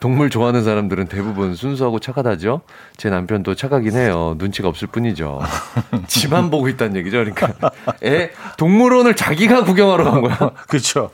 동물 0.00 0.30
좋아하는 0.30 0.64
사람들은 0.64 1.08
대부분 1.08 1.54
순수하고 1.54 2.00
착하다죠? 2.00 2.62
제 2.96 3.10
남편도 3.10 3.54
착하긴 3.54 3.92
해요. 3.96 4.34
눈치가 4.38 4.66
없을 4.68 4.88
뿐이죠. 4.88 5.40
집안 6.08 6.50
보고 6.50 6.68
있다는 6.68 6.96
얘기죠. 6.96 7.18
그러니까. 7.18 7.70
애, 8.02 8.30
동물원을 8.56 9.14
자기가 9.14 9.64
구경하러 9.64 10.10
간 10.10 10.22
거야. 10.22 10.36
그렇죠. 10.68 11.10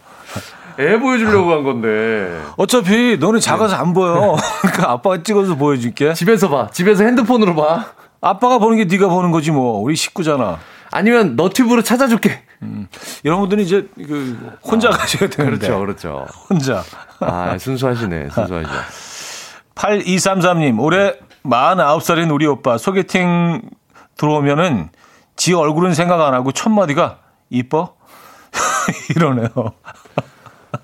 애 0.79 0.99
보여주려고 0.99 1.49
간 1.49 1.65
건데. 1.65 2.41
어차피 2.57 3.17
너는 3.19 3.41
작아서 3.41 3.75
안 3.75 3.93
보여. 3.93 4.37
그러니까 4.63 4.93
아빠가 4.93 5.21
찍어서 5.21 5.57
보여줄게. 5.57 6.15
집에서 6.15 6.49
봐. 6.49 6.69
집에서 6.71 7.03
핸드폰으로 7.05 7.57
봐. 7.57 7.87
아빠가 8.21 8.59
보는 8.59 8.77
게 8.77 8.85
네가 8.85 9.09
보는 9.09 9.33
거지 9.33 9.51
뭐. 9.51 9.81
우리 9.81 9.97
식구잖아. 9.97 10.59
아니면 10.97 11.37
너튜브로 11.37 11.83
찾아줄게. 11.83 12.43
이런 13.23 13.41
분들은 13.41 13.63
이제 13.63 13.87
그 13.97 14.57
혼자 14.65 14.89
가셔야 14.89 15.29
되는데. 15.29 15.69
그렇죠, 15.69 15.81
그렇죠. 15.81 16.27
혼자. 16.49 16.83
아, 17.21 17.59
순수하시네, 17.59 18.31
순수하시죠. 18.31 18.75
8233님, 19.75 20.81
올해 20.81 21.15
49살인 21.45 22.33
우리 22.33 22.47
오빠 22.47 22.79
소개팅 22.79 23.61
들어오면은 24.17 24.89
지 25.37 25.53
얼굴은 25.53 25.93
생각 25.93 26.23
안 26.23 26.33
하고 26.33 26.51
첫 26.53 26.71
마디가 26.71 27.19
이뻐? 27.51 27.95
이러네요. 29.15 29.49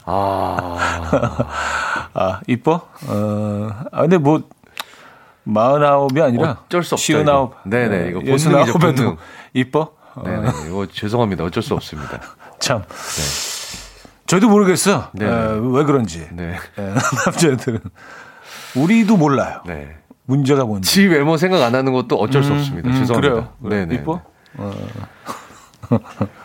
아, 0.05 0.79
아, 2.13 2.41
이뻐? 2.47 2.87
어, 3.09 3.69
아, 3.91 4.03
근데 4.03 4.19
뭐, 4.19 4.43
49이 5.47 6.23
아니라. 6.23 6.59
어쩔 6.67 6.85
수 6.85 6.97
없죠, 6.97 7.03
시흔아홉. 7.03 7.57
네네, 7.65 8.11
이거 8.11 8.21
예순 8.25 8.53
본능이죠, 8.53 8.79
본능. 8.79 9.17
이뻐? 9.55 10.02
어, 10.15 10.23
네네. 10.25 10.49
이거 10.69 10.87
죄송합니다. 10.87 11.45
어쩔 11.45 11.63
수 11.63 11.75
없습니다. 11.75 12.21
참. 12.59 12.83
저도 14.27 14.49
모르겠어. 14.49 15.11
네네. 15.13 15.31
에, 15.31 15.61
왜 15.61 15.85
그런지. 15.85 16.29
네. 16.33 16.55
에, 16.79 16.95
남자들은. 17.27 17.81
우리도 18.77 19.17
몰라요. 19.17 19.63
네. 19.67 19.97
문제가 20.25 20.65
뭔지. 20.65 20.91
지 20.91 21.07
외모 21.07 21.37
생각 21.37 21.63
안 21.63 21.75
하는 21.75 21.93
것도 21.93 22.17
어쩔 22.17 22.43
수 22.43 22.53
없습니다. 22.53 22.89
음, 22.89 22.95
죄송합니다. 22.95 23.51
그래요. 23.61 23.85
네네. 23.87 23.95
이뻐? 23.97 24.23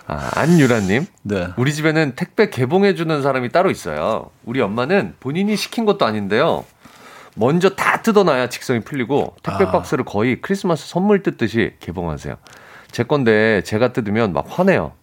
아, 0.07 0.31
안유라님. 0.35 1.05
네. 1.23 1.47
우리 1.57 1.73
집에는 1.73 2.13
택배 2.15 2.49
개봉해주는 2.49 3.21
사람이 3.21 3.49
따로 3.49 3.69
있어요. 3.69 4.29
우리 4.45 4.61
엄마는 4.61 5.15
본인이 5.19 5.55
시킨 5.55 5.85
것도 5.85 6.05
아닌데요. 6.05 6.65
먼저 7.35 7.69
다 7.69 8.01
뜯어놔야 8.01 8.49
직성이 8.49 8.79
풀리고 8.79 9.35
택배 9.43 9.65
아. 9.65 9.71
박스를 9.71 10.05
거의 10.05 10.41
크리스마스 10.41 10.87
선물 10.89 11.21
뜯듯이 11.21 11.73
개봉하세요. 11.79 12.35
제 12.97 13.03
건데 13.03 13.61
제가 13.63 13.93
뜯으면 13.93 14.33
막 14.33 14.45
화내요. 14.49 14.93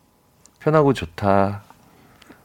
편하고 0.59 0.95
좋다. 0.95 1.62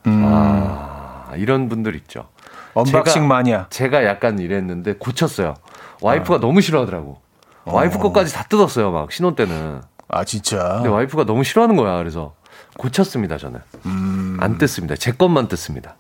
음, 0.06 0.24
아, 0.24 1.32
이런 1.38 1.68
분들 1.70 1.96
있죠. 1.96 2.28
unboxing 2.76 3.24
제가- 3.24 3.26
마니아. 3.26 3.66
제가 3.72 4.06
약간 4.06 4.38
이랬는데 4.38 4.98
고쳤어요. 5.00 5.56
와이프가 6.02 6.40
너무 6.40 6.62
싫어하더라고. 6.62 7.20
와이프 7.66 7.96
어. 7.98 8.00
것까지 8.00 8.32
다 8.32 8.44
뜯었어요. 8.44 8.92
막 8.92 9.12
신혼 9.12 9.34
때는. 9.34 9.82
아, 10.08 10.24
진짜. 10.24 10.74
근데 10.76 10.90
와이프가 10.90 11.24
너무 11.26 11.44
싫어하는 11.44 11.76
거야. 11.78 11.98
그래서 11.98 12.36
고쳤습니다. 12.78 13.38
저는 13.40 13.60
음. 13.88 14.38
안 14.40 14.60
뜯습니다. 14.60 14.96
제 14.98 15.14
것만 15.14 15.48
뜯습니다. 15.48 15.96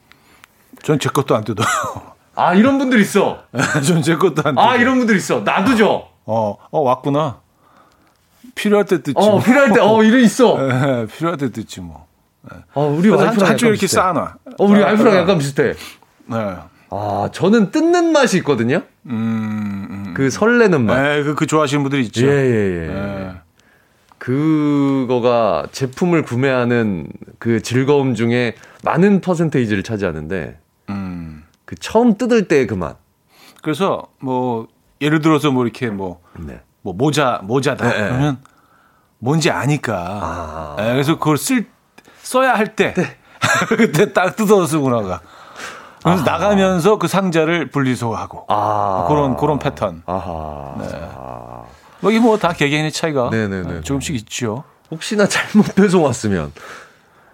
전 0.83 0.99
제 0.99 1.09
것도 1.09 1.35
안 1.35 1.43
뜯어요. 1.43 1.65
아 2.35 2.53
이런 2.53 2.77
분들 2.77 2.99
있어. 2.99 3.39
전 3.83 4.03
제 4.03 4.15
것도 4.15 4.43
안 4.45 4.53
뜯어요. 4.53 4.59
아 4.59 4.75
이런 4.75 4.99
분들 4.99 5.15
있어. 5.15 5.39
나도 5.39 5.75
줘. 5.75 6.07
어, 6.27 6.55
어, 6.69 6.79
왔구나. 6.81 7.39
필요할 8.59 8.85
때 8.85 8.97
뜯지. 9.01 9.13
어 9.15 9.31
뭐. 9.31 9.39
필요할 9.41 9.73
때 9.73 9.79
어 9.79 10.03
이런 10.03 10.21
있어. 10.21 10.57
에, 10.59 11.05
필요할 11.17 11.37
때 11.37 11.49
뜯지 11.51 11.81
뭐. 11.81 12.07
어 12.73 12.85
우리 12.87 13.09
와이프랑 13.09 13.39
한, 13.39 13.47
한쪽 13.51 13.67
이렇게. 13.67 13.87
쌓아놔. 13.87 14.35
어 14.57 14.65
우리 14.65 14.81
와이프랑 14.81 15.13
아, 15.13 15.17
약간 15.17 15.37
비슷해. 15.37 15.73
네. 16.25 16.55
아 16.91 17.29
저는 17.31 17.71
뜯는 17.71 18.11
맛이 18.11 18.37
있거든요. 18.37 18.81
음, 19.05 19.87
음. 19.89 20.13
그 20.15 20.29
설레는 20.29 20.85
맛. 20.85 21.01
네, 21.01 21.23
그, 21.23 21.35
그 21.35 21.45
좋아하시는 21.45 21.83
분들이 21.83 22.03
있죠. 22.03 22.25
예 22.27 22.31
예 22.31 22.83
예. 22.83 22.87
네. 22.87 23.31
그거가 24.17 25.67
제품을 25.71 26.23
구매하는 26.23 27.07
그 27.39 27.61
즐거움 27.61 28.15
중에 28.15 28.55
많은 28.83 29.21
퍼센테이지를 29.21 29.83
차지하는데 29.83 30.59
음. 30.89 31.43
그 31.65 31.75
처음 31.75 32.17
뜯을 32.17 32.47
때의 32.47 32.67
그 32.67 32.73
맛. 32.73 32.97
그래서 33.61 34.03
뭐 34.19 34.67
예를 35.01 35.21
들어서 35.21 35.51
뭐 35.51 35.63
이렇게 35.63 35.89
뭐, 35.89 36.21
네. 36.37 36.59
뭐 36.81 36.93
모자 36.93 37.39
모자다. 37.43 37.85
네, 37.89 37.91
네. 38.01 38.07
그러면 38.09 38.37
뭔지 39.19 39.49
아니까. 39.51 39.95
아. 40.21 40.75
예, 40.79 40.91
그래서 40.93 41.17
그걸 41.17 41.37
쓸 41.37 41.67
써야 42.21 42.53
할 42.53 42.75
때 42.75 42.93
그때 43.69 44.13
딱 44.13 44.35
뜯어 44.35 44.65
쓰고 44.65 44.89
나가. 44.89 45.21
그래서 46.03 46.23
나가면서 46.23 46.97
그 46.97 47.07
상자를 47.07 47.69
분리수거하고 47.71 48.45
아. 48.47 49.05
그런 49.09 49.35
그런 49.37 49.59
패턴. 49.59 50.03
아하. 50.05 50.75
뭐 52.01 52.11
이게 52.11 52.19
뭐 52.19 52.37
다 52.37 52.53
개개인의 52.53 52.91
차이가 52.93 53.29
네네네. 53.29 53.75
예, 53.77 53.81
조금씩 53.81 54.15
있죠. 54.15 54.63
혹시나 54.91 55.27
잘못 55.27 55.73
배송 55.75 56.03
왔으면 56.05 56.53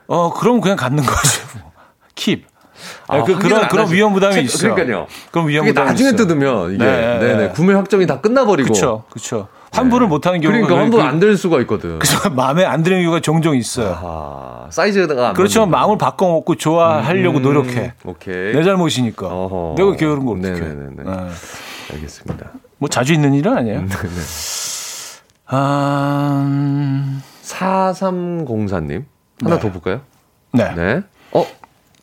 어 0.07 0.33
그럼 0.33 0.61
그냥 0.61 0.77
갖는 0.77 1.03
거지. 1.03 1.41
뭐. 1.59 1.71
킵. 2.15 2.43
아, 3.07 3.17
예, 3.17 3.23
그, 3.23 3.37
그런 3.37 3.63
안 3.63 3.69
그런 3.69 3.91
위험 3.91 4.13
부담이 4.13 4.35
체- 4.35 4.41
있어. 4.41 4.73
그러니까요. 4.73 5.07
그럼 5.31 5.47
위험 5.47 5.65
부담이 5.65 5.87
나중에 5.89 6.09
있어. 6.09 6.17
뜯으면 6.17 6.73
이게 6.75 6.83
네, 6.85 7.17
네, 7.19 7.19
네, 7.19 7.35
네. 7.35 7.49
구매 7.49 7.73
확정이 7.73 8.05
다 8.07 8.19
끝나버리고 8.21 8.67
그렇죠, 8.67 9.03
그렇죠. 9.09 9.47
환불을 9.71 10.07
못하는 10.07 10.39
경우가 10.39 10.53
그러니까 10.67 10.75
그- 10.75 10.81
환불 10.81 10.99
그- 11.01 11.05
안될 11.05 11.37
수가 11.37 11.59
있거든. 11.61 11.99
그래서 11.99 12.29
마음에 12.31 12.63
안 12.65 12.81
드는 12.83 13.01
경우가 13.01 13.19
종종 13.21 13.55
있어요. 13.57 13.97
아, 14.01 14.67
사이즈가 14.69 15.29
안 15.29 15.33
그렇지만. 15.33 15.69
마음을 15.69 15.97
바꿔 15.97 16.27
먹고 16.31 16.55
좋아하려고 16.55 17.39
음, 17.39 17.43
노력해. 17.43 17.93
오케이. 18.05 18.53
내 18.53 18.63
잘못이니까. 18.63 19.27
어허. 19.27 19.75
내가 19.77 19.95
게으른 19.97 20.25
걸 20.25 20.37
어떻게 20.39 20.59
네네네 20.59 21.03
네. 21.03 21.11
알겠습니다. 21.93 22.51
뭐 22.77 22.89
자주 22.89 23.13
있는 23.13 23.33
일은 23.33 23.57
아니에요. 23.57 23.79
네네. 23.79 24.13
아, 25.47 26.41
음, 26.45 27.21
4304님. 27.43 29.03
하나 29.43 29.55
네. 29.55 29.61
더 29.61 29.71
볼까요? 29.71 30.01
네. 30.53 30.73
네. 30.75 31.01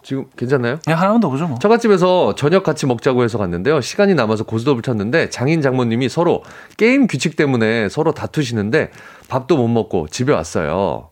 어? 0.02 0.04
지금 0.04 0.26
괜찮나요? 0.36 0.78
그냥 0.84 0.98
하나만 1.00 1.20
더 1.20 1.28
보죠 1.30 1.46
뭐. 1.46 1.58
처갓집에서 1.58 2.34
저녁 2.34 2.62
같이 2.64 2.86
먹자고 2.86 3.22
해서 3.22 3.38
갔는데요. 3.38 3.80
시간이 3.80 4.14
남아서 4.14 4.44
고스톱을 4.44 4.82
쳤는데 4.82 5.30
장인 5.30 5.62
장모님이 5.62 6.08
서로 6.08 6.42
게임 6.76 7.06
규칙 7.06 7.36
때문에 7.36 7.88
서로 7.88 8.12
다투시는데 8.12 8.90
밥도 9.28 9.56
못 9.56 9.68
먹고 9.68 10.08
집에 10.08 10.32
왔어요. 10.32 11.08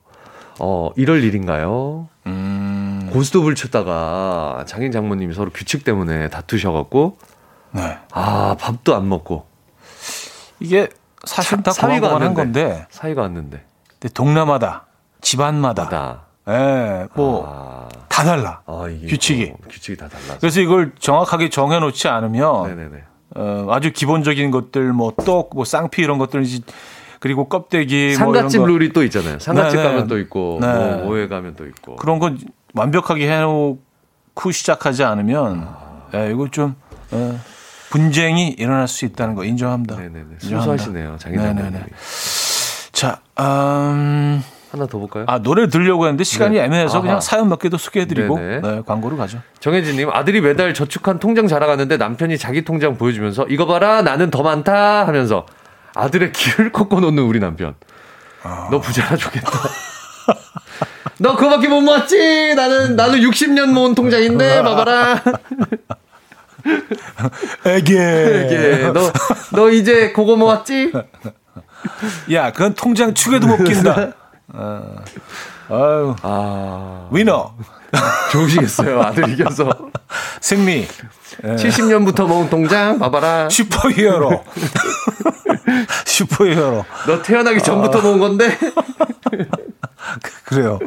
어, 0.58 0.90
이럴 0.96 1.22
일인가요? 1.24 2.08
음, 2.26 3.08
고스톱을 3.12 3.54
쳤다가 3.54 4.64
장인 4.66 4.92
장모님이 4.92 5.34
서로 5.34 5.50
규칙 5.50 5.84
때문에 5.84 6.28
다투셔갖고 6.28 7.16
네. 7.72 7.96
아 8.12 8.56
밥도 8.58 8.94
안 8.94 9.08
먹고 9.08 9.46
이게 10.58 10.88
사실 11.24 11.62
다 11.62 11.70
사위가 11.70 12.08
왔는데. 12.08 12.34
건데 12.34 12.86
사이가 12.90 13.22
왔는데 13.22 13.64
근데 13.88 14.12
동남아다 14.12 14.86
집안마다 15.20 15.88
나 15.88 16.29
예, 16.50 17.08
뭐다 17.14 17.48
아, 17.48 17.88
달라. 18.08 18.60
아, 18.66 18.86
규칙이. 19.08 19.46
뭐 19.46 19.58
규칙이 19.68 19.96
다 19.96 20.08
달라서 20.08 20.38
그래서 20.40 20.60
이걸 20.60 20.92
정확하게 20.98 21.48
정해놓지 21.48 22.08
않으면 22.08 22.68
네네네 22.68 23.04
어, 23.36 23.66
아주 23.70 23.92
기본적인 23.92 24.50
것들 24.50 24.92
뭐 24.92 25.12
떡, 25.24 25.50
뭐 25.54 25.64
쌍피 25.64 26.02
이런 26.02 26.18
것들 26.18 26.42
이제 26.42 26.60
그리고 27.20 27.48
껍데기 27.48 27.94
뭐 27.94 28.04
이런 28.04 28.16
상갓집 28.16 28.60
거 28.60 28.66
룰이 28.66 28.92
또 28.92 29.04
있잖아요. 29.04 29.38
상갓집 29.38 29.76
네, 29.78 29.82
네. 29.82 29.88
가면 29.88 30.08
또 30.08 30.18
있고 30.18 30.58
네. 30.60 30.66
뭐 30.66 31.10
오해 31.10 31.28
가면 31.28 31.54
또 31.54 31.66
있고 31.66 31.96
그런 31.96 32.18
건 32.18 32.38
완벽하게 32.74 33.30
해놓고 33.30 34.50
시작하지 34.52 35.04
않으면 35.04 35.66
아. 35.66 36.08
예, 36.14 36.30
이거 36.32 36.48
좀 36.50 36.74
예, 37.12 37.36
분쟁이 37.90 38.50
일어날 38.50 38.88
수 38.88 39.04
있다는 39.04 39.34
거 39.34 39.44
인정합니다. 39.44 39.96
네네네. 39.96 40.36
순수하시네요 40.38 41.16
장인. 41.18 41.40
장모님 41.40 41.72
자, 42.92 43.20
음, 43.38 44.42
하나 44.70 44.86
더 44.86 44.98
볼까요? 44.98 45.24
아 45.26 45.38
노래를 45.38 45.68
들려고 45.68 46.04
했는데 46.04 46.22
시간이 46.24 46.56
네. 46.56 46.64
애매해서 46.64 46.94
아하. 46.94 47.02
그냥 47.02 47.20
사연 47.20 47.48
몇개더 47.48 47.76
소개해드리고. 47.76 48.38
네, 48.38 48.60
광고로 48.86 49.16
가죠. 49.16 49.40
정혜진님 49.58 50.10
아들이 50.10 50.40
매달 50.40 50.72
저축한 50.74 51.18
통장 51.18 51.48
자랑하는데 51.48 51.96
남편이 51.96 52.38
자기 52.38 52.62
통장 52.64 52.96
보여주면서 52.96 53.46
이거 53.48 53.66
봐라 53.66 54.02
나는 54.02 54.30
더 54.30 54.42
많다 54.42 55.06
하면서 55.06 55.44
아들의 55.94 56.32
귀를 56.32 56.70
꺾어 56.72 57.00
놓는 57.00 57.22
우리 57.22 57.40
남편. 57.40 57.74
너 58.70 58.80
부자라 58.80 59.16
좋겠다. 59.16 59.50
너 61.18 61.36
그거밖에 61.36 61.68
못 61.68 61.80
모았지? 61.82 62.54
나는 62.54 62.96
나는 62.96 63.18
60년 63.20 63.72
모은 63.72 63.94
통장인데 63.94 64.62
봐봐라. 64.62 65.20
에게. 67.66 68.46
이게 68.46 68.90
너너 68.92 69.70
이제 69.70 70.12
그거 70.12 70.36
모았지? 70.36 70.92
야, 72.32 72.52
그건 72.52 72.74
통장 72.74 73.12
축에도 73.14 73.46
못 73.46 73.56
낀다. 73.64 74.12
어. 74.52 74.96
아유, 75.68 76.16
아 76.22 77.08
위너, 77.12 77.54
좋으시겠어요 78.32 79.00
아들 79.02 79.28
이겨서 79.30 79.70
승리, 80.40 80.88
70년부터 81.42 82.26
모은 82.26 82.50
통장 82.50 82.98
봐봐라. 82.98 83.48
슈퍼히어로. 83.48 84.44
슈퍼히어로. 86.04 86.84
너 87.06 87.22
태어나기 87.22 87.62
전부터 87.62 88.00
모은 88.00 88.18
건데. 88.18 88.58
그래요. 90.44 90.78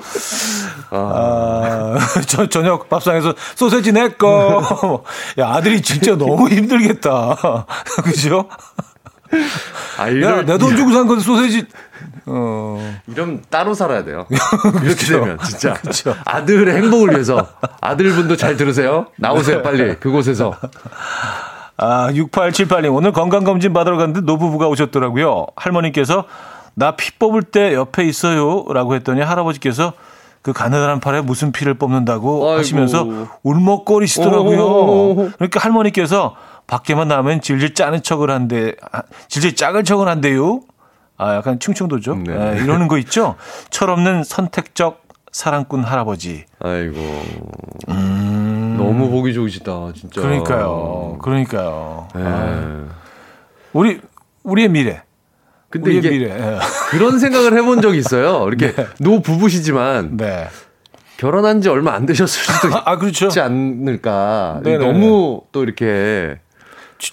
아, 0.90 1.96
저, 2.28 2.50
저녁 2.50 2.90
밥상에서 2.90 3.34
소세지 3.56 3.94
내꺼. 3.94 5.04
야, 5.40 5.50
아들이 5.54 5.82
진짜 5.82 6.18
너무 6.18 6.50
힘들겠다. 6.50 7.66
그죠? 8.04 8.50
아 9.98 10.04
야, 10.04 10.08
이럴 10.10 10.46
내돈 10.46 10.76
주고 10.76 10.92
산 10.92 11.08
건데 11.08 11.24
소세지. 11.24 11.66
어, 12.26 12.96
이러면 13.08 13.42
따로 13.50 13.74
살아야 13.74 14.04
돼요. 14.04 14.26
이렇게 14.84 15.06
되면 15.06 15.38
진짜 15.46 15.74
그쵸. 15.74 16.16
아들의 16.26 16.76
행복을 16.76 17.12
위해서 17.12 17.48
아들분도 17.82 18.38
잘 18.38 18.56
들으세요. 18.58 19.08
나오세요 19.18 19.62
빨리 19.62 19.96
그곳에서. 19.96 20.56
아, 21.78 22.10
6878님. 22.12 22.94
오늘 22.96 23.12
건강검진 23.12 23.74
받으러 23.74 23.98
갔는데 23.98 24.22
노부부가 24.22 24.68
오셨더라고요. 24.68 25.48
할머니께서 25.56 26.26
나 26.76 26.96
피 26.96 27.12
뽑을 27.18 27.44
때 27.44 27.74
옆에 27.74 28.04
있어요. 28.06 28.66
라고 28.70 28.96
했더니 28.96 29.22
할아버지께서 29.22 29.94
그 30.42 30.54
가느다란 30.54 31.00
팔에 31.00 31.22
무슨 31.22 31.52
피를 31.52 31.74
뽑는다고 31.76 32.48
아이고. 32.48 32.60
하시면서 32.60 33.08
울먹거리시더라고요. 33.44 34.60
오호호호호. 34.64 35.30
그러니까 35.38 35.60
할머니께서 35.60 36.36
밖에만 36.68 37.08
나면 37.08 37.42
질질 37.42 37.74
짜는 37.74 38.04
척을 38.04 38.30
한대, 38.32 38.76
아, 38.92 39.02
질질 39.28 39.56
짝을 39.56 39.84
척을 39.84 40.08
한대요. 40.08 40.62
아, 41.24 41.36
약간 41.36 41.58
충청도죠. 41.58 42.16
네. 42.16 42.58
예, 42.58 42.62
이러는 42.62 42.90
거 42.90 42.98
있죠. 42.98 43.36
철없는 43.70 44.26
선택적 44.26 45.04
사랑꾼 45.32 45.84
할아버지. 45.84 46.44
아이고 46.60 47.00
너무 47.88 49.10
보기 49.10 49.34
좋으시다 49.34 49.94
진짜. 49.96 50.22
음. 50.22 50.24
그러니까요. 50.24 51.18
그러니까요. 51.22 52.08
예. 52.18 52.22
아, 52.24 52.86
우리, 53.72 54.02
우리의 54.44 54.68
미래. 54.70 55.02
근데 55.70 55.90
우리의 55.92 56.00
이게 56.00 56.10
미래. 56.10 56.30
예. 56.32 56.60
그런 56.90 57.20
생각을 57.20 57.58
해본 57.58 57.82
적이 57.82 58.00
있어요. 58.00 58.46
이렇게 58.48 58.76
노 59.00 59.22
부부시지만 59.22 60.18
네. 60.18 60.48
결혼한 61.18 61.62
지 61.62 61.70
얼마 61.70 61.94
안 61.94 62.06
되셨을 62.06 62.54
수도 62.54 62.76
아, 62.86 62.98
그렇죠. 62.98 63.28
있지 63.28 63.40
않을까. 63.40 64.60
네네. 64.64 64.86
너무 64.86 65.42
또 65.54 65.64
이렇게 65.64 66.38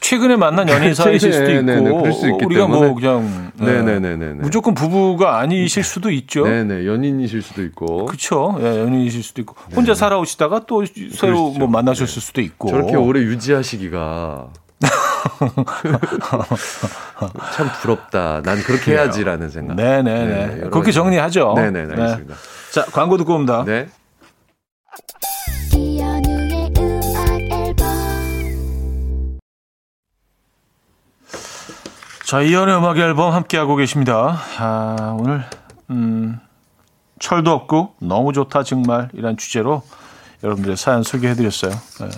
최근에 0.00 0.36
만난 0.36 0.68
연인 0.68 0.94
사이실 0.94 1.32
수도 1.32 1.50
있고, 1.50 1.62
네네, 1.62 1.90
그럴 1.90 2.12
수 2.12 2.28
있기 2.30 2.44
우리가 2.44 2.66
뭐 2.68 2.80
때문에. 2.80 2.94
그냥 3.00 3.52
네. 3.56 3.82
네네네네. 3.82 4.34
무조건 4.42 4.74
부부가 4.74 5.38
아니실 5.38 5.82
수도 5.82 6.10
있죠. 6.10 6.44
네네 6.44 6.86
연인이실 6.86 7.42
수도 7.42 7.62
있고 7.64 8.06
그렇죠. 8.06 8.56
예, 8.60 8.80
연인이실 8.80 9.22
수도 9.22 9.40
있고 9.42 9.56
혼자 9.74 9.94
살아오시다가 9.94 10.66
또 10.66 10.84
새로 10.86 11.10
그러시죠. 11.50 11.58
뭐 11.58 11.68
만나셨을 11.68 12.22
수도 12.22 12.40
있고. 12.40 12.68
저렇게 12.68 12.96
오래 12.96 13.20
유지하시기가 13.20 14.48
참 17.54 17.70
부럽다. 17.82 18.42
난 18.42 18.58
그렇게 18.58 18.92
해야지라는 18.92 19.50
생각. 19.50 19.74
네네네. 19.76 20.46
네, 20.46 20.60
그렇게. 20.70 20.92
정리하죠. 20.92 21.54
네네 21.56 21.80
알겠습니다. 21.80 22.34
자 22.72 22.84
광고 22.92 23.16
듣고 23.18 23.34
옵니다. 23.34 23.64
네. 23.66 23.88
자 32.30 32.42
이연의 32.42 32.76
음악 32.76 32.96
앨범 32.96 33.32
함께 33.32 33.56
하고 33.56 33.74
계십니다. 33.74 34.40
아, 34.58 35.16
오늘 35.18 35.42
음, 35.90 36.38
철도 37.18 37.50
없고 37.50 37.94
너무 37.98 38.32
좋다 38.32 38.62
정말 38.62 39.08
이란 39.14 39.36
주제로 39.36 39.82
여러분들의 40.44 40.76
사연 40.76 41.02
소개해드렸어요. 41.02 41.72
네. 41.72 42.08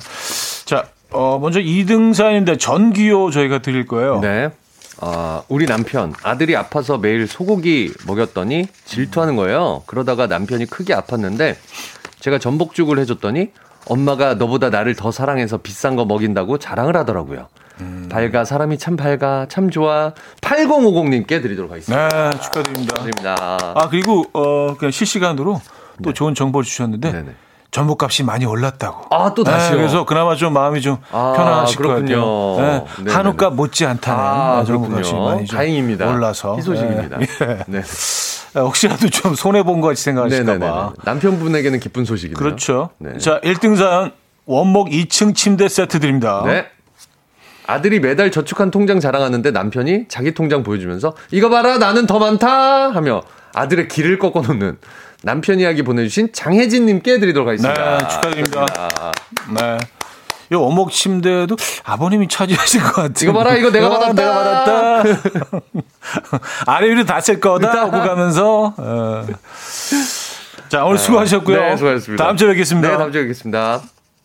자 0.67 0.85
어, 1.13 1.39
먼저 1.41 1.61
2등 1.61 2.13
사연인데 2.13 2.59
전기요 2.59 3.31
저희가 3.31 3.63
드릴 3.63 3.87
거예요. 3.87 4.21
네. 4.21 4.51
아, 5.01 5.45
우리 5.49 5.65
남편 5.65 6.13
아들이 6.23 6.57
아파서 6.57 6.99
매일 6.99 7.27
소고기 7.27 7.95
먹였더니 8.07 8.67
질투하는 8.85 9.37
거예요. 9.37 9.83
그러다가 9.87 10.27
남편이 10.27 10.67
크게 10.67 10.95
아팠는데 10.95 11.57
제가 12.21 12.39
전복죽을 12.39 12.99
해줬더니 12.99 13.53
엄마가 13.87 14.35
너보다 14.35 14.69
나를 14.69 14.95
더 14.95 15.11
사랑해서 15.11 15.57
비싼 15.57 15.97
거 15.97 16.05
먹인다고 16.05 16.59
자랑을 16.59 16.99
하더라고요. 16.99 17.49
밝아 18.11 18.45
사람이 18.45 18.79
참 18.79 18.97
밝아 18.97 19.47
참 19.49 19.71
좋아 19.71 20.13
8050님께 20.41 21.43
드리도록 21.43 21.71
하겠습니다. 21.71 22.09
네, 22.09 22.39
축하드립니다. 22.39 22.95
드립니다. 23.03 23.59
아 23.75 23.89
그리고 23.89 24.25
어 24.33 24.77
그냥 24.77 24.91
실시간으로 24.91 25.61
또 26.03 26.13
좋은 26.13 26.35
정보를 26.35 26.65
주셨는데 26.65 27.13
네네. 27.13 27.31
전복값이 27.71 28.23
많이 28.25 28.45
올랐다고. 28.45 29.07
아, 29.15 29.33
또 29.33 29.45
다시요? 29.45 29.71
네, 29.71 29.77
그래서 29.79 30.05
그나마 30.05 30.35
좀 30.37 30.53
마음이 30.53 30.83
좀 30.83 30.99
아, 31.11 31.33
편안하실 31.35 31.77
그렇군요. 31.79 32.21
것 32.21 32.57
같아요. 32.57 32.85
네, 32.85 32.85
네네네. 32.99 33.17
한우값 33.17 33.55
못지 33.55 33.87
않다는 33.87 34.21
아, 34.23 34.65
전복값이. 34.67 35.15
많이 35.15 35.47
좀 35.47 35.57
다행입니다. 35.57 36.07
올라서 36.11 36.57
희소식입니다. 36.57 37.17
네. 37.19 37.27
네. 37.67 37.81
네, 38.55 38.61
혹시라도 38.61 39.09
좀 39.09 39.35
손해 39.35 39.63
본 39.63 39.81
것 39.81 39.89
같이 39.89 40.03
생각하실까 40.03 40.53
네네네. 40.53 40.71
봐. 40.71 40.93
남편분에게는 41.05 41.81
기쁜 41.81 42.05
소식이네요. 42.05 42.37
그렇죠. 42.37 42.91
네. 42.99 43.17
자, 43.17 43.41
1등 43.41 43.77
사연 43.79 44.13
원목 44.45 44.91
2층 44.91 45.35
침대 45.35 45.67
세트 45.69 45.99
드립니다. 45.99 46.43
네. 46.45 46.67
아들이 47.73 48.01
매달 48.01 48.31
저축한 48.31 48.71
통장 48.71 49.01
자랑하는데 49.01 49.51
남편이 49.51 50.07
자기 50.09 50.35
통장 50.35 50.63
보여주면서 50.63 51.15
이거 51.31 51.49
봐라 51.49 51.79
나는 51.79 52.07
더 52.07 52.19
많다 52.19 52.91
하며 52.91 53.23
아들의 53.55 53.89
길을 53.89 54.19
꺾어 54.19 54.43
놓는 54.43 54.77
남편 55.23 55.59
이야기 55.59 55.83
보내주신 55.83 56.33
장혜진님께 56.35 57.19
드리도록 57.19 57.49
하겠습니다. 57.49 57.99
네, 57.99 58.09
축하드립니다. 58.09 58.67
네. 59.57 59.79
이 60.51 60.55
원목 60.55 60.91
침대도 60.91 61.57
아버님이 61.85 62.29
차지하신 62.29 62.83
것 62.83 62.93
같아요. 62.93 63.31
이거 63.31 63.33
봐라, 63.33 63.57
이거 63.57 63.71
내가 63.71 63.89
받았다. 63.89 64.13
내가 64.13 64.35
받았다. 64.35 65.61
아래 66.67 66.91
위로 66.91 67.05
다쓸 67.05 67.41
거다. 67.41 67.87
오고 67.87 67.99
가면서. 67.99 68.75
어. 68.77 69.27
자, 70.69 70.85
오늘 70.85 70.99
수고하셨고요. 70.99 71.59
네, 71.59 71.77
수고하셨습니다. 71.79 72.23
다음 72.23 72.37
주에 72.37 72.49
뵙겠습니다. 72.49 72.91
네, 72.91 72.97
다음 72.99 73.13
주에 73.13 73.23
뵙겠습니다. 73.23 73.81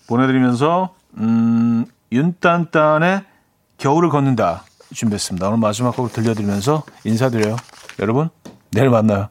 보내드리면서, 0.07 0.93
음, 1.19 1.85
윤딴딴의 2.11 3.21
겨울을 3.77 4.09
걷는다 4.09 4.63
준비했습니다. 4.93 5.47
오늘 5.47 5.59
마지막 5.59 5.95
곡을 5.95 6.11
들려드리면서 6.11 6.83
인사드려요. 7.03 7.55
여러분, 7.99 8.29
내일 8.71 8.89
만나요. 8.89 9.29